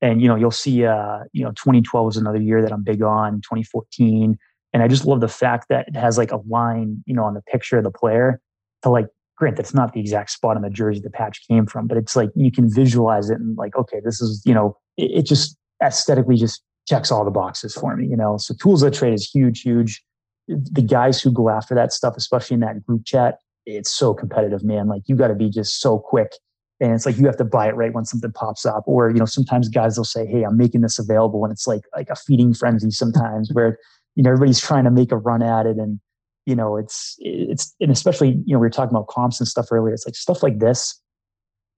And, 0.00 0.22
you 0.22 0.26
know, 0.26 0.36
you'll 0.36 0.50
see, 0.50 0.86
uh, 0.86 1.18
you 1.34 1.44
know, 1.44 1.50
2012 1.50 2.12
is 2.12 2.16
another 2.16 2.40
year 2.40 2.62
that 2.62 2.72
I'm 2.72 2.82
big 2.82 3.02
on, 3.02 3.34
2014. 3.42 4.38
And 4.72 4.82
I 4.82 4.88
just 4.88 5.04
love 5.04 5.20
the 5.20 5.28
fact 5.28 5.66
that 5.68 5.86
it 5.86 5.96
has 5.96 6.16
like 6.16 6.32
a 6.32 6.38
line, 6.48 7.04
you 7.04 7.14
know, 7.14 7.24
on 7.24 7.34
the 7.34 7.42
picture 7.42 7.76
of 7.76 7.84
the 7.84 7.90
player 7.90 8.40
to 8.84 8.88
like, 8.88 9.06
grant 9.36 9.56
that's 9.56 9.74
not 9.74 9.92
the 9.92 10.00
exact 10.00 10.30
spot 10.30 10.56
on 10.56 10.62
the 10.62 10.70
jersey 10.70 11.00
the 11.00 11.10
patch 11.10 11.46
came 11.46 11.66
from, 11.66 11.86
but 11.86 11.98
it's 11.98 12.16
like 12.16 12.30
you 12.34 12.50
can 12.50 12.72
visualize 12.72 13.28
it 13.28 13.38
and 13.38 13.54
like, 13.58 13.76
okay, 13.76 14.00
this 14.02 14.22
is, 14.22 14.42
you 14.46 14.54
know, 14.54 14.78
it, 14.96 15.10
it 15.18 15.26
just 15.26 15.58
aesthetically 15.84 16.36
just 16.36 16.62
checks 16.88 17.12
all 17.12 17.22
the 17.22 17.30
boxes 17.30 17.74
for 17.74 17.94
me, 17.96 18.06
you 18.06 18.16
know. 18.16 18.38
So 18.38 18.54
tools 18.54 18.82
of 18.82 18.94
trade 18.94 19.12
is 19.12 19.28
huge, 19.28 19.60
huge. 19.60 20.02
The 20.48 20.82
guys 20.82 21.20
who 21.20 21.30
go 21.30 21.50
after 21.50 21.74
that 21.74 21.92
stuff, 21.92 22.14
especially 22.16 22.54
in 22.54 22.60
that 22.60 22.82
group 22.86 23.04
chat, 23.04 23.36
it's 23.66 23.90
so 23.90 24.14
competitive, 24.14 24.64
man. 24.64 24.88
Like 24.88 25.02
you 25.06 25.16
got 25.16 25.28
to 25.28 25.34
be 25.34 25.50
just 25.50 25.80
so 25.80 25.98
quick. 25.98 26.32
And 26.80 26.92
it's 26.92 27.06
like 27.06 27.16
you 27.16 27.26
have 27.26 27.36
to 27.36 27.44
buy 27.44 27.68
it 27.68 27.76
right 27.76 27.92
when 27.92 28.04
something 28.04 28.32
pops 28.32 28.66
up. 28.66 28.82
Or, 28.86 29.10
you 29.10 29.18
know, 29.18 29.24
sometimes 29.24 29.68
guys 29.68 29.96
will 29.96 30.04
say, 30.04 30.26
Hey, 30.26 30.42
I'm 30.42 30.56
making 30.56 30.80
this 30.80 30.98
available. 30.98 31.44
And 31.44 31.52
it's 31.52 31.66
like 31.66 31.82
like 31.94 32.08
a 32.10 32.16
feeding 32.16 32.54
frenzy 32.54 32.90
sometimes 32.90 33.50
where, 33.52 33.78
you 34.16 34.22
know, 34.22 34.30
everybody's 34.30 34.60
trying 34.60 34.84
to 34.84 34.90
make 34.90 35.12
a 35.12 35.16
run 35.16 35.42
at 35.42 35.66
it. 35.66 35.76
And, 35.76 36.00
you 36.44 36.56
know, 36.56 36.76
it's 36.76 37.16
it's 37.20 37.74
and 37.80 37.90
especially, 37.90 38.30
you 38.46 38.54
know, 38.54 38.58
we 38.58 38.66
were 38.66 38.70
talking 38.70 38.94
about 38.94 39.06
comps 39.08 39.38
and 39.38 39.46
stuff 39.46 39.66
earlier. 39.70 39.94
It's 39.94 40.06
like 40.06 40.16
stuff 40.16 40.42
like 40.42 40.58
this, 40.58 41.00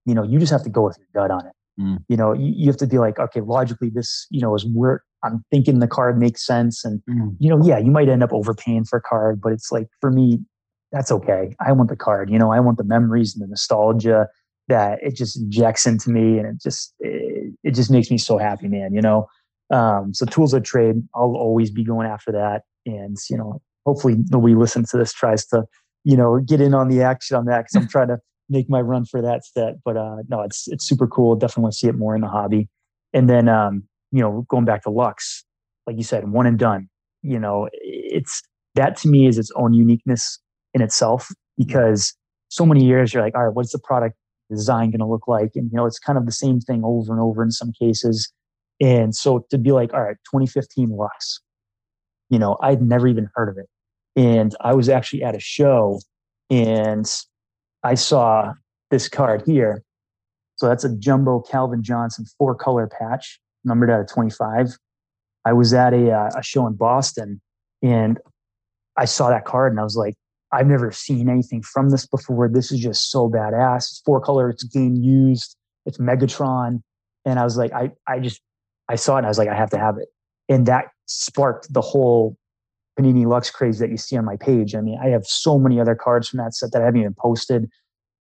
you 0.07 0.15
know, 0.15 0.23
you 0.23 0.39
just 0.39 0.53
have 0.53 0.65
to 0.65 0.71
go 0.71 0.83
with 0.83 0.97
your 0.99 1.23
gut 1.23 1.31
on 1.31 1.47
it. 1.47 1.53
Mm. 1.81 1.99
You 2.09 2.17
know, 2.17 2.33
you, 2.33 2.53
you 2.57 2.67
have 2.67 2.77
to 2.79 2.87
be 2.87 2.99
like, 2.99 3.19
okay, 3.19 3.41
logically, 3.41 3.91
this, 3.91 4.27
you 4.31 4.41
know, 4.41 4.55
is 4.55 4.65
where 4.65 5.03
I'm 5.23 5.45
thinking 5.51 5.79
the 5.79 5.89
card 5.89 6.19
makes 6.19 6.47
sense. 6.47 6.85
And, 6.85 7.03
mm. 7.09 7.35
you 7.39 7.51
know, 7.51 7.61
yeah, 7.65 7.79
you 7.79 7.91
might 7.91 8.09
end 8.09 8.23
up 8.23 8.33
overpaying 8.33 8.85
for 8.85 8.99
a 8.99 9.03
card, 9.03 9.41
but 9.41 9.53
it's 9.53 9.73
like 9.73 9.89
for 10.01 10.11
me, 10.11 10.41
that's 10.93 11.11
okay. 11.11 11.55
I 11.65 11.73
want 11.73 11.91
the 11.91 11.97
card. 11.97 12.31
You 12.31 12.39
know, 12.39 12.53
I 12.53 12.61
want 12.61 12.79
the 12.79 12.85
memories 12.85 13.35
and 13.35 13.43
the 13.43 13.49
nostalgia 13.49 14.29
that 14.69 14.99
it 15.03 15.15
just 15.17 15.37
injects 15.37 15.87
into 15.87 16.11
me, 16.11 16.39
and 16.39 16.47
it 16.47 16.61
just 16.63 16.95
it, 17.01 17.53
it 17.63 17.75
just 17.75 17.91
makes 17.91 18.11
me 18.11 18.19
so 18.19 18.39
happy, 18.39 18.69
man. 18.69 18.95
You 18.95 19.03
know, 19.03 19.27
um, 19.71 20.15
so 20.15 20.25
tools 20.27 20.55
of 20.55 20.63
trade, 20.63 20.97
I'll 21.15 21.37
always 21.37 21.71
be 21.71 21.85
going 21.85 22.07
after 22.07 22.33
that, 22.33 22.63
and 22.87 23.17
you 23.29 23.37
know, 23.37 23.61
hopefully 23.85 24.17
nobody 24.31 24.55
listens 24.55 24.91
to 24.91 24.99
this 24.99 25.13
tries 25.13 25.47
to 25.47 25.65
you 26.05 26.17
know 26.17 26.39
get 26.41 26.61
in 26.61 26.75
on 26.75 26.89
the 26.89 27.03
action 27.03 27.37
on 27.37 27.47
that 27.47 27.65
because 27.65 27.75
I'm 27.75 27.89
trying 27.89 28.09
to 28.09 28.19
make 28.49 28.69
my 28.69 28.81
run 28.81 29.05
for 29.05 29.21
that 29.23 29.45
set. 29.45 29.75
But 29.85 29.97
uh, 29.97 30.19
no, 30.29 30.43
it's 30.43 30.69
it's 30.69 30.87
super 30.87 31.07
cool. 31.07 31.35
Definitely 31.37 31.63
want 31.63 31.73
to 31.75 31.79
see 31.79 31.89
it 31.89 31.97
more 31.97 32.15
in 32.15 32.21
the 32.21 32.29
hobby. 32.29 32.69
And 33.13 33.29
then 33.29 33.49
um, 33.49 33.85
you 34.13 34.21
know, 34.21 34.47
going 34.49 34.65
back 34.65 34.83
to 34.85 34.91
Lux, 34.91 35.45
like 35.87 35.97
you 35.97 36.05
said, 36.05 36.29
one 36.31 36.47
and 36.47 36.59
done. 36.59 36.89
You 37.23 37.39
know, 37.39 37.69
it's 37.73 38.43
that 38.75 38.97
to 38.99 39.09
me 39.09 39.27
is 39.27 39.39
its 39.39 39.51
own 39.57 39.73
uniqueness 39.73 40.39
in 40.75 40.83
itself 40.83 41.29
because 41.57 42.15
so 42.49 42.67
many 42.67 42.85
years 42.85 43.15
you're 43.15 43.23
like, 43.23 43.35
all 43.35 43.47
right, 43.47 43.55
what's 43.55 43.73
the 43.73 43.79
product 43.79 44.17
design 44.51 44.91
going 44.91 45.01
to 45.01 45.07
look 45.07 45.27
like? 45.27 45.53
And, 45.55 45.71
you 45.71 45.77
know, 45.77 45.87
it's 45.87 45.99
kind 45.99 46.19
of 46.19 46.27
the 46.27 46.33
same 46.33 46.61
thing 46.61 46.83
over 46.85 47.13
and 47.13 47.21
over 47.21 47.43
in 47.43 47.51
some 47.51 47.73
cases. 47.73 48.33
And 48.81 49.15
so 49.15 49.47
to 49.51 49.59
be 49.59 49.73
like, 49.73 49.95
all 49.95 50.03
right, 50.03 50.17
2015 50.31 50.91
Lux, 50.91 51.41
you 52.29 52.39
know, 52.39 52.57
I'd 52.61 52.83
never 52.83 53.09
even 53.09 53.29
heard 53.35 53.49
of 53.49 53.57
it. 53.57 53.69
And 54.17 54.55
I 54.61 54.75
was 54.75 54.89
actually 54.89 55.23
at 55.23 55.35
a 55.35 55.41
show 55.41 56.01
and 56.51 57.11
I 57.83 57.95
saw 57.95 58.53
this 58.91 59.09
card 59.09 59.43
here. 59.47 59.83
So 60.57 60.69
that's 60.69 60.85
a 60.85 60.97
jumbo 60.97 61.41
Calvin 61.41 61.83
Johnson 61.83 62.25
four 62.39 62.55
color 62.55 62.87
patch, 62.89 63.41
numbered 63.65 63.91
out 63.91 64.01
of 64.01 64.09
25. 64.09 64.77
I 65.45 65.53
was 65.53 65.75
at 65.75 65.93
a, 65.93 66.13
uh, 66.13 66.31
a 66.37 66.43
show 66.43 66.67
in 66.67 66.75
Boston 66.75 67.41
and 67.83 68.19
I 68.97 69.05
saw 69.05 69.31
that 69.31 69.45
card 69.45 69.73
and 69.73 69.81
I 69.81 69.85
was 69.85 69.97
like, 69.97 70.15
I've 70.55 70.67
never 70.67 70.93
seen 70.93 71.29
anything 71.29 71.63
from 71.63 71.91
this 71.91 72.07
before. 72.07 72.49
This 72.49 72.71
is 72.71 72.81
just 72.81 73.11
so 73.11 73.29
badass. 73.29 73.77
It's 73.77 74.03
four 74.05 74.21
color, 74.21 74.49
it's 74.51 74.65
game 74.65 74.97
used, 74.97 75.57
it's 75.87 75.99
Megatron. 75.99 76.83
And 77.25 77.39
I 77.39 77.45
was 77.45 77.57
like, 77.57 77.73
I, 77.73 77.91
I 78.07 78.21
just, 78.21 78.41
I 78.89 78.97
saw 78.97 79.17
it 79.17 79.19
and 79.19 79.27
I 79.27 79.31
was 79.31 79.39
like, 79.39 79.49
I 79.49 79.55
have 79.55 79.71
to 79.71 79.79
have 79.79 79.97
it. 79.99 80.09
And 80.49 80.67
that 80.67 80.87
sparked 81.07 81.73
the 81.73 81.81
whole 81.81 82.37
Panini 82.99 83.27
Lux 83.27 83.51
craze 83.51 83.79
that 83.79 83.91
you 83.91 83.97
see 83.97 84.17
on 84.17 84.25
my 84.25 84.37
page. 84.37 84.75
I 84.75 84.81
mean, 84.81 84.99
I 85.03 85.09
have 85.09 85.27
so 85.27 85.59
many 85.59 85.81
other 85.81 85.95
cards 85.95 86.29
from 86.29 86.39
that 86.39 86.55
set 86.55 86.73
that 86.73 86.83
I 86.83 86.85
haven't 86.85 87.01
even 87.01 87.15
posted. 87.19 87.69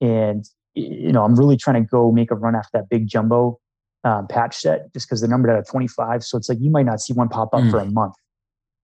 And, 0.02 0.46
you 0.74 1.12
know, 1.12 1.24
I'm 1.24 1.36
really 1.36 1.58
trying 1.58 1.84
to 1.84 1.88
go 1.88 2.12
make 2.12 2.32
a 2.32 2.36
run 2.36 2.56
after 2.56 2.69
that 2.74 2.89
big 2.89 3.08
jumbo 3.08 3.60
um, 4.04 4.28
patch 4.28 4.58
set 4.58 4.91
just 4.93 5.08
because 5.08 5.22
they're 5.22 5.30
numbered 5.30 5.52
out 5.52 5.60
of 5.60 5.67
25. 5.67 6.24
So 6.24 6.38
it's 6.38 6.50
like 6.50 6.58
you 6.60 6.72
might 6.72 6.86
not 6.86 7.00
see 7.02 7.13
one 7.13 7.30
pop 7.30 7.54
up 7.54 7.62
mm. 7.62 7.72
for 7.72 7.80
a 7.80 7.86
month. 7.86 8.15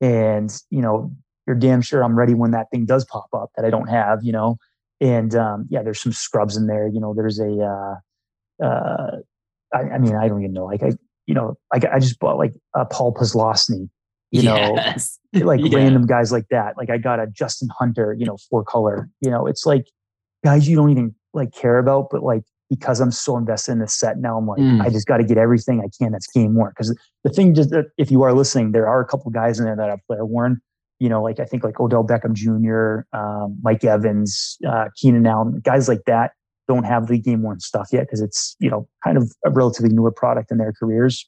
And, 0.01 0.55
you 0.69 0.81
know, 0.81 1.11
you're 1.49 1.57
damn 1.57 1.81
sure 1.81 2.03
I'm 2.03 2.15
ready 2.15 2.35
when 2.35 2.51
that 2.51 2.67
thing 2.71 2.85
does 2.85 3.05
pop 3.05 3.27
up 3.33 3.49
that 3.55 3.65
I 3.65 3.71
don't 3.71 3.87
have, 3.87 4.19
you 4.23 4.31
know. 4.31 4.57
And 5.01 5.33
um, 5.33 5.65
yeah, 5.69 5.81
there's 5.81 5.99
some 5.99 6.13
scrubs 6.13 6.55
in 6.55 6.67
there. 6.67 6.87
You 6.87 6.99
know, 6.99 7.15
there's 7.15 7.39
a, 7.39 7.57
uh, 7.59 8.63
uh, 8.63 9.17
I, 9.73 9.79
I, 9.79 9.97
mean, 9.97 10.15
I 10.15 10.27
don't 10.27 10.41
even 10.41 10.53
know. 10.53 10.65
Like 10.65 10.83
I, 10.83 10.91
you 11.25 11.33
know, 11.33 11.57
like 11.73 11.85
I 11.85 11.97
just 11.97 12.19
bought 12.19 12.37
like 12.37 12.53
a 12.75 12.85
Paul 12.85 13.13
Posluszny 13.15 13.89
you 14.31 14.43
yes. 14.43 15.19
know, 15.33 15.45
like 15.45 15.59
yeah. 15.63 15.75
random 15.75 16.05
guys 16.05 16.31
like 16.31 16.45
that. 16.51 16.77
Like 16.77 16.89
I 16.89 16.97
got 16.97 17.19
a 17.19 17.27
Justin 17.27 17.69
Hunter, 17.77 18.15
you 18.17 18.25
know, 18.25 18.37
four 18.49 18.63
color. 18.63 19.09
You 19.21 19.31
know, 19.31 19.47
it's 19.47 19.65
like 19.65 19.85
guys 20.43 20.67
you 20.67 20.75
don't 20.75 20.91
even 20.91 21.15
like 21.33 21.51
care 21.51 21.79
about, 21.79 22.07
but 22.11 22.23
like 22.23 22.43
because 22.69 22.99
I'm 22.99 23.11
so 23.11 23.35
invested 23.37 23.73
in 23.73 23.79
this 23.79 23.97
set 23.97 24.19
now, 24.19 24.37
I'm 24.37 24.45
like, 24.45 24.59
mm. 24.59 24.81
I 24.81 24.89
just 24.89 25.07
got 25.07 25.17
to 25.17 25.23
get 25.23 25.39
everything 25.39 25.81
I 25.81 25.89
can 25.97 26.11
that's 26.11 26.27
game 26.27 26.53
worn. 26.53 26.69
Because 26.69 26.95
the 27.23 27.31
thing, 27.31 27.55
just 27.55 27.73
if 27.97 28.11
you 28.11 28.21
are 28.21 28.33
listening, 28.33 28.71
there 28.71 28.87
are 28.87 29.01
a 29.01 29.05
couple 29.05 29.31
guys 29.31 29.59
in 29.59 29.65
there 29.65 29.75
that 29.75 29.89
have 29.89 29.99
player 30.05 30.25
worn. 30.25 30.61
You 30.99 31.09
know, 31.09 31.23
like 31.23 31.39
I 31.39 31.45
think 31.45 31.63
like 31.63 31.79
Odell 31.79 32.05
Beckham 32.05 32.33
Jr., 32.33 33.07
um, 33.17 33.57
Mike 33.61 33.83
Evans, 33.83 34.57
uh, 34.67 34.89
Keenan 34.95 35.25
Allen, 35.25 35.61
guys 35.63 35.87
like 35.87 36.03
that 36.05 36.31
don't 36.67 36.83
have 36.83 37.07
the 37.07 37.17
game 37.17 37.41
worn 37.41 37.59
stuff 37.59 37.89
yet 37.91 38.01
because 38.01 38.21
it's 38.21 38.55
you 38.59 38.69
know 38.69 38.87
kind 39.03 39.17
of 39.17 39.33
a 39.45 39.49
relatively 39.49 39.89
newer 39.89 40.11
product 40.11 40.51
in 40.51 40.57
their 40.57 40.71
careers. 40.71 41.27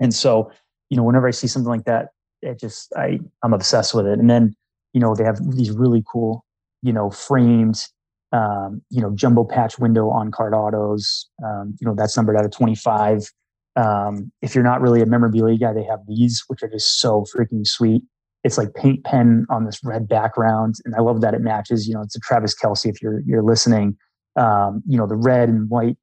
And 0.00 0.12
so, 0.12 0.50
you 0.90 0.96
know, 0.96 1.02
whenever 1.02 1.26
I 1.26 1.30
see 1.30 1.46
something 1.46 1.70
like 1.70 1.84
that, 1.84 2.08
it 2.42 2.58
just 2.58 2.92
I 2.96 3.20
I'm 3.42 3.54
obsessed 3.54 3.94
with 3.94 4.06
it. 4.06 4.18
And 4.18 4.28
then 4.28 4.54
you 4.92 5.00
know 5.00 5.14
they 5.14 5.24
have 5.24 5.38
these 5.56 5.70
really 5.70 6.02
cool 6.10 6.44
you 6.82 6.92
know 6.92 7.10
framed 7.10 7.80
um, 8.32 8.82
you 8.90 9.00
know 9.00 9.10
jumbo 9.14 9.44
patch 9.44 9.78
window 9.78 10.10
on 10.10 10.30
card 10.30 10.54
autos. 10.54 11.28
Um, 11.44 11.76
you 11.80 11.86
know 11.86 11.94
that's 11.94 12.16
numbered 12.16 12.36
out 12.36 12.44
of 12.44 12.50
25. 12.50 13.30
Um, 13.76 14.32
if 14.40 14.54
you're 14.54 14.64
not 14.64 14.80
really 14.80 15.02
a 15.02 15.06
memorabilia 15.06 15.58
guy, 15.58 15.72
they 15.74 15.84
have 15.84 16.00
these, 16.08 16.42
which 16.48 16.62
are 16.62 16.68
just 16.68 16.98
so 16.98 17.24
freaking 17.34 17.66
sweet. 17.66 18.02
It's 18.46 18.56
like 18.56 18.74
paint 18.74 19.04
pen 19.04 19.46
on 19.50 19.64
this 19.64 19.80
red 19.84 20.08
background, 20.08 20.76
and 20.84 20.94
I 20.94 21.00
love 21.00 21.20
that 21.20 21.34
it 21.34 21.40
matches. 21.40 21.86
You 21.86 21.94
know, 21.94 22.02
it's 22.02 22.16
a 22.16 22.20
Travis 22.20 22.54
Kelce 22.54 22.86
If 22.86 23.02
you're 23.02 23.20
you're 23.26 23.42
listening, 23.42 23.96
um, 24.36 24.82
you 24.86 24.96
know 24.96 25.06
the 25.06 25.16
red 25.16 25.48
and 25.48 25.68
white 25.68 25.96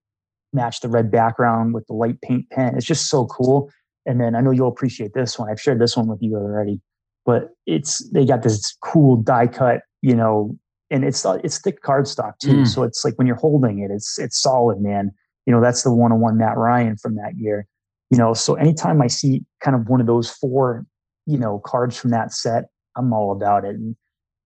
match 0.53 0.81
the 0.81 0.89
red 0.89 1.11
background 1.11 1.73
with 1.73 1.85
the 1.87 1.93
light 1.93 2.21
paint 2.21 2.49
pen. 2.51 2.75
It's 2.75 2.85
just 2.85 3.09
so 3.09 3.25
cool. 3.25 3.71
And 4.05 4.21
then 4.21 4.35
I 4.35 4.41
know 4.41 4.51
you'll 4.51 4.67
appreciate 4.67 5.13
this 5.13 5.39
one. 5.39 5.49
I've 5.49 5.59
shared 5.59 5.79
this 5.79 5.97
one 5.97 6.07
with 6.07 6.21
you 6.21 6.35
already, 6.35 6.81
but 7.25 7.49
it's 7.65 8.07
they 8.11 8.25
got 8.25 8.43
this 8.43 8.75
cool 8.83 9.17
die 9.17 9.47
cut, 9.47 9.81
you 10.01 10.15
know, 10.15 10.57
and 10.91 11.03
it's 11.03 11.25
it's 11.43 11.59
thick 11.59 11.81
cardstock 11.81 12.33
too. 12.39 12.57
Mm. 12.57 12.67
So 12.67 12.83
it's 12.83 13.03
like 13.03 13.15
when 13.15 13.27
you're 13.27 13.35
holding 13.35 13.79
it, 13.79 13.91
it's 13.91 14.19
it's 14.19 14.41
solid, 14.41 14.81
man. 14.81 15.11
You 15.45 15.53
know, 15.53 15.61
that's 15.61 15.83
the 15.83 15.93
one 15.93 16.11
on 16.11 16.19
one 16.19 16.37
Matt 16.37 16.57
Ryan 16.57 16.97
from 16.97 17.15
that 17.15 17.33
year. 17.37 17.65
You 18.09 18.17
know, 18.17 18.33
so 18.33 18.55
anytime 18.55 19.01
I 19.01 19.07
see 19.07 19.43
kind 19.61 19.75
of 19.75 19.89
one 19.89 19.99
of 19.99 20.07
those 20.07 20.29
four, 20.29 20.85
you 21.25 21.37
know, 21.37 21.59
cards 21.59 21.97
from 21.97 22.11
that 22.11 22.33
set, 22.33 22.65
I'm 22.95 23.13
all 23.13 23.31
about 23.31 23.65
it. 23.65 23.75
And 23.75 23.95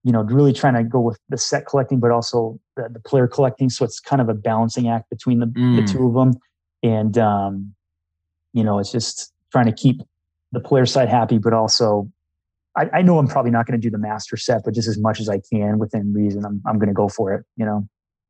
you 0.03 0.11
know, 0.13 0.21
really 0.21 0.53
trying 0.53 0.75
to 0.75 0.83
go 0.83 1.01
with 1.01 1.19
the 1.27 1.37
set 1.37 1.65
collecting, 1.65 1.99
but 1.99 2.11
also 2.11 2.59
the, 2.77 2.87
the 2.89 2.99
player 2.99 3.27
collecting. 3.27 3.69
So 3.69 3.83
it's 3.83 3.99
kind 3.99 4.21
of 4.21 4.29
a 4.29 4.33
balancing 4.33 4.87
act 4.87 5.09
between 5.09 5.39
the, 5.39 5.47
mm. 5.47 5.75
the 5.75 5.91
two 5.91 6.07
of 6.07 6.13
them. 6.13 6.33
And 6.81 7.17
um, 7.17 7.73
you 8.53 8.63
know, 8.63 8.79
it's 8.79 8.91
just 8.91 9.33
trying 9.51 9.65
to 9.65 9.73
keep 9.73 10.01
the 10.53 10.59
player 10.59 10.85
side 10.85 11.09
happy, 11.09 11.37
but 11.37 11.53
also 11.53 12.09
I, 12.77 12.89
I 12.93 13.01
know 13.01 13.17
I'm 13.17 13.27
probably 13.27 13.51
not 13.51 13.65
going 13.65 13.79
to 13.79 13.85
do 13.85 13.91
the 13.91 13.97
master 13.97 14.37
set, 14.37 14.63
but 14.63 14.73
just 14.73 14.87
as 14.87 14.97
much 14.97 15.19
as 15.19 15.27
I 15.27 15.39
can 15.51 15.79
within 15.79 16.13
reason, 16.13 16.45
I'm, 16.45 16.61
I'm 16.65 16.77
going 16.77 16.89
to 16.89 16.93
go 16.93 17.09
for 17.09 17.33
it, 17.33 17.43
you 17.57 17.65
know? 17.65 17.87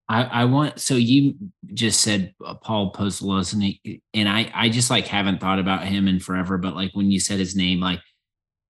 I, 0.09 0.23
I 0.23 0.45
want, 0.45 0.79
so 0.79 0.95
you 0.95 1.35
just 1.73 1.99
said 1.99 2.33
uh, 2.43 2.53
Paul 2.53 2.93
Posluszny, 2.93 4.01
and 4.13 4.29
I, 4.29 4.49
I 4.55 4.69
just 4.69 4.89
like 4.89 5.05
haven't 5.05 5.41
thought 5.41 5.59
about 5.59 5.83
him 5.83 6.07
in 6.07 6.21
forever, 6.21 6.57
but 6.57 6.75
like 6.75 6.91
when 6.93 7.11
you 7.11 7.19
said 7.19 7.39
his 7.39 7.57
name, 7.57 7.81
like, 7.81 7.99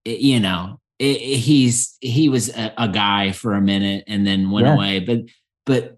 it, 0.08 0.20
you 0.20 0.40
know, 0.40 0.80
it, 1.00 1.20
he's, 1.20 1.98
he 2.02 2.30
was 2.30 2.50
a, 2.50 2.74
a, 2.78 2.88
guy 2.88 3.32
for 3.32 3.54
a 3.54 3.62
minute 3.62 4.04
and 4.08 4.26
then 4.26 4.50
went 4.50 4.66
yeah. 4.66 4.74
away, 4.74 5.00
but, 5.00 5.20
but 5.66 5.98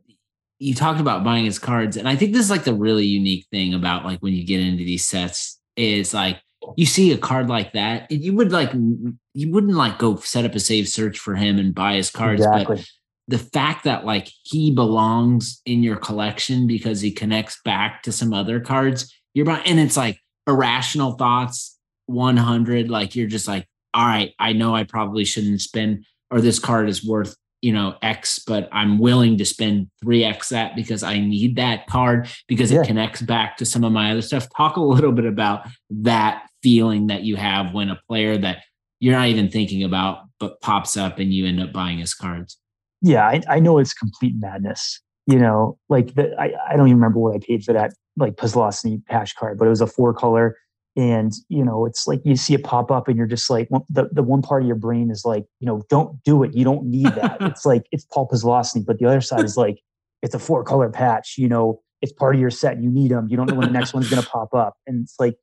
you 0.59 0.75
talked 0.75 0.99
about 0.99 1.23
buying 1.23 1.45
his 1.45 1.59
cards. 1.59 1.95
And 1.95 2.07
I 2.07 2.15
think 2.15 2.33
this 2.33 2.43
is 2.43 2.51
like 2.51 2.65
the 2.65 2.73
really 2.73 3.05
unique 3.05 3.47
thing 3.51 3.73
about 3.73 4.03
like 4.03 4.19
when 4.19 4.33
you 4.33 4.45
get 4.45 4.59
into 4.59 4.83
these 4.83 5.05
sets 5.05 5.59
is 5.77 6.13
like 6.13 6.41
you 6.75 6.85
see 6.85 7.11
a 7.11 7.17
card 7.17 7.49
like 7.49 7.73
that, 7.73 8.11
you 8.11 8.33
would 8.33 8.51
like 8.51 8.73
you 8.73 9.51
wouldn't 9.51 9.75
like 9.75 9.97
go 9.97 10.17
set 10.17 10.45
up 10.45 10.55
a 10.55 10.59
save 10.59 10.87
search 10.87 11.17
for 11.17 11.35
him 11.35 11.57
and 11.57 11.73
buy 11.73 11.95
his 11.95 12.09
cards, 12.09 12.41
exactly. 12.41 12.77
but 12.77 12.85
the 13.29 13.37
fact 13.37 13.85
that 13.85 14.05
like 14.05 14.29
he 14.43 14.71
belongs 14.71 15.61
in 15.65 15.83
your 15.83 15.95
collection 15.95 16.67
because 16.67 16.99
he 16.99 17.11
connects 17.11 17.59
back 17.63 18.03
to 18.03 18.11
some 18.11 18.33
other 18.33 18.59
cards, 18.59 19.13
you're 19.33 19.45
buying, 19.45 19.63
and 19.65 19.79
it's 19.79 19.95
like 19.95 20.19
irrational 20.47 21.13
thoughts 21.13 21.77
100 22.07 22.89
like 22.89 23.15
you're 23.15 23.27
just 23.27 23.47
like 23.47 23.67
all 23.93 24.05
right 24.05 24.33
i 24.39 24.53
know 24.53 24.75
i 24.75 24.83
probably 24.83 25.25
shouldn't 25.25 25.61
spend 25.61 26.05
or 26.31 26.41
this 26.41 26.59
card 26.59 26.89
is 26.89 27.05
worth 27.05 27.35
you 27.61 27.73
know 27.73 27.95
x 28.01 28.39
but 28.39 28.69
i'm 28.71 28.99
willing 28.99 29.37
to 29.37 29.45
spend 29.45 29.89
3x 30.03 30.49
that 30.49 30.75
because 30.75 31.03
i 31.03 31.19
need 31.19 31.55
that 31.55 31.87
card 31.87 32.29
because 32.47 32.71
yeah. 32.71 32.81
it 32.81 32.87
connects 32.87 33.21
back 33.21 33.57
to 33.57 33.65
some 33.65 33.83
of 33.83 33.91
my 33.91 34.11
other 34.11 34.21
stuff 34.21 34.47
talk 34.55 34.77
a 34.77 34.81
little 34.81 35.11
bit 35.11 35.25
about 35.25 35.67
that 35.89 36.45
feeling 36.61 37.07
that 37.07 37.23
you 37.23 37.35
have 37.35 37.73
when 37.73 37.89
a 37.89 37.99
player 38.07 38.37
that 38.37 38.63
you're 38.99 39.15
not 39.15 39.27
even 39.27 39.49
thinking 39.49 39.83
about 39.83 40.23
but 40.39 40.59
pops 40.61 40.95
up 40.97 41.19
and 41.19 41.33
you 41.33 41.45
end 41.45 41.61
up 41.61 41.73
buying 41.73 41.99
his 41.99 42.13
cards 42.13 42.57
yeah 43.01 43.27
i, 43.27 43.41
I 43.49 43.59
know 43.59 43.77
it's 43.77 43.93
complete 43.93 44.35
madness 44.37 45.01
you 45.27 45.39
know 45.39 45.77
like 45.89 46.15
the, 46.15 46.33
I, 46.39 46.53
I 46.69 46.77
don't 46.77 46.87
even 46.87 46.97
remember 46.97 47.19
what 47.19 47.35
i 47.35 47.39
paid 47.39 47.63
for 47.63 47.73
that 47.73 47.93
like 48.17 48.35
Posluszny 48.35 49.05
patch 49.05 49.35
card 49.35 49.57
but 49.57 49.65
it 49.65 49.69
was 49.69 49.81
a 49.81 49.87
four 49.87 50.13
color 50.13 50.57
and 50.95 51.33
you 51.47 51.63
know 51.63 51.85
it's 51.85 52.07
like 52.07 52.21
you 52.23 52.35
see 52.35 52.53
it 52.53 52.63
pop 52.63 52.91
up 52.91 53.07
and 53.07 53.17
you're 53.17 53.27
just 53.27 53.49
like 53.49 53.69
the, 53.89 54.09
the 54.11 54.23
one 54.23 54.41
part 54.41 54.61
of 54.61 54.67
your 54.67 54.75
brain 54.75 55.11
is 55.11 55.23
like 55.25 55.45
you 55.59 55.65
know 55.65 55.81
don't 55.89 56.21
do 56.23 56.43
it. 56.43 56.53
You 56.53 56.63
don't 56.63 56.85
need 56.85 57.07
that. 57.07 57.37
It's 57.41 57.65
like 57.65 57.83
it's 57.91 58.05
paul 58.05 58.27
Posluszny, 58.27 58.85
but 58.85 58.99
the 58.99 59.05
other 59.05 59.21
side 59.21 59.43
is 59.43 59.57
like 59.57 59.79
it's 60.21 60.35
a 60.35 60.39
four 60.39 60.63
color 60.63 60.89
patch 60.89 61.35
you 61.37 61.47
know 61.47 61.81
it's 62.01 62.11
part 62.11 62.35
of 62.35 62.41
your 62.41 62.49
set 62.49 62.81
you 62.81 62.89
need 62.89 63.11
them 63.11 63.27
you 63.29 63.37
don't 63.37 63.49
know 63.49 63.55
when 63.55 63.67
the 63.67 63.73
next 63.73 63.93
one's 63.93 64.09
going 64.09 64.21
to 64.21 64.29
pop 64.29 64.53
up. 64.53 64.75
And 64.87 65.03
it's 65.03 65.15
like 65.19 65.35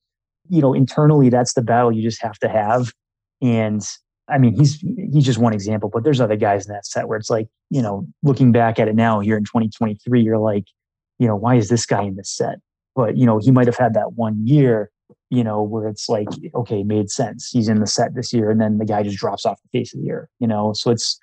you 0.49 0.61
know 0.61 0.75
internally 0.75 1.29
that's 1.29 1.55
the 1.55 1.63
battle 1.63 1.93
you 1.93 2.03
just 2.03 2.23
have 2.23 2.39
to 2.41 2.49
have. 2.49 2.93
And 3.43 3.83
i 4.29 4.39
mean 4.39 4.57
he's 4.59 4.83
he's 5.13 5.25
just 5.25 5.39
one 5.39 5.53
example 5.53 5.89
but 5.89 6.03
there's 6.03 6.21
other 6.21 6.35
guys 6.35 6.67
in 6.67 6.73
that 6.73 6.85
set 6.85 7.07
where 7.07 7.17
it's 7.17 7.31
like 7.31 7.47
you 7.71 7.81
know 7.81 8.05
looking 8.25 8.51
back 8.51 8.81
at 8.81 8.89
it 8.89 8.97
now 8.97 9.21
here 9.21 9.37
in 9.37 9.45
2023 9.45 10.21
you're 10.21 10.37
like 10.37 10.65
you 11.19 11.27
know 11.27 11.37
why 11.37 11.55
is 11.55 11.69
this 11.69 11.87
guy 11.87 12.03
in 12.03 12.17
this 12.17 12.31
set? 12.31 12.59
But 12.95 13.17
you 13.17 13.27
know 13.27 13.39
he 13.39 13.51
might 13.51 13.67
have 13.67 13.77
had 13.77 13.95
that 13.95 14.15
one 14.15 14.47
year 14.47 14.91
you 15.31 15.43
know, 15.43 15.63
where 15.63 15.89
it's 15.89 16.09
like, 16.09 16.29
okay, 16.55 16.83
made 16.83 17.11
sense. 17.11 17.51
He's 17.51 17.69
in 17.69 17.81
the 17.81 17.87
set 17.87 18.15
this 18.15 18.33
year, 18.33 18.51
and 18.51 18.61
then 18.61 18.79
the 18.79 18.85
guy 18.85 19.03
just 19.03 19.19
drops 19.19 19.45
off 19.45 19.61
the 19.63 19.79
face 19.79 19.93
of 19.95 20.01
the 20.01 20.07
year, 20.07 20.29
you 20.39 20.47
know. 20.47 20.73
So 20.73 20.91
it's 20.91 21.19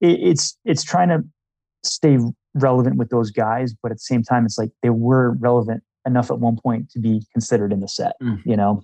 it, 0.00 0.20
it's 0.20 0.56
it's 0.64 0.84
trying 0.84 1.08
to 1.08 1.24
stay 1.82 2.18
relevant 2.54 2.96
with 2.96 3.10
those 3.10 3.30
guys, 3.30 3.74
but 3.82 3.90
at 3.90 3.96
the 3.96 4.02
same 4.02 4.22
time, 4.22 4.44
it's 4.44 4.58
like 4.58 4.70
they 4.82 4.90
were 4.90 5.32
relevant 5.40 5.82
enough 6.06 6.30
at 6.30 6.38
one 6.38 6.56
point 6.56 6.90
to 6.90 6.98
be 6.98 7.22
considered 7.32 7.72
in 7.72 7.80
the 7.80 7.88
set, 7.88 8.14
mm-hmm. 8.22 8.48
you 8.48 8.56
know. 8.56 8.82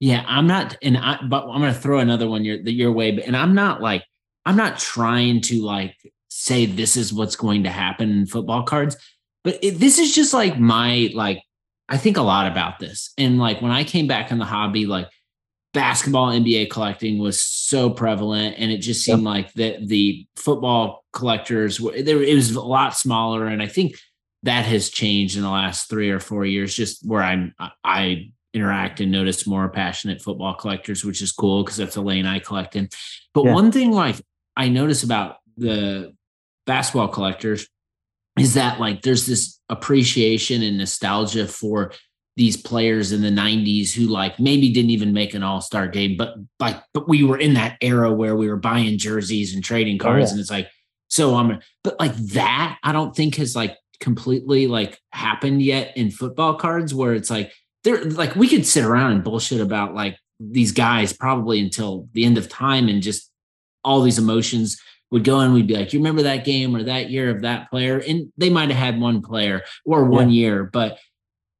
Yeah, 0.00 0.24
I'm 0.26 0.46
not, 0.46 0.76
and 0.82 0.98
I, 0.98 1.18
but 1.28 1.46
I'm 1.46 1.60
going 1.60 1.72
to 1.72 1.78
throw 1.78 2.00
another 2.00 2.28
one 2.28 2.44
your 2.44 2.56
your 2.56 2.92
way, 2.92 3.20
and 3.24 3.36
I'm 3.36 3.54
not 3.54 3.80
like 3.80 4.04
I'm 4.44 4.56
not 4.56 4.78
trying 4.78 5.40
to 5.42 5.62
like 5.62 5.96
say 6.28 6.66
this 6.66 6.96
is 6.96 7.12
what's 7.12 7.36
going 7.36 7.62
to 7.64 7.70
happen 7.70 8.10
in 8.10 8.26
football 8.26 8.62
cards, 8.62 8.96
but 9.44 9.58
it, 9.62 9.78
this 9.78 9.98
is 9.98 10.14
just 10.14 10.34
like 10.34 10.58
my 10.58 11.10
like 11.14 11.42
I 11.92 11.98
think 11.98 12.16
a 12.16 12.22
lot 12.22 12.50
about 12.50 12.78
this. 12.78 13.12
And 13.18 13.38
like 13.38 13.60
when 13.60 13.70
I 13.70 13.84
came 13.84 14.06
back 14.06 14.32
in 14.32 14.38
the 14.38 14.46
hobby, 14.46 14.86
like 14.86 15.10
basketball 15.74 16.30
NBA 16.30 16.70
collecting 16.70 17.18
was 17.18 17.40
so 17.40 17.90
prevalent 17.90 18.56
and 18.58 18.72
it 18.72 18.78
just 18.78 19.04
seemed 19.04 19.22
yep. 19.22 19.26
like 19.26 19.52
that 19.54 19.86
the 19.86 20.26
football 20.36 21.04
collectors 21.12 21.78
there 21.78 22.22
it 22.22 22.34
was 22.34 22.52
a 22.52 22.60
lot 22.60 22.96
smaller 22.96 23.46
and 23.46 23.62
I 23.62 23.66
think 23.66 23.96
that 24.42 24.64
has 24.66 24.90
changed 24.90 25.36
in 25.36 25.42
the 25.42 25.50
last 25.50 25.88
3 25.88 26.10
or 26.10 26.20
4 26.20 26.44
years 26.44 26.74
just 26.74 27.06
where 27.06 27.22
I'm 27.22 27.54
I 27.84 28.32
interact 28.52 29.00
and 29.00 29.10
notice 29.10 29.46
more 29.46 29.68
passionate 29.70 30.20
football 30.20 30.54
collectors 30.54 31.04
which 31.04 31.22
is 31.22 31.32
cool 31.32 31.62
because 31.62 31.78
that's 31.78 31.96
a 31.96 32.02
lane 32.02 32.26
I 32.26 32.38
collect 32.38 32.76
in. 32.76 32.88
But 33.32 33.46
yeah. 33.46 33.54
one 33.54 33.72
thing 33.72 33.92
like 33.92 34.16
I 34.56 34.68
notice 34.68 35.02
about 35.02 35.36
the 35.56 36.14
basketball 36.66 37.08
collectors 37.08 37.66
is 38.38 38.54
that 38.54 38.80
like 38.80 39.02
there's 39.02 39.26
this 39.26 39.60
appreciation 39.68 40.62
and 40.62 40.78
nostalgia 40.78 41.46
for 41.46 41.92
these 42.36 42.56
players 42.56 43.12
in 43.12 43.20
the 43.20 43.28
90s 43.28 43.92
who 43.92 44.06
like 44.06 44.40
maybe 44.40 44.72
didn't 44.72 44.90
even 44.90 45.12
make 45.12 45.34
an 45.34 45.42
all-star 45.42 45.86
game 45.86 46.16
but 46.16 46.34
like 46.58 46.82
but 46.94 47.08
we 47.08 47.22
were 47.22 47.38
in 47.38 47.54
that 47.54 47.76
era 47.80 48.10
where 48.10 48.36
we 48.36 48.48
were 48.48 48.56
buying 48.56 48.96
jerseys 48.96 49.54
and 49.54 49.62
trading 49.62 49.98
oh, 50.00 50.04
cards 50.04 50.24
oh, 50.24 50.28
yeah. 50.28 50.32
and 50.32 50.40
it's 50.40 50.50
like 50.50 50.68
so 51.08 51.34
i'm 51.34 51.60
but 51.84 51.98
like 52.00 52.14
that 52.16 52.78
i 52.82 52.92
don't 52.92 53.14
think 53.14 53.34
has 53.34 53.54
like 53.54 53.76
completely 54.00 54.66
like 54.66 54.98
happened 55.12 55.62
yet 55.62 55.96
in 55.96 56.10
football 56.10 56.54
cards 56.54 56.94
where 56.94 57.14
it's 57.14 57.30
like 57.30 57.52
they're 57.84 58.04
like 58.04 58.34
we 58.34 58.48
could 58.48 58.66
sit 58.66 58.84
around 58.84 59.12
and 59.12 59.24
bullshit 59.24 59.60
about 59.60 59.94
like 59.94 60.16
these 60.40 60.72
guys 60.72 61.12
probably 61.12 61.60
until 61.60 62.08
the 62.12 62.24
end 62.24 62.38
of 62.38 62.48
time 62.48 62.88
and 62.88 63.02
just 63.02 63.30
all 63.84 64.00
these 64.00 64.18
emotions 64.18 64.80
would 65.12 65.24
go 65.24 65.40
and 65.40 65.52
we'd 65.52 65.66
be 65.66 65.76
like, 65.76 65.92
you 65.92 66.00
remember 66.00 66.22
that 66.22 66.44
game 66.44 66.74
or 66.74 66.82
that 66.82 67.10
year 67.10 67.30
of 67.30 67.42
that 67.42 67.70
player? 67.70 67.98
And 67.98 68.32
they 68.38 68.48
might 68.48 68.70
have 68.70 68.78
had 68.78 69.00
one 69.00 69.20
player 69.20 69.62
or 69.84 70.06
one 70.06 70.30
yeah. 70.30 70.40
year, 70.40 70.64
but 70.64 70.98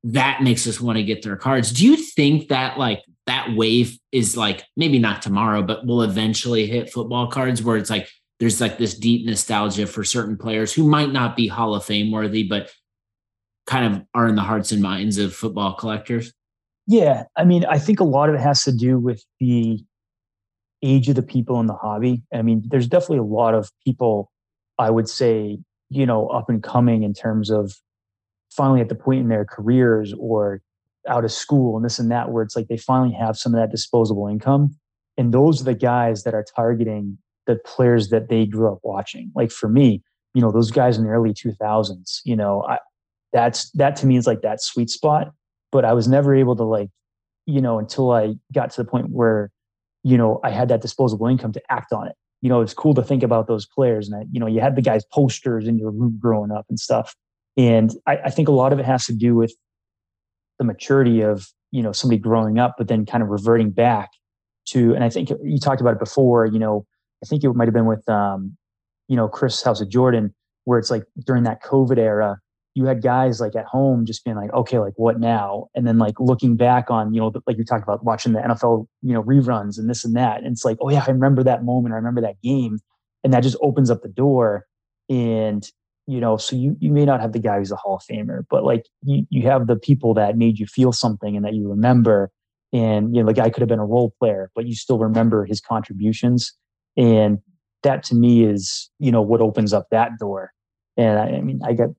that 0.05 0.43
makes 0.43 0.67
us 0.67 0.81
want 0.81 0.97
to 0.97 1.05
get 1.05 1.23
their 1.23 1.37
cards. 1.37 1.71
Do 1.71 1.87
you 1.87 1.97
think 1.97 2.49
that 2.49 2.79
like 2.79 3.03
that 3.27 3.55
wave 3.55 3.99
is 4.11 4.39
like 4.39 4.65
maybe 4.77 4.99
not 4.99 5.21
tomorrow, 5.21 5.63
but 5.63 5.87
will 5.87 6.03
eventually 6.03 6.67
hit 6.67 6.91
football 6.91 7.29
cards 7.29 7.63
where 7.63 7.77
it's 7.77 7.91
like 7.91 8.09
there's 8.41 8.61
like 8.61 8.79
this 8.79 8.99
deep 8.99 9.27
nostalgia 9.27 9.87
for 9.87 10.03
certain 10.03 10.37
players 10.39 10.73
who 10.73 10.89
might 10.89 11.13
not 11.13 11.37
be 11.37 11.47
Hall 11.47 11.75
of 11.75 11.85
Fame 11.85 12.11
worthy, 12.11 12.43
but 12.43 12.73
kind 13.67 13.95
of 13.95 14.03
are 14.15 14.27
in 14.27 14.35
the 14.35 14.43
hearts 14.43 14.73
and 14.73 14.83
minds 14.83 15.19
of 15.19 15.35
football 15.35 15.75
collectors? 15.75 16.33
Yeah. 16.87 17.25
I 17.37 17.45
mean, 17.45 17.67
I 17.67 17.79
think 17.79 18.01
a 18.01 18.05
lot 18.05 18.31
of 18.31 18.35
it 18.35 18.41
has 18.41 18.65
to 18.65 18.73
do 18.73 18.99
with 18.99 19.23
the 19.41 19.85
age 20.83 21.09
of 21.09 21.15
the 21.15 21.23
people 21.23 21.61
in 21.61 21.67
the 21.67 21.75
hobby. 21.75 22.23
I 22.33 22.43
mean, 22.43 22.63
there's 22.67 22.89
definitely 22.89 23.19
a 23.19 23.25
lot 23.25 23.55
of 23.55 23.71
people 23.85 24.31
I 24.79 24.91
would 24.91 25.09
say, 25.09 25.59
you 25.91 26.07
know, 26.07 26.29
up 26.29 26.49
and 26.49 26.63
coming 26.63 27.03
in 27.03 27.15
terms 27.15 27.51
of 27.51 27.75
finally 28.51 28.81
at 28.81 28.89
the 28.89 28.95
point 28.95 29.21
in 29.21 29.29
their 29.29 29.45
careers 29.45 30.15
or 30.19 30.61
out 31.09 31.25
of 31.25 31.33
school 31.33 31.77
and 31.77 31.85
this 31.85 31.99
and 31.99 32.11
that, 32.11 32.31
where 32.31 32.43
it's 32.43 32.57
like 32.57 32.69
they 32.69 32.77
finally 32.77 33.15
have 33.15 33.37
some 33.37 33.55
of 33.55 33.61
that 33.61 33.71
disposable 33.71 34.27
income. 34.29 34.75
And 35.17 35.33
those 35.33 35.61
are 35.61 35.65
the 35.65 35.75
guys 35.75 36.23
that 36.25 36.35
are 36.35 36.45
targeting 36.57 37.19
the 37.47 37.57
players 37.65 38.09
that 38.11 38.29
they 38.29 38.47
grew 38.47 38.73
up 38.73 38.79
watching. 38.83 39.31
Like 39.35 39.51
for 39.51 39.69
me, 39.69 40.03
you 40.35 40.41
know, 40.41 40.51
those 40.51 40.71
guys 40.71 40.97
in 40.97 41.05
the 41.05 41.11
early 41.11 41.35
2000s, 41.35 42.21
you 42.25 42.37
know, 42.37 42.65
I, 42.69 42.79
that's 43.33 43.71
that 43.73 43.97
to 43.97 44.07
me 44.07 44.17
is 44.17 44.27
like 44.27 44.43
that 44.43 44.63
sweet 44.63 44.91
spot. 44.91 45.33
But 45.71 45.85
I 45.85 45.93
was 45.93 46.07
never 46.07 46.35
able 46.35 46.57
to 46.57 46.65
like, 46.65 46.91
you 47.47 47.61
know, 47.61 47.79
until 47.79 48.11
I 48.11 48.35
got 48.53 48.71
to 48.73 48.83
the 48.83 48.89
point 48.89 49.11
where, 49.11 49.51
you 50.03 50.17
know, 50.17 50.41
I 50.43 50.51
had 50.51 50.69
that 50.69 50.83
disposable 50.83 51.27
income 51.27 51.53
to 51.53 51.63
act 51.71 51.93
on 51.93 52.07
it. 52.07 52.15
You 52.41 52.49
know, 52.49 52.61
it's 52.61 52.75
cool 52.75 52.95
to 52.95 53.03
think 53.03 53.23
about 53.23 53.47
those 53.47 53.67
players, 53.67 54.09
and 54.09 54.27
you 54.33 54.41
know, 54.41 54.47
you 54.47 54.61
had 54.61 54.75
the 54.75 54.83
guys' 54.83 55.05
posters 55.13 55.69
in 55.69 55.79
your 55.79 55.91
room 55.91 56.19
growing 56.21 56.51
up 56.51 56.67
and 56.69 56.79
stuff. 56.79 57.15
And 57.57 57.93
I, 58.07 58.17
I 58.25 58.31
think 58.31 58.49
a 58.49 58.53
lot 58.53 58.73
of 58.73 58.79
it 58.79 58.85
has 58.85 59.07
to 59.07 59.13
do 59.13 59.35
with 59.35 59.55
the 60.59 60.65
maturity 60.65 61.21
of 61.21 61.47
you 61.71 61.83
know 61.83 61.93
somebody 61.93 62.19
growing 62.19 62.59
up, 62.59 62.75
but 62.79 62.89
then 62.89 63.07
kind 63.07 63.23
of 63.23 63.29
reverting 63.29 63.71
back 63.71 64.11
to. 64.67 64.95
And 64.95 65.05
I 65.05 65.09
think 65.09 65.31
you 65.43 65.59
talked 65.59 65.81
about 65.81 65.95
it 65.95 66.01
before. 66.01 66.47
You 66.47 66.59
know, 66.59 66.85
I 67.23 67.27
think 67.27 67.45
it 67.45 67.53
might 67.55 67.67
have 67.67 67.75
been 67.75 67.87
with 67.87 68.09
um, 68.09 68.57
you 69.09 69.17
know 69.17 69.29
Chris 69.29 69.63
House 69.63 69.81
of 69.81 69.89
Jordan, 69.89 70.35
where 70.65 70.79
it's 70.79 70.91
like 70.91 71.05
during 71.25 71.45
that 71.45 71.63
COVID 71.63 71.99
era, 71.99 72.39
you 72.75 72.87
had 72.87 73.03
guys 73.03 73.41
like 73.41 73.55
at 73.55 73.67
home 73.67 74.07
just 74.07 74.25
being 74.25 74.37
like, 74.37 74.53
okay, 74.53 74.79
like 74.79 74.95
what 74.97 75.21
now? 75.21 75.69
And 75.75 75.87
then 75.87 75.99
like 75.99 76.19
looking 76.19 76.57
back 76.57 76.91
on, 76.91 77.13
you 77.13 77.21
know, 77.21 77.33
like 77.47 77.59
you 77.59 77.65
talked 77.65 77.83
about 77.83 78.05
watching 78.05 78.33
the 78.33 78.41
NFL, 78.41 78.87
you 79.03 79.13
know, 79.13 79.23
reruns 79.23 79.79
and 79.79 79.91
this 79.91 80.05
and 80.05 80.17
that. 80.17 80.39
And 80.39 80.53
it's 80.53 80.65
like, 80.65 80.79
oh 80.81 80.91
yeah, 80.91 81.05
I 81.07 81.11
remember 81.11 81.43
that 81.43 81.65
moment. 81.65 81.93
I 81.93 81.97
remember 81.97 82.23
that 82.23 82.41
game. 82.43 82.79
And 83.25 83.33
that 83.33 83.43
just 83.43 83.57
opens 83.61 83.91
up 83.91 84.03
the 84.03 84.09
door. 84.09 84.67
And, 85.11 85.67
you 86.07 86.21
know, 86.21 86.37
so 86.37 86.57
you 86.57 86.77
you 86.81 86.91
may 86.91 87.05
not 87.05 87.21
have 87.21 87.33
the 87.33 87.39
guy 87.39 87.59
who's 87.59 87.71
a 87.71 87.77
Hall 87.77 87.97
of 87.97 88.03
Famer, 88.03 88.45
but 88.51 88.65
like 88.65 88.87
you 89.03 89.27
you 89.31 89.43
have 89.43 89.67
the 89.67 89.77
people 89.77 90.15
that 90.15 90.37
made 90.37 90.59
you 90.59 90.67
feel 90.67 90.93
something 90.93 91.37
and 91.37 91.45
that 91.45 91.55
you 91.55 91.69
remember. 91.69 92.31
And 92.73 93.15
you 93.15 93.23
know, 93.23 93.29
the 93.29 93.35
guy 93.35 93.51
could 93.51 93.61
have 93.61 93.69
been 93.69 93.79
a 93.79 93.87
role 93.87 94.15
player, 94.19 94.51
but 94.55 94.67
you 94.67 94.75
still 94.75 94.99
remember 94.99 95.45
his 95.45 95.61
contributions. 95.61 96.53
And 96.97 97.39
that 97.83 98.03
to 98.05 98.15
me 98.15 98.45
is, 98.45 98.91
you 98.99 99.13
know, 99.13 99.23
what 99.23 99.41
opens 99.41 99.73
up 99.73 99.89
that 99.91 100.19
door. 100.19 100.53
And 100.97 101.19
I, 101.19 101.37
I 101.37 101.41
mean, 101.41 101.61
I 101.65 101.75
got 101.75 101.91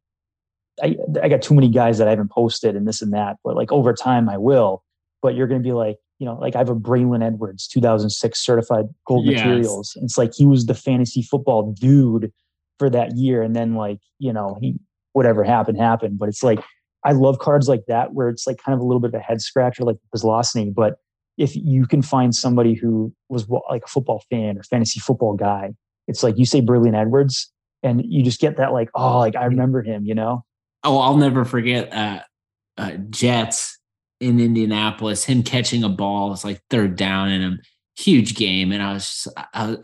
I, 0.82 0.96
I 1.22 1.30
got 1.30 1.42
too 1.42 1.54
many 1.54 1.70
guys 1.70 1.98
that 1.98 2.08
I 2.08 2.12
haven't 2.12 2.32
posted 2.32 2.76
and 2.76 2.88
this 2.88 3.02
and 3.02 3.14
that, 3.14 3.38
but 3.44 3.56
like 3.56 3.72
over 3.72 3.94
time 3.94 4.30
I 4.30 4.38
will. 4.38 4.84
But 5.22 5.36
you're 5.36 5.48
going 5.48 5.62
to 5.62 5.68
be 5.68 5.74
like, 5.74 5.98
you 6.20 6.26
know, 6.26 6.36
like 6.36 6.56
I 6.56 6.60
have 6.60 6.70
a 6.70 6.76
Braylon 6.76 7.24
Edwards 7.24 7.68
2006 7.68 8.40
certified 8.40 8.86
gold 9.08 9.26
yes. 9.26 9.40
materials. 9.40 9.98
It's 10.02 10.18
like 10.18 10.34
he 10.36 10.46
was 10.46 10.66
the 10.66 10.74
fantasy 10.74 11.22
football 11.22 11.74
dude 11.80 12.32
for 12.80 12.90
that 12.90 13.16
year. 13.16 13.42
And 13.42 13.56
then 13.56 13.76
like, 13.76 14.00
you 14.20 14.34
know, 14.34 14.58
he, 14.62 14.76
whatever 15.14 15.44
happened, 15.44 15.80
happened. 15.80 16.20
But 16.20 16.30
it's 16.30 16.44
like, 16.44 16.60
I 17.06 17.12
love 17.12 17.40
cards 17.40 17.68
like 17.68 17.84
that 17.88 18.14
where 18.14 18.30
it's 18.30 18.48
like 18.48 18.58
kind 18.58 18.74
of 18.74 18.82
a 18.82 18.86
little 18.86 19.00
bit 19.00 19.10
of 19.10 19.16
a 19.16 19.20
head 19.20 19.42
scratcher, 19.42 19.84
like 19.84 19.98
Zlosny. 20.16 20.74
But 20.74 20.96
if 21.38 21.56
you 21.56 21.86
can 21.86 22.02
find 22.02 22.34
somebody 22.34 22.74
who 22.74 23.14
was 23.30 23.48
like 23.70 23.84
a 23.86 23.90
football 23.90 24.24
fan 24.30 24.58
or 24.58 24.64
fantasy 24.64 25.00
football 25.00 25.36
guy, 25.36 25.74
it's 26.08 26.24
like 26.24 26.38
you 26.38 26.46
say 26.46 26.62
Braylon 26.62 27.00
Edwards 27.00 27.52
and 27.82 28.02
you 28.06 28.24
just 28.24 28.40
get 28.40 28.58
that 28.58 28.72
like, 28.72 28.90
oh, 28.96 29.20
like 29.20 29.36
I 29.36 29.46
remember 29.46 29.82
him, 29.82 30.06
you 30.06 30.16
know? 30.16 30.44
Oh, 30.84 31.00
I'll 31.00 31.18
never 31.18 31.46
forget 31.46 31.94
uh, 31.94 32.22
uh, 32.78 32.92
Jets 33.10 33.78
in 34.20 34.40
Indianapolis. 34.40 35.26
Him 35.26 35.44
catching 35.44 35.84
a 35.84 35.90
ball, 35.90 36.34
it's 36.34 36.44
like 36.44 36.62
third 36.70 36.96
down 36.96 37.30
in 37.30 37.42
a 37.42 37.58
huge 37.96 38.36
game, 38.36 38.72
and 38.72 38.82
I 38.82 38.94
was 38.94 39.04
just, 39.04 39.28
I, 39.38 39.78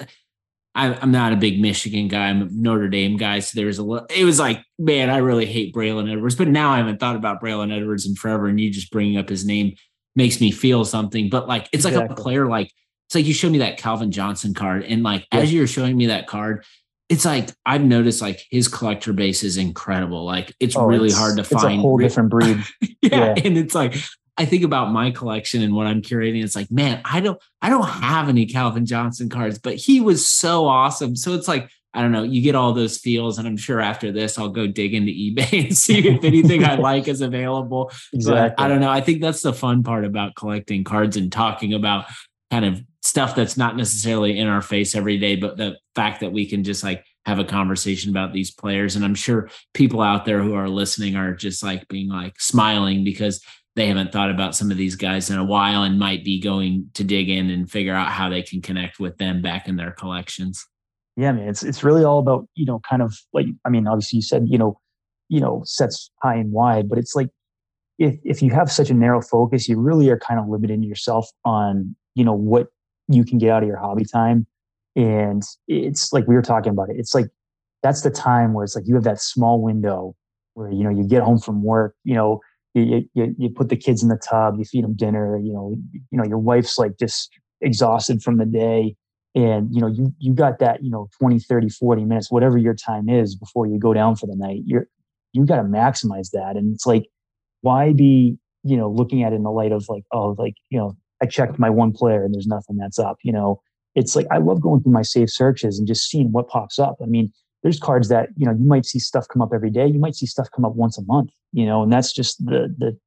I, 0.76 0.94
am 1.02 1.12
not 1.12 1.34
a 1.34 1.38
big 1.38 1.62
Michigan 1.62 2.08
guy. 2.08 2.28
I'm 2.28 2.42
a 2.42 2.48
Notre 2.52 2.88
Dame 2.88 3.18
guy, 3.18 3.40
so 3.40 3.58
there 3.58 3.68
was 3.68 3.80
a. 3.80 3.84
little, 3.84 4.08
It 4.10 4.24
was 4.24 4.40
like, 4.40 4.64
man, 4.78 5.10
I 5.10 5.18
really 5.18 5.46
hate 5.46 5.74
Braylon 5.74 6.12
Edwards, 6.12 6.36
but 6.36 6.48
now 6.48 6.72
I 6.72 6.78
haven't 6.78 7.00
thought 7.00 7.16
about 7.16 7.42
Braylon 7.42 7.76
Edwards 7.76 8.06
in 8.06 8.16
forever, 8.16 8.48
and 8.48 8.60
you 8.60 8.72
just 8.72 8.92
bringing 8.92 9.18
up 9.18 9.30
his 9.30 9.46
name 9.46 9.76
makes 10.16 10.42
me 10.42 10.52
feel 10.52 10.86
something. 10.86 11.30
But 11.30 11.48
like, 11.48 11.68
it's 11.72 11.86
exactly. 11.86 12.10
like 12.10 12.12
a 12.12 12.22
player 12.22 12.48
like. 12.48 12.72
It's 13.08 13.16
like 13.16 13.26
you 13.26 13.34
showed 13.34 13.52
me 13.52 13.58
that 13.58 13.80
Calvin 13.80 14.12
Johnson 14.12 14.54
card, 14.54 14.84
and 14.84 15.02
like 15.02 15.26
yeah. 15.34 15.40
as 15.40 15.52
you're 15.52 15.66
showing 15.66 15.98
me 15.98 16.06
that 16.08 16.28
card, 16.28 16.64
it's 17.10 17.26
like 17.26 17.50
I've 17.66 17.84
noticed 17.84 18.22
like 18.22 18.46
his 18.52 18.68
collector 18.68 19.14
base 19.14 19.44
is 19.44 19.58
incredible. 19.58 20.26
Like 20.26 20.56
it's 20.60 20.76
oh, 20.76 20.86
really 20.86 21.08
it's, 21.08 21.18
hard 21.18 21.38
to 21.38 21.44
find. 21.44 21.74
It's 21.74 21.80
a 21.80 21.82
whole 21.82 21.98
different 21.98 22.30
breed. 22.30 22.64
yeah. 22.82 22.90
yeah. 23.02 23.36
And 23.44 23.58
it's 23.58 23.74
like 23.74 23.96
I 24.38 24.46
think 24.46 24.64
about 24.64 24.92
my 24.92 25.12
collection 25.12 25.62
and 25.64 25.76
what 25.76 25.88
I'm 25.88 26.02
curating. 26.02 26.44
It's 26.44 26.56
like, 26.56 26.72
man, 26.72 27.02
I 27.04 27.20
don't 27.20 27.42
I 27.62 27.70
don't 27.70 27.88
have 27.88 28.30
any 28.30 28.46
Calvin 28.46 28.86
Johnson 28.86 29.28
cards, 29.28 29.58
but 29.58 29.76
he 29.76 30.00
was 30.00 30.28
so 30.28 30.66
awesome. 30.66 31.16
So 31.16 31.34
it's 31.34 31.48
like, 31.48 31.70
I 31.96 32.02
don't 32.02 32.12
know, 32.12 32.24
you 32.24 32.42
get 32.44 32.54
all 32.54 32.74
those 32.74 33.00
feels. 33.00 33.40
And 33.40 33.48
I'm 33.48 33.58
sure 33.58 33.82
after 33.82 34.12
this, 34.12 34.38
I'll 34.38 34.50
go 34.50 34.68
dig 34.68 34.94
into 34.94 35.12
eBay 35.12 35.66
and 35.66 35.78
see 35.78 35.98
if 36.08 36.24
anything 36.24 36.64
I 36.64 36.76
like 36.76 37.08
is 37.08 37.22
available. 37.22 37.92
Exactly. 38.14 38.56
But 38.56 38.64
I 38.64 38.68
don't 38.68 38.82
know. 38.82 38.92
I 38.92 39.02
think 39.02 39.22
that's 39.22 39.42
the 39.42 39.52
fun 39.52 39.82
part 39.82 40.06
about 40.06 40.36
collecting 40.36 40.84
cards 40.84 41.18
and 41.18 41.32
talking 41.32 41.74
about 41.74 42.06
kind 42.52 42.66
of 42.66 42.84
stuff 43.02 43.36
that's 43.36 43.58
not 43.58 43.78
necessarily 43.78 44.38
in 44.38 44.48
our 44.48 44.62
face 44.62 44.96
every 44.96 45.18
day, 45.18 45.36
but 45.36 45.58
the 45.58 45.78
fact 45.96 46.20
that 46.20 46.32
we 46.32 46.46
can 46.46 46.64
just 46.64 46.84
like 46.84 47.06
have 47.26 47.40
a 47.40 47.46
conversation 47.46 48.10
about 48.10 48.34
these 48.34 48.52
players. 48.52 48.96
And 48.96 49.06
I'm 49.06 49.16
sure 49.16 49.50
people 49.74 50.02
out 50.02 50.26
there 50.26 50.42
who 50.42 50.56
are 50.56 50.68
listening 50.68 51.16
are 51.16 51.34
just 51.34 51.64
like 51.64 51.88
being 51.88 52.10
like 52.10 52.40
smiling 52.40 53.04
because 53.04 53.42
they 53.76 53.88
haven't 53.88 54.12
thought 54.12 54.32
about 54.32 54.56
some 54.56 54.72
of 54.72 54.78
these 54.78 54.96
guys 54.96 55.30
in 55.30 55.38
a 55.38 55.44
while 55.44 55.84
and 55.84 56.00
might 56.00 56.26
be 56.26 56.42
going 56.42 56.90
to 56.96 57.04
dig 57.04 57.30
in 57.30 57.50
and 57.50 57.72
figure 57.72 57.94
out 57.94 58.12
how 58.12 58.30
they 58.30 58.42
can 58.42 58.62
connect 58.62 59.00
with 59.00 59.18
them 59.18 59.42
back 59.42 59.68
in 59.68 59.78
their 59.78 59.92
collections. 59.92 60.66
Yeah, 61.16 61.32
man, 61.32 61.50
it's 61.50 61.64
it's 61.64 61.84
really 61.84 62.04
all 62.04 62.20
about, 62.20 62.48
you 62.56 62.66
know, 62.66 62.80
kind 62.90 63.02
of 63.02 63.18
like 63.34 63.48
I 63.66 63.70
mean, 63.70 63.88
obviously 63.88 64.18
you 64.18 64.24
said, 64.24 64.46
you 64.48 64.58
know, 64.58 64.80
you 65.28 65.40
know, 65.40 65.62
sets 65.66 66.12
high 66.22 66.36
and 66.36 66.52
wide, 66.52 66.90
but 66.90 66.98
it's 66.98 67.16
like 67.16 67.30
if 68.00 68.18
if 68.24 68.42
you 68.42 68.52
have 68.52 68.72
such 68.72 68.90
a 68.90 68.94
narrow 68.94 69.22
focus, 69.22 69.70
you 69.70 69.80
really 69.80 70.10
are 70.10 70.20
kind 70.20 70.40
of 70.40 70.48
limiting 70.48 70.82
yourself 70.82 71.30
on, 71.46 71.96
you 72.16 72.24
know, 72.24 72.34
what 72.34 72.68
you 73.10 73.26
can 73.26 73.38
get 73.38 73.50
out 73.50 73.64
of 73.64 73.68
your 73.68 73.78
hobby 73.78 74.06
time. 74.06 74.48
And 74.96 75.44
it's 75.68 76.12
like 76.14 76.28
we 76.28 76.36
were 76.36 76.42
talking 76.42 76.72
about 76.72 76.90
it. 76.90 76.96
It's 76.98 77.14
like 77.14 77.28
that's 77.84 78.02
the 78.02 78.10
time 78.10 78.54
where 78.54 78.64
it's 78.64 78.76
like 78.76 78.88
you 78.88 78.96
have 78.96 79.04
that 79.04 79.22
small 79.22 79.62
window 79.62 80.16
where 80.54 80.72
you 80.72 80.84
know 80.84 80.90
you 80.90 81.04
get 81.08 81.24
home 81.24 81.40
from 81.40 81.64
work, 81.64 81.96
you 82.04 82.16
know, 82.16 82.40
you, 82.74 83.06
you, 83.14 83.36
you 83.38 83.50
put 83.50 83.70
the 83.70 83.78
kids 83.78 84.04
in 84.04 84.10
the 84.10 84.18
tub, 84.18 84.56
you 84.58 84.66
feed 84.66 84.84
them 84.84 84.96
dinner, 84.96 85.38
you 85.38 85.54
know, 85.54 85.76
you 85.94 86.18
know, 86.18 86.26
your 86.26 86.38
wife's 86.38 86.78
like 86.78 86.98
just 86.98 87.30
exhausted 87.62 88.22
from 88.22 88.38
the 88.38 88.46
day. 88.46 88.96
And 89.36 89.74
you 89.74 89.80
know, 89.80 89.88
you 89.88 90.14
you 90.20 90.34
got 90.34 90.60
that, 90.60 90.84
you 90.84 90.90
know, 90.90 91.08
20, 91.20 91.40
30, 91.40 91.70
40 91.70 92.06
minutes, 92.06 92.32
whatever 92.32 92.58
your 92.58 92.74
time 92.74 93.10
is 93.10 93.36
before 93.36 93.68
you 93.68 93.80
go 93.80 93.94
down 93.94 94.16
for 94.16 94.26
the 94.26 94.36
night. 94.36 94.62
You're 94.66 94.88
you 95.34 95.46
got 95.46 95.58
to 95.58 95.64
maximize 95.64 96.32
that. 96.32 96.56
And 96.56 96.74
it's 96.74 96.86
like, 96.86 97.06
why 97.62 97.94
be, 97.94 98.38
you 98.64 98.78
know, 98.78 98.90
looking 98.90 99.24
at 99.24 99.34
it 99.34 99.36
in 99.36 99.44
the 99.44 99.52
light 99.52 99.72
of 99.72 99.86
like, 99.90 100.04
oh, 100.12 100.36
like, 100.38 100.56
you 100.70 100.80
know, 100.80 100.98
I 101.22 101.26
checked 101.26 101.60
my 101.60 101.70
one 101.70 101.92
player 101.92 102.24
and 102.24 102.34
there's 102.34 102.48
nothing 102.48 102.78
that's 102.78 103.00
up. 103.00 103.18
You 103.24 103.34
know, 103.34 103.62
it's 103.96 104.16
like 104.16 104.28
I 104.32 104.38
love 104.38 104.62
going 104.62 104.82
through 104.82 104.94
my 104.94 105.02
safe 105.02 105.30
searches 105.30 105.78
and 105.78 105.88
just 105.88 106.10
seeing 106.10 106.32
what 106.32 106.48
pops 106.48 106.80
up. 106.80 106.98
I 107.02 107.06
mean, 107.06 107.32
there's 107.64 107.80
cards 107.80 108.08
that 108.10 108.30
you 108.38 108.46
know 108.46 108.54
you 108.54 108.66
might 108.66 108.86
see 108.86 109.00
stuff 109.00 109.28
come 109.28 109.42
up 109.42 109.52
every 109.54 109.70
day. 109.70 109.88
You 109.88 110.00
might 110.00 110.16
see 110.16 110.26
stuff 110.26 110.50
come 110.56 110.66
up 110.66 110.76
once 110.76 110.98
a 110.98 111.04
month. 111.04 111.32
You 111.52 111.66
know, 111.66 111.84
and 111.84 111.92
that's 111.92 112.14
just 112.14 112.44
the 112.46 112.74
the 112.78 112.98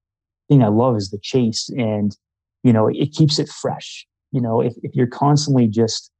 thing 0.48 0.62
I 0.62 0.68
love 0.68 0.96
is 0.96 1.10
the 1.10 1.18
chase, 1.22 1.70
and 1.70 2.16
you 2.62 2.72
know, 2.72 2.88
it 2.88 3.12
keeps 3.12 3.38
it 3.38 3.48
fresh. 3.48 4.06
You 4.30 4.40
know, 4.40 4.60
if 4.60 4.74
if 4.82 4.94
you're 4.94 5.06
constantly 5.06 5.68
just 5.68 6.10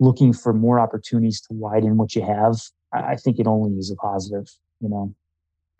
looking 0.00 0.32
for 0.32 0.52
more 0.52 0.80
opportunities 0.80 1.40
to 1.42 1.48
widen 1.52 1.96
what 1.96 2.14
you 2.14 2.22
have, 2.22 2.56
I, 2.92 3.16
think 3.16 3.38
it 3.38 3.46
only 3.46 3.78
is 3.78 3.90
a 3.90 3.96
positive. 3.96 4.46
You 4.80 4.88
know. 4.88 5.14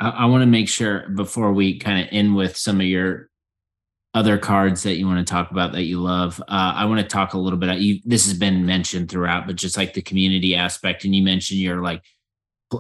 I, 0.01 0.11
I 0.11 0.25
want 0.27 0.43
to 0.43 0.47
make 0.47 0.69
sure 0.69 1.09
before 1.11 1.53
we 1.53 1.79
kind 1.79 2.01
of 2.01 2.09
end 2.13 2.37
with 2.37 2.57
some 2.57 2.81
of 2.81 2.87
your 2.87 3.29
other 4.15 4.39
cards 4.39 4.85
that 4.85 4.97
you 4.97 5.07
want 5.07 5.27
to 5.27 5.31
talk 5.31 5.51
about 5.51 5.73
that 5.73 5.83
you 5.83 6.01
love. 6.01 6.41
Uh, 6.43 6.73
I 6.77 6.85
want 6.85 7.01
to 7.01 7.07
talk 7.07 7.35
a 7.35 7.39
little 7.39 7.59
bit. 7.59 7.79
You, 7.79 8.01
this 8.05 8.27
has 8.27 8.39
been 8.39 8.65
mentioned 8.65 9.11
throughout, 9.11 9.47
but 9.47 9.57
just 9.57 9.77
like 9.77 9.93
the 9.93 10.03
community 10.03 10.55
aspect, 10.55 11.05
and 11.05 11.15
you 11.15 11.23
mentioned 11.23 11.61
your 11.61 11.83
like 11.83 12.03
uh, 12.73 12.77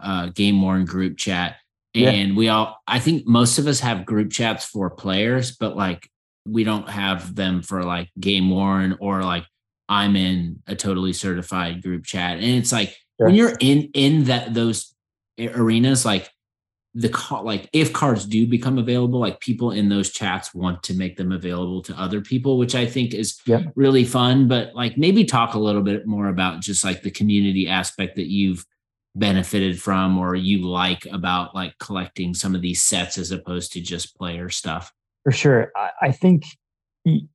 uh, 0.00 0.26
game 0.26 0.62
worn 0.62 0.84
group 0.84 1.16
chat, 1.16 1.56
and 1.94 2.30
yeah. 2.30 2.36
we 2.36 2.48
all. 2.48 2.80
I 2.86 3.00
think 3.00 3.26
most 3.26 3.58
of 3.58 3.66
us 3.66 3.80
have 3.80 4.06
group 4.06 4.30
chats 4.30 4.64
for 4.64 4.88
players, 4.90 5.56
but 5.56 5.76
like 5.76 6.08
we 6.46 6.62
don't 6.62 6.88
have 6.88 7.34
them 7.34 7.62
for 7.62 7.82
like 7.82 8.08
game 8.20 8.48
worn 8.48 8.96
or 9.00 9.22
like 9.24 9.44
I'm 9.88 10.14
in 10.14 10.62
a 10.68 10.76
totally 10.76 11.12
certified 11.12 11.82
group 11.82 12.04
chat, 12.04 12.36
and 12.36 12.44
it's 12.44 12.70
like 12.70 12.90
sure. 13.18 13.26
when 13.26 13.34
you're 13.34 13.56
in 13.58 13.90
in 13.92 14.24
that 14.24 14.54
those 14.54 14.94
arenas, 15.38 16.04
like 16.04 16.30
the 16.98 17.10
call 17.10 17.44
like 17.44 17.68
if 17.74 17.92
cards 17.92 18.24
do 18.24 18.46
become 18.46 18.78
available 18.78 19.20
like 19.20 19.38
people 19.40 19.70
in 19.70 19.90
those 19.90 20.10
chats 20.10 20.54
want 20.54 20.82
to 20.82 20.94
make 20.94 21.16
them 21.18 21.30
available 21.30 21.82
to 21.82 21.94
other 22.00 22.22
people 22.22 22.56
which 22.56 22.74
i 22.74 22.86
think 22.86 23.12
is 23.12 23.38
yep. 23.46 23.64
really 23.76 24.04
fun 24.04 24.48
but 24.48 24.74
like 24.74 24.96
maybe 24.96 25.22
talk 25.22 25.52
a 25.52 25.58
little 25.58 25.82
bit 25.82 26.06
more 26.06 26.28
about 26.28 26.60
just 26.60 26.82
like 26.84 27.02
the 27.02 27.10
community 27.10 27.68
aspect 27.68 28.16
that 28.16 28.28
you've 28.28 28.64
benefited 29.14 29.80
from 29.80 30.16
or 30.16 30.34
you 30.34 30.66
like 30.66 31.06
about 31.12 31.54
like 31.54 31.74
collecting 31.78 32.32
some 32.32 32.54
of 32.54 32.62
these 32.62 32.82
sets 32.82 33.18
as 33.18 33.30
opposed 33.30 33.72
to 33.72 33.80
just 33.80 34.16
player 34.16 34.48
stuff 34.48 34.90
for 35.22 35.32
sure 35.32 35.70
i, 35.76 35.90
I 36.00 36.12
think 36.12 36.44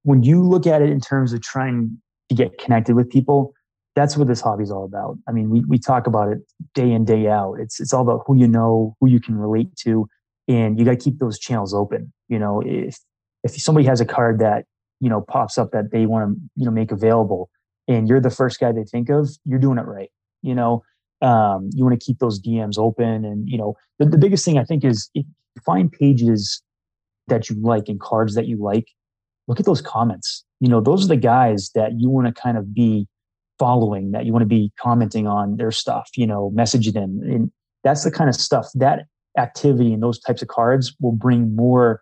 when 0.02 0.24
you 0.24 0.44
look 0.44 0.66
at 0.66 0.82
it 0.82 0.90
in 0.90 1.00
terms 1.00 1.34
of 1.34 1.42
trying 1.42 2.02
to 2.32 2.36
get 2.36 2.58
connected 2.58 2.96
with 2.96 3.10
people. 3.10 3.54
That's 3.96 4.16
what 4.16 4.28
this 4.28 4.42
hobby 4.42 4.64
is 4.64 4.72
all 4.72 4.86
about. 4.86 5.18
I 5.28 5.32
mean, 5.32 5.50
we, 5.50 5.64
we 5.68 5.78
talk 5.78 6.08
about 6.08 6.30
it 6.32 6.40
day 6.74 6.92
in, 6.92 7.04
day 7.04 7.28
out. 7.28 7.56
It's, 7.60 7.80
it's 7.80 7.94
all 7.94 8.02
about 8.02 8.24
who 8.26 8.38
you 8.38 8.48
know, 8.48 8.96
who 9.00 9.10
you 9.10 9.20
can 9.20 9.36
relate 9.36 9.76
to, 9.84 10.08
and 10.48 10.80
you 10.80 10.86
got 10.86 10.92
to 10.92 10.98
keep 10.98 11.20
those 11.20 11.38
channels 11.38 11.74
open. 11.74 12.14
You 12.30 12.40
know, 12.40 12.62
if, 12.66 12.98
if 13.44 13.52
somebody 13.62 13.86
has 13.88 14.00
a 14.00 14.06
card 14.06 14.40
that, 14.40 14.66
you 15.00 15.10
know, 15.10 15.22
pops 15.22 15.58
up 15.58 15.72
that 15.72 15.92
they 15.92 16.06
want 16.06 16.34
to, 16.34 16.42
you 16.56 16.66
know, 16.66 16.72
make 16.72 16.92
available 16.92 17.50
and 17.88 18.08
you're 18.08 18.22
the 18.22 18.30
first 18.30 18.60
guy 18.60 18.72
they 18.72 18.84
think 18.84 19.10
of, 19.10 19.30
you're 19.46 19.60
doing 19.60 19.78
it 19.78 19.86
right. 19.86 20.12
You 20.42 20.56
know, 20.56 20.84
um, 21.22 21.70
you 21.74 21.84
want 21.84 22.00
to 22.00 22.04
keep 22.04 22.20
those 22.20 22.42
DMs 22.42 22.78
open. 22.78 23.26
And, 23.26 23.48
you 23.48 23.58
know, 23.58 23.76
the, 24.00 24.06
the 24.06 24.18
biggest 24.18 24.46
thing 24.46 24.58
I 24.58 24.64
think 24.64 24.84
is 24.84 25.10
find 25.66 25.92
pages 25.92 26.62
that 27.28 27.50
you 27.50 27.56
like 27.62 27.88
and 27.88 28.00
cards 28.00 28.36
that 28.36 28.48
you 28.48 28.58
like. 28.62 28.88
Look 29.48 29.60
at 29.60 29.66
those 29.66 29.82
comments. 29.82 30.44
You 30.60 30.70
know, 30.70 30.82
those 30.82 31.06
are 31.06 31.08
the 31.08 31.18
guys 31.18 31.72
that 31.76 31.94
you 31.98 32.10
want 32.10 32.28
to 32.28 32.42
kind 32.42 32.58
of 32.58 32.74
be 32.74 33.08
following, 33.62 34.10
that 34.10 34.26
you 34.26 34.34
want 34.34 34.42
to 34.42 34.48
be 34.48 34.72
commenting 34.80 35.28
on 35.28 35.58
their 35.58 35.72
stuff, 35.72 36.10
you 36.16 36.26
know, 36.26 36.52
messaging 36.56 36.94
them. 36.94 37.20
And 37.24 37.52
that's 37.84 38.04
the 38.04 38.10
kind 38.10 38.28
of 38.28 38.36
stuff 38.36 38.66
that 38.74 39.02
activity 39.38 39.94
and 39.94 40.02
those 40.02 40.20
types 40.20 40.42
of 40.42 40.48
cards 40.48 40.96
will 41.00 41.12
bring 41.12 41.56
more 41.56 42.02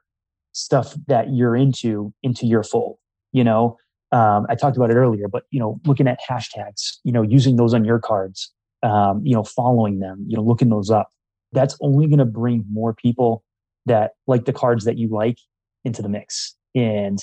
stuff 0.54 0.96
that 1.08 1.34
you're 1.34 1.58
into 1.58 2.14
into 2.24 2.46
your 2.46 2.64
fold. 2.64 2.98
You 3.34 3.44
know, 3.44 3.78
um, 4.14 4.46
I 4.48 4.56
talked 4.56 4.78
about 4.78 4.90
it 4.90 4.96
earlier, 4.96 5.28
but 5.28 5.44
you 5.52 5.60
know, 5.60 5.82
looking 5.86 6.08
at 6.08 6.20
hashtags, 6.28 6.98
you 7.04 7.12
know, 7.12 7.24
using 7.24 7.58
those 7.58 7.74
on 7.74 7.84
your 7.84 8.00
cards, 8.00 8.54
um, 8.82 9.22
you 9.26 9.36
know, 9.36 9.44
following 9.44 10.00
them, 10.00 10.26
you 10.30 10.38
know, 10.38 10.44
looking 10.44 10.70
those 10.70 10.90
up. 10.90 11.10
That's 11.52 11.76
only 11.82 12.08
going 12.08 12.20
to 12.20 12.26
bring 12.26 12.64
more 12.72 12.94
people 12.94 13.44
that 13.86 14.12
like 14.28 14.46
the 14.46 14.54
cards 14.54 14.86
that 14.86 14.98
you 14.98 15.10
like 15.10 15.40
into 15.84 16.02
the 16.02 16.10
mix. 16.10 16.56
And 16.74 17.20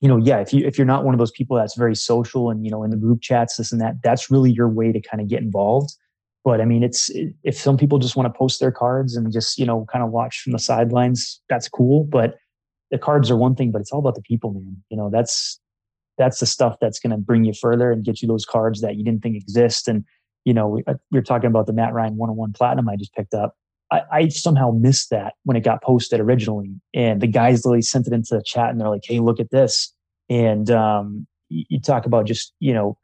you 0.00 0.08
know, 0.08 0.16
yeah, 0.16 0.38
if 0.38 0.52
you 0.52 0.66
if 0.66 0.78
you're 0.78 0.86
not 0.86 1.04
one 1.04 1.14
of 1.14 1.18
those 1.18 1.32
people 1.32 1.56
that's 1.56 1.76
very 1.76 1.94
social 1.94 2.50
and 2.50 2.64
you 2.64 2.70
know 2.70 2.82
in 2.84 2.90
the 2.90 2.96
group 2.96 3.20
chats, 3.20 3.56
this 3.56 3.72
and 3.72 3.80
that, 3.80 3.96
that's 4.02 4.30
really 4.30 4.50
your 4.50 4.68
way 4.68 4.92
to 4.92 5.00
kind 5.00 5.20
of 5.20 5.28
get 5.28 5.40
involved. 5.40 5.90
But 6.44 6.60
I 6.60 6.64
mean, 6.64 6.82
it's 6.82 7.10
if 7.42 7.58
some 7.58 7.76
people 7.76 7.98
just 7.98 8.14
want 8.14 8.32
to 8.32 8.38
post 8.38 8.60
their 8.60 8.70
cards 8.70 9.16
and 9.16 9.32
just 9.32 9.58
you 9.58 9.66
know 9.66 9.86
kind 9.92 10.04
of 10.04 10.10
watch 10.10 10.40
from 10.40 10.52
the 10.52 10.58
sidelines, 10.58 11.40
that's 11.48 11.68
cool. 11.68 12.04
But 12.04 12.36
the 12.90 12.98
cards 12.98 13.30
are 13.30 13.36
one 13.36 13.54
thing, 13.54 13.72
but 13.72 13.80
it's 13.80 13.92
all 13.92 13.98
about 13.98 14.14
the 14.14 14.22
people, 14.22 14.52
man. 14.52 14.76
You 14.88 14.96
know, 14.96 15.10
that's 15.10 15.60
that's 16.16 16.40
the 16.40 16.46
stuff 16.46 16.76
that's 16.80 16.98
going 16.98 17.10
to 17.10 17.16
bring 17.16 17.44
you 17.44 17.52
further 17.52 17.92
and 17.92 18.04
get 18.04 18.22
you 18.22 18.28
those 18.28 18.44
cards 18.44 18.80
that 18.80 18.96
you 18.96 19.04
didn't 19.04 19.22
think 19.22 19.36
exist. 19.36 19.88
And 19.88 20.04
you 20.44 20.54
know, 20.54 20.68
we, 20.68 20.84
uh, 20.86 20.94
we 21.10 21.18
are 21.18 21.22
talking 21.22 21.48
about 21.48 21.66
the 21.66 21.72
Matt 21.72 21.92
Ryan 21.92 22.16
101 22.16 22.52
Platinum 22.52 22.88
I 22.88 22.96
just 22.96 23.14
picked 23.14 23.34
up. 23.34 23.54
I, 23.90 24.02
I, 24.12 24.28
somehow 24.28 24.70
missed 24.70 25.10
that 25.10 25.34
when 25.44 25.56
it 25.56 25.64
got 25.64 25.82
posted 25.82 26.20
originally, 26.20 26.74
and 26.94 27.20
the 27.20 27.26
guys 27.26 27.64
literally 27.64 27.82
sent 27.82 28.06
it 28.06 28.12
into 28.12 28.34
the 28.34 28.42
chat, 28.42 28.70
and 28.70 28.80
they're 28.80 28.88
like, 28.88 29.04
"Hey, 29.04 29.18
look 29.20 29.40
at 29.40 29.50
this!" 29.50 29.92
And 30.28 30.70
um, 30.70 31.26
you, 31.48 31.64
you 31.68 31.80
talk 31.80 32.06
about 32.06 32.26
just 32.26 32.52
you 32.60 32.74
know 32.74 32.98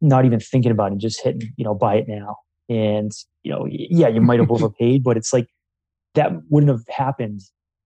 not 0.00 0.24
even 0.24 0.40
thinking 0.40 0.72
about 0.72 0.92
it, 0.92 0.98
just 0.98 1.22
hitting 1.22 1.52
you 1.56 1.64
know 1.64 1.74
buy 1.74 1.96
it 1.96 2.08
now. 2.08 2.36
And 2.68 3.12
you 3.42 3.52
know, 3.52 3.66
yeah, 3.70 4.08
you 4.08 4.20
might 4.20 4.40
have 4.40 4.50
overpaid, 4.50 5.02
but 5.04 5.16
it's 5.16 5.32
like 5.32 5.48
that 6.14 6.32
wouldn't 6.48 6.70
have 6.70 6.86
happened 6.88 7.40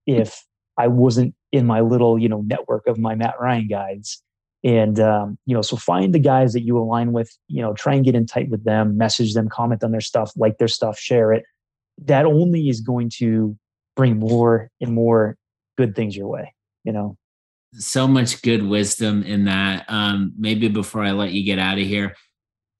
if 0.05 0.45
I 0.77 0.87
wasn't 0.87 1.33
in 1.51 1.65
my 1.65 1.81
little, 1.81 2.19
you 2.19 2.29
know, 2.29 2.41
network 2.41 2.87
of 2.87 2.97
my 2.97 3.15
Matt 3.15 3.35
Ryan 3.39 3.67
guides. 3.67 4.21
And, 4.63 4.99
um, 4.99 5.37
you 5.45 5.53
know, 5.53 5.61
so 5.61 5.77
find 5.77 6.13
the 6.13 6.19
guys 6.19 6.53
that 6.53 6.61
you 6.61 6.77
align 6.77 7.13
with, 7.13 7.35
you 7.47 7.61
know, 7.61 7.73
try 7.73 7.93
and 7.93 8.03
get 8.03 8.15
in 8.15 8.25
tight 8.25 8.49
with 8.49 8.63
them, 8.63 8.97
message 8.97 9.33
them, 9.33 9.49
comment 9.49 9.83
on 9.83 9.91
their 9.91 10.01
stuff, 10.01 10.31
like 10.35 10.57
their 10.57 10.67
stuff, 10.67 10.99
share 10.99 11.31
it. 11.31 11.43
That 12.03 12.25
only 12.25 12.69
is 12.69 12.81
going 12.81 13.11
to 13.17 13.57
bring 13.95 14.17
more 14.19 14.69
and 14.79 14.93
more 14.93 15.37
good 15.77 15.95
things 15.95 16.15
your 16.15 16.27
way, 16.27 16.53
you 16.83 16.91
know? 16.91 17.17
So 17.73 18.07
much 18.07 18.41
good 18.41 18.63
wisdom 18.63 19.23
in 19.23 19.45
that. 19.45 19.85
Um, 19.87 20.33
maybe 20.37 20.67
before 20.67 21.03
I 21.03 21.11
let 21.11 21.31
you 21.31 21.43
get 21.43 21.59
out 21.59 21.77
of 21.77 21.85
here, 21.85 22.15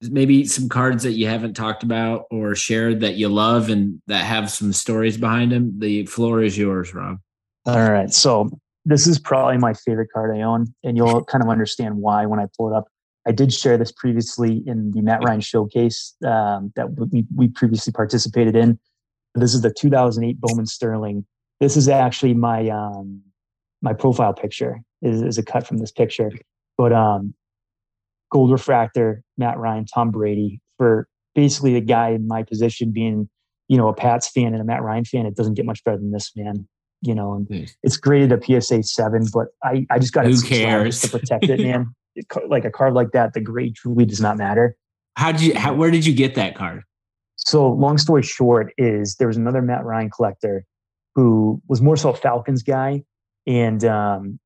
maybe 0.00 0.44
some 0.44 0.68
cards 0.68 1.02
that 1.02 1.12
you 1.12 1.26
haven't 1.26 1.54
talked 1.54 1.82
about 1.82 2.24
or 2.30 2.54
shared 2.54 3.00
that 3.00 3.16
you 3.16 3.28
love 3.28 3.68
and 3.68 4.00
that 4.06 4.24
have 4.24 4.50
some 4.50 4.72
stories 4.72 5.16
behind 5.16 5.52
them. 5.52 5.78
The 5.78 6.06
floor 6.06 6.42
is 6.42 6.56
yours, 6.56 6.94
Rob. 6.94 7.18
All 7.66 7.90
right. 7.90 8.12
So 8.12 8.50
this 8.84 9.06
is 9.06 9.18
probably 9.18 9.58
my 9.58 9.74
favorite 9.74 10.08
card 10.14 10.36
I 10.36 10.42
own, 10.42 10.72
and 10.82 10.96
you'll 10.96 11.24
kind 11.24 11.44
of 11.44 11.50
understand 11.50 11.96
why 11.96 12.26
when 12.26 12.40
I 12.40 12.46
pull 12.56 12.72
it 12.72 12.76
up. 12.76 12.86
I 13.26 13.32
did 13.32 13.52
share 13.52 13.76
this 13.76 13.92
previously 13.92 14.62
in 14.66 14.90
the 14.92 15.02
Matt 15.02 15.22
Ryan 15.22 15.40
showcase 15.40 16.14
um, 16.24 16.72
that 16.76 16.88
we, 17.12 17.26
we 17.36 17.48
previously 17.48 17.92
participated 17.92 18.56
in. 18.56 18.78
This 19.38 19.54
is 19.54 19.62
the 19.62 19.72
2008 19.72 20.40
Bowman 20.40 20.66
Sterling. 20.66 21.24
This 21.60 21.76
is 21.76 21.88
actually 21.88 22.34
my 22.34 22.68
um, 22.68 23.22
my 23.82 23.92
profile 23.92 24.32
picture 24.32 24.80
is, 25.02 25.22
is 25.22 25.38
a 25.38 25.42
cut 25.42 25.66
from 25.66 25.78
this 25.78 25.92
picture. 25.92 26.30
But 26.76 26.92
um, 26.92 27.34
gold 28.30 28.50
refractor, 28.50 29.22
Matt 29.36 29.58
Ryan, 29.58 29.84
Tom 29.86 30.10
Brady, 30.10 30.60
for 30.76 31.08
basically 31.34 31.76
a 31.76 31.80
guy 31.80 32.10
in 32.10 32.28
my 32.28 32.42
position 32.42 32.92
being, 32.92 33.28
you 33.68 33.76
know, 33.76 33.88
a 33.88 33.94
Pats 33.94 34.30
fan 34.30 34.52
and 34.52 34.60
a 34.60 34.64
Matt 34.64 34.82
Ryan 34.82 35.04
fan, 35.04 35.26
it 35.26 35.34
doesn't 35.34 35.54
get 35.54 35.64
much 35.64 35.82
better 35.84 35.98
than 35.98 36.12
this, 36.12 36.32
man 36.36 36.68
you 37.00 37.14
know, 37.14 37.34
and 37.34 37.48
mm. 37.48 37.70
it's 37.82 37.96
graded 37.96 38.32
a 38.32 38.60
PSA 38.60 38.82
seven, 38.82 39.24
but 39.32 39.48
I, 39.62 39.86
I 39.90 39.98
just 39.98 40.12
got 40.12 40.26
who 40.26 40.40
cares 40.42 41.00
to 41.02 41.08
protect 41.18 41.44
it, 41.44 41.60
man. 41.60 41.94
like 42.48 42.64
a 42.64 42.70
card 42.70 42.94
like 42.94 43.12
that, 43.12 43.34
the 43.34 43.40
grade 43.40 43.76
truly 43.76 44.04
does 44.04 44.20
not 44.20 44.36
matter. 44.36 44.76
How 45.16 45.32
did 45.32 45.40
you? 45.40 45.54
How, 45.54 45.74
where 45.74 45.90
did 45.90 46.06
you 46.06 46.14
get 46.14 46.34
that 46.34 46.54
card? 46.54 46.82
So, 47.48 47.72
long 47.72 47.96
story 47.96 48.22
short, 48.22 48.74
is 48.76 49.16
there 49.16 49.26
was 49.26 49.38
another 49.38 49.62
Matt 49.62 49.82
Ryan 49.82 50.10
collector 50.10 50.66
who 51.14 51.62
was 51.66 51.80
more 51.80 51.96
so 51.96 52.10
a 52.10 52.14
Falcons 52.14 52.62
guy, 52.62 53.04
and 53.46 53.82
um, 53.86 54.38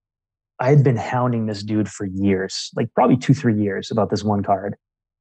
I 0.61 0.69
had 0.69 0.85
been 0.85 0.97
hounding 0.97 1.47
this 1.47 1.65
dude 1.65 1.89
for 1.89 2.07
years, 2.07 2.71
like 2.77 2.95
probably 2.95 3.17
two, 3.17 3.35
three 3.35 3.61
years, 3.61 3.91
about 3.91 4.11
this 4.11 4.23
one 4.23 4.45
card. 4.45 4.77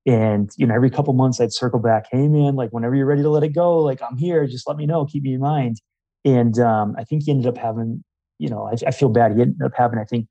And 0.05 0.51
you 0.57 0.67
know, 0.67 0.75
every 0.75 0.91
couple 0.91 1.13
months 1.13 1.41
I'd 1.41 1.53
circle 1.53 1.79
back, 1.79 2.05
hey 2.11 2.27
man, 2.27 2.55
like 2.55 2.69
whenever 2.69 2.93
you're 2.93 3.07
ready 3.07 3.23
to 3.23 3.29
let 3.29 3.41
it 3.41 3.55
go, 3.55 3.79
like 3.79 3.99
I'm 4.03 4.15
here, 4.15 4.45
just 4.45 4.67
let 4.67 4.77
me 4.77 4.85
know, 4.85 5.05
keep 5.05 5.23
me 5.23 5.33
in 5.33 5.39
mind. 5.39 5.77
And 6.23 6.59
um, 6.59 6.93
I 6.99 7.03
think 7.03 7.23
he 7.23 7.31
ended 7.31 7.47
up 7.47 7.57
having, 7.57 8.03
you 8.37 8.49
know, 8.49 8.67
I, 8.67 8.75
I, 8.85 8.91
feel 8.91 9.09
bad. 9.09 9.35
He 9.35 9.41
ended 9.41 9.63
up 9.65 9.71
having, 9.75 9.97
I 9.97 10.03
think, 10.03 10.27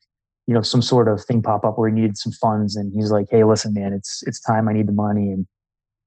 you 0.46 0.54
know, 0.54 0.62
some 0.62 0.82
sort 0.82 1.08
of 1.08 1.24
thing 1.24 1.42
pop 1.42 1.64
up 1.64 1.78
where 1.78 1.88
he 1.88 1.94
needed 1.96 2.16
some 2.16 2.32
funds, 2.32 2.76
and 2.76 2.92
he's 2.94 3.10
like, 3.10 3.26
"Hey, 3.28 3.42
listen, 3.42 3.74
man, 3.74 3.92
it's 3.92 4.22
it's 4.26 4.40
time. 4.40 4.68
I 4.68 4.72
need 4.72 4.86
the 4.86 4.92
money." 4.92 5.30
And 5.30 5.46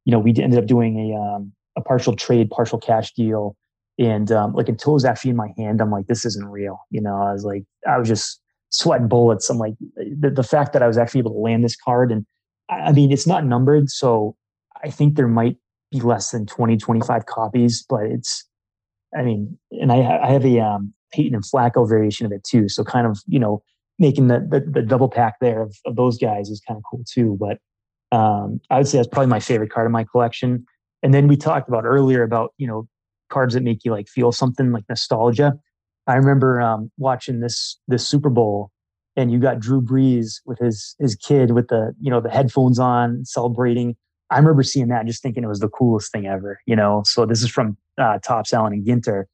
you 0.05 0.11
know, 0.11 0.19
we 0.19 0.33
ended 0.37 0.59
up 0.59 0.65
doing 0.65 1.11
a 1.11 1.15
um, 1.17 1.53
a 1.75 1.81
partial 1.81 2.15
trade, 2.15 2.49
partial 2.49 2.79
cash 2.79 3.13
deal. 3.13 3.55
And 3.99 4.31
um, 4.31 4.53
like 4.53 4.69
until 4.69 4.93
it 4.93 4.95
was 4.95 5.05
actually 5.05 5.31
in 5.31 5.37
my 5.37 5.49
hand, 5.57 5.79
I'm 5.81 5.91
like, 5.91 6.07
this 6.07 6.25
isn't 6.25 6.45
real. 6.45 6.79
You 6.89 7.01
know, 7.01 7.15
I 7.15 7.31
was 7.31 7.43
like, 7.43 7.63
I 7.87 7.97
was 7.97 8.07
just 8.07 8.41
sweating 8.71 9.07
bullets. 9.07 9.49
I'm 9.49 9.59
like, 9.59 9.75
the, 9.95 10.31
the 10.31 10.43
fact 10.43 10.73
that 10.73 10.81
I 10.81 10.87
was 10.87 10.97
actually 10.97 11.19
able 11.19 11.33
to 11.33 11.39
land 11.39 11.63
this 11.63 11.75
card, 11.75 12.11
and 12.11 12.25
I, 12.69 12.75
I 12.75 12.91
mean, 12.91 13.11
it's 13.11 13.27
not 13.27 13.45
numbered, 13.45 13.89
so 13.89 14.35
I 14.83 14.89
think 14.89 15.15
there 15.15 15.27
might 15.27 15.57
be 15.91 15.99
less 15.99 16.31
than 16.31 16.47
20, 16.47 16.77
25 16.77 17.25
copies, 17.27 17.85
but 17.87 18.05
it's 18.05 18.47
I 19.15 19.21
mean, 19.21 19.57
and 19.71 19.91
I, 19.91 20.19
I 20.23 20.31
have 20.31 20.45
a 20.45 20.59
um, 20.59 20.93
Peyton 21.11 21.35
and 21.35 21.43
Flacco 21.43 21.87
variation 21.87 22.25
of 22.25 22.31
it 22.31 22.43
too. 22.43 22.67
So 22.67 22.83
kind 22.83 23.07
of, 23.07 23.19
you 23.27 23.39
know, 23.39 23.61
making 23.99 24.27
the, 24.27 24.39
the, 24.39 24.59
the 24.59 24.81
double 24.81 25.09
pack 25.09 25.35
there 25.39 25.61
of, 25.61 25.75
of, 25.85 25.95
those 25.95 26.17
guys 26.17 26.49
is 26.49 26.61
kind 26.67 26.77
of 26.77 26.83
cool 26.89 27.03
too. 27.07 27.37
But 27.39 27.59
um, 28.13 28.59
I 28.69 28.77
would 28.77 28.87
say 28.87 28.97
that's 28.97 29.07
probably 29.07 29.27
my 29.27 29.39
favorite 29.39 29.71
card 29.71 29.85
in 29.85 29.91
my 29.91 30.03
collection. 30.03 30.65
And 31.01 31.13
then 31.13 31.27
we 31.27 31.35
talked 31.35 31.67
about 31.67 31.83
earlier 31.83 32.23
about, 32.23 32.53
you 32.57 32.67
know, 32.67 32.87
cards 33.29 33.53
that 33.55 33.63
make 33.63 33.83
you 33.83 33.91
like 33.91 34.07
feel 34.07 34.31
something 34.31 34.71
like 34.71 34.83
nostalgia. 34.87 35.53
I 36.05 36.15
remember 36.15 36.61
um, 36.61 36.91
watching 36.97 37.39
this 37.39 37.79
this 37.87 38.07
Super 38.07 38.29
Bowl 38.29 38.71
and 39.15 39.31
you 39.31 39.39
got 39.39 39.59
Drew 39.59 39.81
Brees 39.81 40.41
with 40.45 40.59
his 40.59 40.95
his 40.99 41.15
kid 41.15 41.51
with 41.51 41.69
the 41.69 41.93
you 41.99 42.11
know 42.11 42.21
the 42.21 42.29
headphones 42.29 42.77
on 42.77 43.25
celebrating 43.25 43.95
I 44.29 44.37
remember 44.37 44.63
seeing 44.63 44.87
that 44.87 44.99
and 44.99 45.07
just 45.07 45.21
thinking 45.21 45.43
it 45.43 45.47
was 45.47 45.59
the 45.59 45.69
coolest 45.69 46.11
thing 46.11 46.25
ever, 46.25 46.59
you 46.65 46.75
know. 46.75 47.03
So 47.05 47.25
this 47.25 47.43
is 47.43 47.51
from 47.51 47.77
uh, 47.99 48.17
Topps 48.19 48.51
Allen 48.51 48.73
and 48.73 48.85
Ginter, 48.85 49.25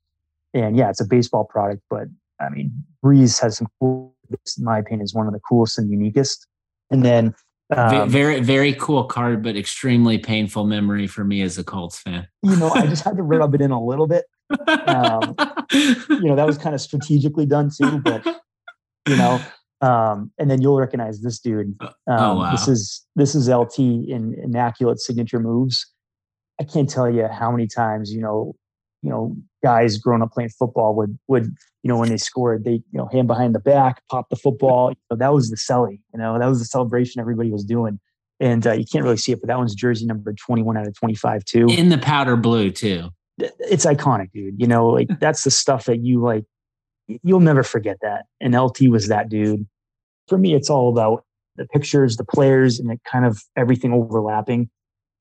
and 0.53 0.75
yeah, 0.75 0.89
it's 0.89 0.99
a 0.99 1.05
baseball 1.05 1.45
product, 1.45 1.82
but 1.89 2.07
I 2.41 2.49
mean, 2.49 2.71
Brees 3.03 3.39
has 3.41 3.57
some 3.57 3.67
cool. 3.80 4.13
In 4.32 4.63
my 4.63 4.77
opinion, 4.77 5.03
is 5.03 5.15
one 5.15 5.25
of 5.25 5.34
the 5.34 5.39
coolest 5.39 5.80
and 5.80 5.89
uniquest. 5.89 6.45
And 6.91 7.03
then 7.03 7.34
um, 7.76 8.09
very 8.09 8.39
very 8.39 8.74
cool 8.74 9.03
card, 9.03 9.43
but 9.43 9.55
extremely 9.55 10.17
painful 10.17 10.65
memory 10.65 11.07
for 11.07 11.24
me 11.24 11.41
as 11.41 11.57
a 11.57 11.63
Colts 11.63 11.99
fan. 11.99 12.28
You 12.43 12.55
know, 12.55 12.70
I 12.70 12.88
just 12.88 13.03
had 13.03 13.17
to 13.17 13.24
rub 13.24 13.53
it 13.53 13.61
in 13.61 13.72
a 13.72 13.84
little 13.84 14.07
bit. 14.07 14.26
Um, 14.88 15.36
you 15.72 16.24
know, 16.24 16.36
that 16.36 16.47
was 16.47 16.57
kind 16.57 16.74
of 16.74 16.82
strategically 16.82 17.45
done 17.45 17.70
too, 17.70 17.99
but 17.99 18.26
you 19.07 19.15
know, 19.15 19.39
um, 19.82 20.32
and 20.38 20.49
then 20.49 20.61
you'll 20.61 20.78
recognize 20.78 21.22
this 21.22 21.39
dude. 21.39 21.76
Uh, 21.80 21.89
oh, 22.07 22.13
um, 22.13 22.20
oh, 22.20 22.39
wow. 22.39 22.51
This 22.51 22.67
is 22.67 23.05
this 23.15 23.36
is 23.36 23.49
LT 23.49 23.80
in 23.80 24.36
immaculate 24.43 24.99
signature 24.99 25.39
moves. 25.39 25.86
I 26.59 26.63
can't 26.63 26.89
tell 26.89 27.09
you 27.09 27.28
how 27.28 27.51
many 27.51 27.67
times 27.67 28.11
you 28.11 28.22
know, 28.22 28.55
you 29.01 29.09
know, 29.09 29.35
guys 29.63 29.97
growing 29.97 30.21
up 30.21 30.31
playing 30.31 30.49
football 30.49 30.95
would 30.95 31.17
would 31.27 31.45
you 31.83 31.87
know 31.87 31.97
when 31.97 32.09
they 32.09 32.17
scored 32.17 32.63
they 32.63 32.73
you 32.73 32.83
know 32.93 33.07
hand 33.11 33.27
behind 33.27 33.55
the 33.55 33.59
back, 33.59 34.01
pop 34.09 34.29
the 34.29 34.35
football. 34.35 34.91
You 34.91 34.97
know, 35.11 35.17
that 35.17 35.33
was 35.33 35.49
the 35.49 35.57
selling. 35.57 35.99
You 36.13 36.19
know, 36.19 36.37
that 36.37 36.47
was 36.47 36.59
the 36.59 36.65
celebration 36.65 37.19
everybody 37.19 37.51
was 37.51 37.63
doing. 37.63 37.99
And 38.41 38.65
uh, 38.65 38.71
you 38.71 38.85
can't 38.89 39.03
really 39.03 39.17
see 39.17 39.33
it, 39.33 39.41
but 39.41 39.47
that 39.47 39.57
one's 39.57 39.75
jersey 39.75 40.05
number 40.05 40.33
twenty 40.33 40.61
one 40.61 40.77
out 40.77 40.87
of 40.87 40.97
twenty 40.97 41.15
five 41.15 41.43
too. 41.45 41.67
In 41.69 41.89
the 41.89 41.97
powder 41.97 42.35
blue 42.35 42.71
too. 42.71 43.09
It's 43.37 43.85
iconic, 43.85 44.31
dude. 44.33 44.59
You 44.59 44.67
know, 44.67 44.87
like 44.87 45.07
that's 45.19 45.43
the 45.43 45.51
stuff 45.51 45.85
that 45.85 45.99
you 46.03 46.21
like 46.21 46.45
you'll 47.23 47.39
never 47.39 47.63
forget 47.63 47.97
that. 48.01 48.25
And 48.39 48.55
LT 48.55 48.89
was 48.89 49.07
that 49.07 49.29
dude. 49.29 49.65
For 50.27 50.37
me, 50.37 50.53
it's 50.53 50.69
all 50.69 50.89
about 50.89 51.25
the 51.55 51.65
pictures, 51.65 52.17
the 52.17 52.25
players, 52.25 52.79
and 52.79 52.91
it 52.91 53.01
kind 53.09 53.25
of 53.25 53.41
everything 53.55 53.93
overlapping. 53.93 54.69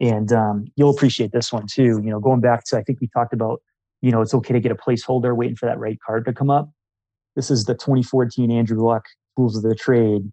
And 0.01 0.33
um, 0.33 0.67
you'll 0.77 0.91
appreciate 0.91 1.33
this 1.33 1.53
one 1.53 1.67
too. 1.67 2.01
You 2.05 2.11
know, 2.11 2.21
going 2.21 2.41
back 2.41 2.65
to 2.67 2.77
I 2.77 2.83
think 2.83 3.01
we 3.01 3.09
talked 3.09 3.33
about, 3.33 3.61
you 4.01 4.11
know, 4.11 4.21
it's 4.21 4.35
okay 4.35 4.55
to 4.55 4.61
get 4.61 4.73
a 4.73 4.77
placeholder 4.77 5.37
waiting 5.37 5.57
for 5.57 5.67
that 5.67 5.79
right 5.79 5.99
card 6.05 6.25
to 6.27 6.33
come 6.33 6.51
up. 6.51 6.71
This 7.37 7.51
is 7.51 7.65
the 7.65 7.75
2014 7.75 8.51
Andrew 8.51 8.85
Luck 8.85 9.05
Tools 9.37 9.57
of 9.57 9.63
the 9.63 9.75
Trade 9.75 10.31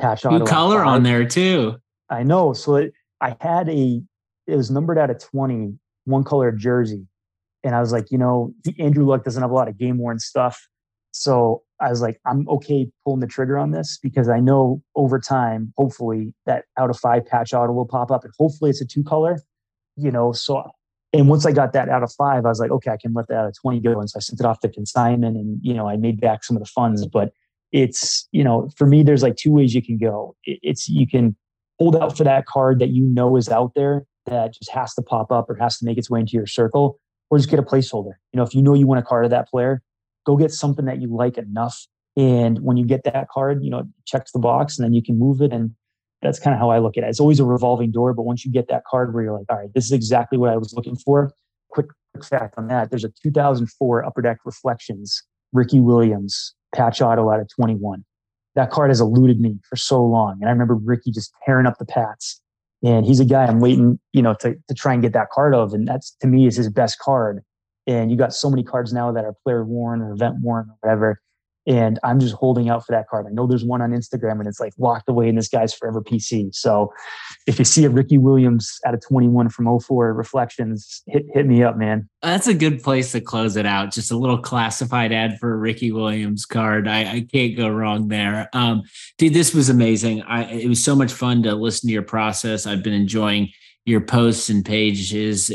patch 0.00 0.24
New 0.24 0.44
color 0.44 0.84
on 0.84 1.02
there 1.02 1.24
too. 1.24 1.76
I 2.10 2.22
know. 2.22 2.52
So 2.52 2.76
it, 2.76 2.92
I 3.20 3.36
had 3.40 3.68
a 3.68 4.02
it 4.46 4.56
was 4.56 4.70
numbered 4.70 4.98
out 4.98 5.10
of 5.10 5.18
20, 5.18 5.78
one 6.04 6.24
color 6.24 6.50
jersey. 6.52 7.06
And 7.64 7.74
I 7.76 7.80
was 7.80 7.92
like, 7.92 8.10
you 8.10 8.18
know, 8.18 8.52
Andrew 8.78 9.06
Luck 9.06 9.24
doesn't 9.24 9.40
have 9.40 9.52
a 9.52 9.54
lot 9.54 9.68
of 9.68 9.78
game 9.78 9.98
worn 9.98 10.18
stuff. 10.18 10.60
So 11.12 11.62
I 11.80 11.90
was 11.90 12.00
like, 12.00 12.18
I'm 12.26 12.48
okay 12.48 12.90
pulling 13.04 13.20
the 13.20 13.26
trigger 13.26 13.58
on 13.58 13.70
this 13.70 13.98
because 14.02 14.28
I 14.28 14.40
know 14.40 14.82
over 14.96 15.20
time, 15.20 15.72
hopefully, 15.76 16.34
that 16.46 16.64
out 16.78 16.90
of 16.90 16.98
five 16.98 17.26
patch 17.26 17.52
auto 17.52 17.72
will 17.72 17.86
pop 17.86 18.10
up 18.10 18.24
and 18.24 18.32
hopefully 18.38 18.70
it's 18.70 18.80
a 18.80 18.86
two 18.86 19.04
color, 19.04 19.40
you 19.96 20.10
know. 20.10 20.32
So, 20.32 20.70
and 21.12 21.28
once 21.28 21.44
I 21.44 21.52
got 21.52 21.72
that 21.74 21.88
out 21.88 22.02
of 22.02 22.12
five, 22.12 22.46
I 22.46 22.48
was 22.48 22.58
like, 22.58 22.70
okay, 22.70 22.90
I 22.90 22.96
can 22.96 23.12
let 23.12 23.28
that 23.28 23.36
out 23.36 23.48
of 23.48 23.54
20 23.60 23.80
go. 23.80 24.00
And 24.00 24.08
so 24.08 24.16
I 24.16 24.20
sent 24.20 24.40
it 24.40 24.46
off 24.46 24.60
to 24.60 24.68
consignment 24.68 25.36
and, 25.36 25.58
you 25.62 25.74
know, 25.74 25.88
I 25.88 25.96
made 25.96 26.20
back 26.20 26.42
some 26.42 26.56
of 26.56 26.62
the 26.62 26.68
funds. 26.68 27.06
But 27.06 27.32
it's, 27.70 28.26
you 28.32 28.42
know, 28.42 28.70
for 28.76 28.86
me, 28.86 29.02
there's 29.02 29.22
like 29.22 29.36
two 29.36 29.52
ways 29.52 29.74
you 29.74 29.82
can 29.82 29.98
go. 29.98 30.34
It's 30.44 30.88
you 30.88 31.06
can 31.06 31.36
hold 31.78 31.96
out 31.96 32.16
for 32.16 32.24
that 32.24 32.46
card 32.46 32.78
that 32.78 32.90
you 32.90 33.04
know 33.04 33.36
is 33.36 33.48
out 33.48 33.72
there 33.74 34.06
that 34.26 34.54
just 34.54 34.70
has 34.70 34.94
to 34.94 35.02
pop 35.02 35.30
up 35.32 35.50
or 35.50 35.56
has 35.56 35.78
to 35.78 35.84
make 35.84 35.98
its 35.98 36.08
way 36.08 36.20
into 36.20 36.32
your 36.32 36.46
circle, 36.46 36.98
or 37.28 37.38
just 37.38 37.50
get 37.50 37.58
a 37.58 37.62
placeholder. 37.62 38.12
You 38.32 38.36
know, 38.36 38.42
if 38.42 38.54
you 38.54 38.62
know 38.62 38.74
you 38.74 38.86
want 38.86 39.00
a 39.00 39.02
card 39.02 39.24
of 39.24 39.30
that 39.30 39.48
player, 39.48 39.82
go 40.24 40.36
get 40.36 40.52
something 40.52 40.84
that 40.84 41.00
you 41.00 41.14
like 41.14 41.38
enough. 41.38 41.86
And 42.16 42.58
when 42.60 42.76
you 42.76 42.86
get 42.86 43.04
that 43.04 43.28
card, 43.30 43.64
you 43.64 43.70
know, 43.70 43.84
checks 44.06 44.32
the 44.32 44.38
box 44.38 44.78
and 44.78 44.84
then 44.84 44.92
you 44.92 45.02
can 45.02 45.18
move 45.18 45.40
it. 45.40 45.52
And 45.52 45.74
that's 46.22 46.38
kind 46.38 46.54
of 46.54 46.60
how 46.60 46.70
I 46.70 46.78
look 46.78 46.96
at 46.96 47.04
it. 47.04 47.08
It's 47.08 47.20
always 47.20 47.40
a 47.40 47.44
revolving 47.44 47.90
door, 47.90 48.14
but 48.14 48.22
once 48.22 48.44
you 48.44 48.52
get 48.52 48.68
that 48.68 48.84
card 48.84 49.12
where 49.12 49.24
you're 49.24 49.36
like, 49.36 49.46
all 49.50 49.58
right, 49.58 49.70
this 49.74 49.84
is 49.84 49.92
exactly 49.92 50.38
what 50.38 50.50
I 50.50 50.56
was 50.56 50.72
looking 50.72 50.96
for. 50.96 51.32
Quick, 51.70 51.86
quick 52.14 52.24
fact 52.24 52.54
on 52.56 52.68
that: 52.68 52.90
there's 52.90 53.04
a 53.04 53.12
2004 53.22 54.04
Upper 54.04 54.22
Deck 54.22 54.38
Reflections 54.44 55.22
Ricky 55.52 55.80
Williams 55.80 56.54
patch 56.74 57.02
auto 57.02 57.30
out 57.30 57.40
of 57.40 57.48
21. 57.54 58.04
That 58.54 58.70
card 58.70 58.90
has 58.90 59.00
eluded 59.00 59.40
me 59.40 59.58
for 59.68 59.76
so 59.76 60.04
long, 60.04 60.38
and 60.40 60.48
I 60.48 60.52
remember 60.52 60.76
Ricky 60.76 61.10
just 61.10 61.32
tearing 61.44 61.66
up 61.66 61.78
the 61.78 61.86
Pats. 61.86 62.40
And 62.84 63.06
he's 63.06 63.20
a 63.20 63.24
guy 63.24 63.44
I'm 63.46 63.60
waiting, 63.60 64.00
you 64.12 64.22
know, 64.22 64.34
to 64.40 64.54
to 64.68 64.74
try 64.74 64.92
and 64.92 65.02
get 65.02 65.12
that 65.12 65.30
card 65.30 65.54
of, 65.54 65.72
and 65.72 65.86
that's 65.86 66.16
to 66.20 66.26
me 66.26 66.46
is 66.46 66.56
his 66.56 66.68
best 66.68 66.98
card. 66.98 67.42
And 67.86 68.10
you 68.10 68.16
got 68.16 68.32
so 68.32 68.48
many 68.48 68.62
cards 68.62 68.92
now 68.92 69.10
that 69.12 69.24
are 69.24 69.34
player 69.44 69.64
worn 69.64 70.02
or 70.02 70.12
event 70.12 70.36
worn 70.40 70.68
or 70.68 70.76
whatever. 70.80 71.20
And 71.66 71.98
I'm 72.02 72.18
just 72.18 72.34
holding 72.34 72.68
out 72.68 72.84
for 72.84 72.92
that 72.92 73.08
card. 73.08 73.26
I 73.26 73.30
know 73.30 73.46
there's 73.46 73.64
one 73.64 73.82
on 73.82 73.90
Instagram 73.90 74.40
and 74.40 74.46
it's 74.46 74.58
like 74.58 74.72
locked 74.78 75.08
away 75.08 75.28
in 75.28 75.36
this 75.36 75.48
guy's 75.48 75.72
forever 75.72 76.02
PC. 76.02 76.54
So 76.54 76.92
if 77.46 77.58
you 77.58 77.64
see 77.64 77.84
a 77.84 77.90
Ricky 77.90 78.18
Williams 78.18 78.80
out 78.84 78.94
of 78.94 79.00
21 79.00 79.48
from 79.50 79.78
04 79.80 80.12
reflections, 80.12 81.02
hit, 81.06 81.24
hit 81.32 81.46
me 81.46 81.62
up, 81.62 81.76
man. 81.76 82.08
That's 82.20 82.48
a 82.48 82.54
good 82.54 82.82
place 82.82 83.12
to 83.12 83.20
close 83.20 83.56
it 83.56 83.66
out. 83.66 83.92
Just 83.92 84.10
a 84.10 84.16
little 84.16 84.38
classified 84.38 85.12
ad 85.12 85.38
for 85.38 85.52
a 85.52 85.56
Ricky 85.56 85.92
Williams 85.92 86.46
card. 86.46 86.88
I, 86.88 87.00
I 87.00 87.26
can't 87.32 87.56
go 87.56 87.68
wrong 87.68 88.08
there. 88.08 88.48
Um, 88.52 88.82
dude, 89.18 89.34
this 89.34 89.54
was 89.54 89.68
amazing. 89.68 90.22
I, 90.22 90.44
it 90.44 90.68
was 90.68 90.84
so 90.84 90.96
much 90.96 91.12
fun 91.12 91.44
to 91.44 91.54
listen 91.54 91.88
to 91.88 91.92
your 91.92 92.02
process. 92.02 92.66
I've 92.66 92.82
been 92.82 92.92
enjoying 92.92 93.52
your 93.84 94.00
posts 94.00 94.48
and 94.48 94.64
pages, 94.64 95.50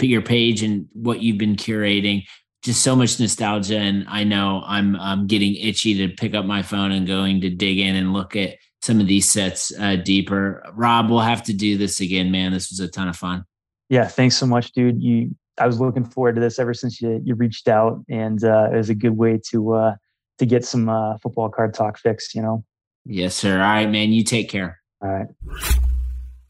your 0.00 0.22
page 0.22 0.62
and 0.62 0.86
what 0.92 1.20
you've 1.20 1.38
been 1.38 1.56
curating. 1.56 2.24
Just 2.62 2.82
so 2.82 2.94
much 2.94 3.18
nostalgia, 3.18 3.78
and 3.78 4.04
I 4.08 4.22
know 4.22 4.62
I'm 4.64 4.94
I'm 4.96 5.26
getting 5.26 5.56
itchy 5.56 5.94
to 5.94 6.14
pick 6.14 6.34
up 6.34 6.44
my 6.44 6.62
phone 6.62 6.92
and 6.92 7.06
going 7.06 7.40
to 7.40 7.50
dig 7.50 7.78
in 7.78 7.96
and 7.96 8.12
look 8.12 8.36
at 8.36 8.56
some 8.82 9.00
of 9.00 9.08
these 9.08 9.28
sets 9.28 9.72
uh, 9.78 9.96
deeper. 9.96 10.64
Rob, 10.74 11.10
we'll 11.10 11.20
have 11.20 11.42
to 11.44 11.52
do 11.52 11.76
this 11.76 12.00
again, 12.00 12.30
man. 12.30 12.52
This 12.52 12.70
was 12.70 12.78
a 12.78 12.88
ton 12.88 13.08
of 13.08 13.16
fun. 13.16 13.44
Yeah, 13.88 14.06
thanks 14.06 14.36
so 14.36 14.46
much, 14.46 14.72
dude. 14.72 15.02
You, 15.02 15.34
I 15.58 15.66
was 15.66 15.80
looking 15.80 16.04
forward 16.04 16.36
to 16.36 16.40
this 16.40 16.58
ever 16.60 16.72
since 16.72 17.00
you 17.00 17.20
you 17.24 17.34
reached 17.34 17.66
out, 17.66 18.04
and 18.08 18.42
uh, 18.44 18.68
it 18.72 18.76
was 18.76 18.90
a 18.90 18.94
good 18.94 19.16
way 19.16 19.40
to 19.50 19.72
uh, 19.74 19.94
to 20.38 20.46
get 20.46 20.64
some 20.64 20.88
uh, 20.88 21.18
football 21.18 21.48
card 21.48 21.74
talk 21.74 21.98
fixed. 21.98 22.34
You 22.34 22.42
know. 22.42 22.64
Yes, 23.04 23.34
sir. 23.34 23.54
All 23.54 23.58
right, 23.58 23.90
man. 23.90 24.12
You 24.12 24.22
take 24.22 24.48
care. 24.48 24.80
All 25.02 25.08
right 25.08 25.26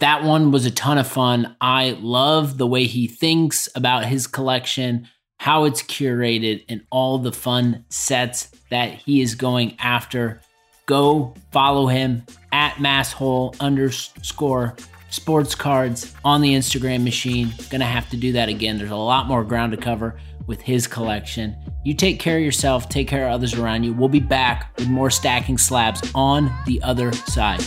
that 0.02 0.24
one 0.24 0.50
was 0.50 0.66
a 0.66 0.70
ton 0.72 0.98
of 0.98 1.06
fun. 1.06 1.54
I 1.60 1.96
love 2.00 2.58
the 2.58 2.66
way 2.66 2.86
he 2.86 3.06
thinks 3.06 3.68
about 3.76 4.04
his 4.04 4.26
collection, 4.26 5.08
how 5.42 5.64
it's 5.64 5.82
curated, 5.82 6.64
and 6.68 6.82
all 6.90 7.18
the 7.18 7.32
fun 7.32 7.84
sets 7.88 8.48
that 8.70 8.94
he 8.94 9.20
is 9.20 9.34
going 9.34 9.74
after. 9.80 10.40
Go 10.86 11.34
follow 11.50 11.88
him 11.88 12.24
at 12.52 12.74
masshole 12.74 13.58
underscore 13.58 14.76
sports 15.10 15.56
cards 15.56 16.14
on 16.24 16.42
the 16.42 16.54
Instagram 16.54 17.02
machine. 17.02 17.52
Gonna 17.70 17.84
have 17.84 18.08
to 18.10 18.16
do 18.16 18.30
that 18.34 18.48
again. 18.48 18.78
There's 18.78 18.92
a 18.92 18.96
lot 18.96 19.26
more 19.26 19.42
ground 19.42 19.72
to 19.72 19.78
cover 19.78 20.14
with 20.46 20.60
his 20.60 20.86
collection. 20.86 21.56
You 21.84 21.94
take 21.94 22.20
care 22.20 22.36
of 22.36 22.44
yourself, 22.44 22.88
take 22.88 23.08
care 23.08 23.26
of 23.26 23.32
others 23.32 23.54
around 23.54 23.82
you. 23.82 23.94
We'll 23.94 24.08
be 24.08 24.20
back 24.20 24.72
with 24.78 24.86
more 24.86 25.10
stacking 25.10 25.58
slabs 25.58 26.08
on 26.14 26.52
the 26.66 26.80
other 26.84 27.10
side. 27.10 27.64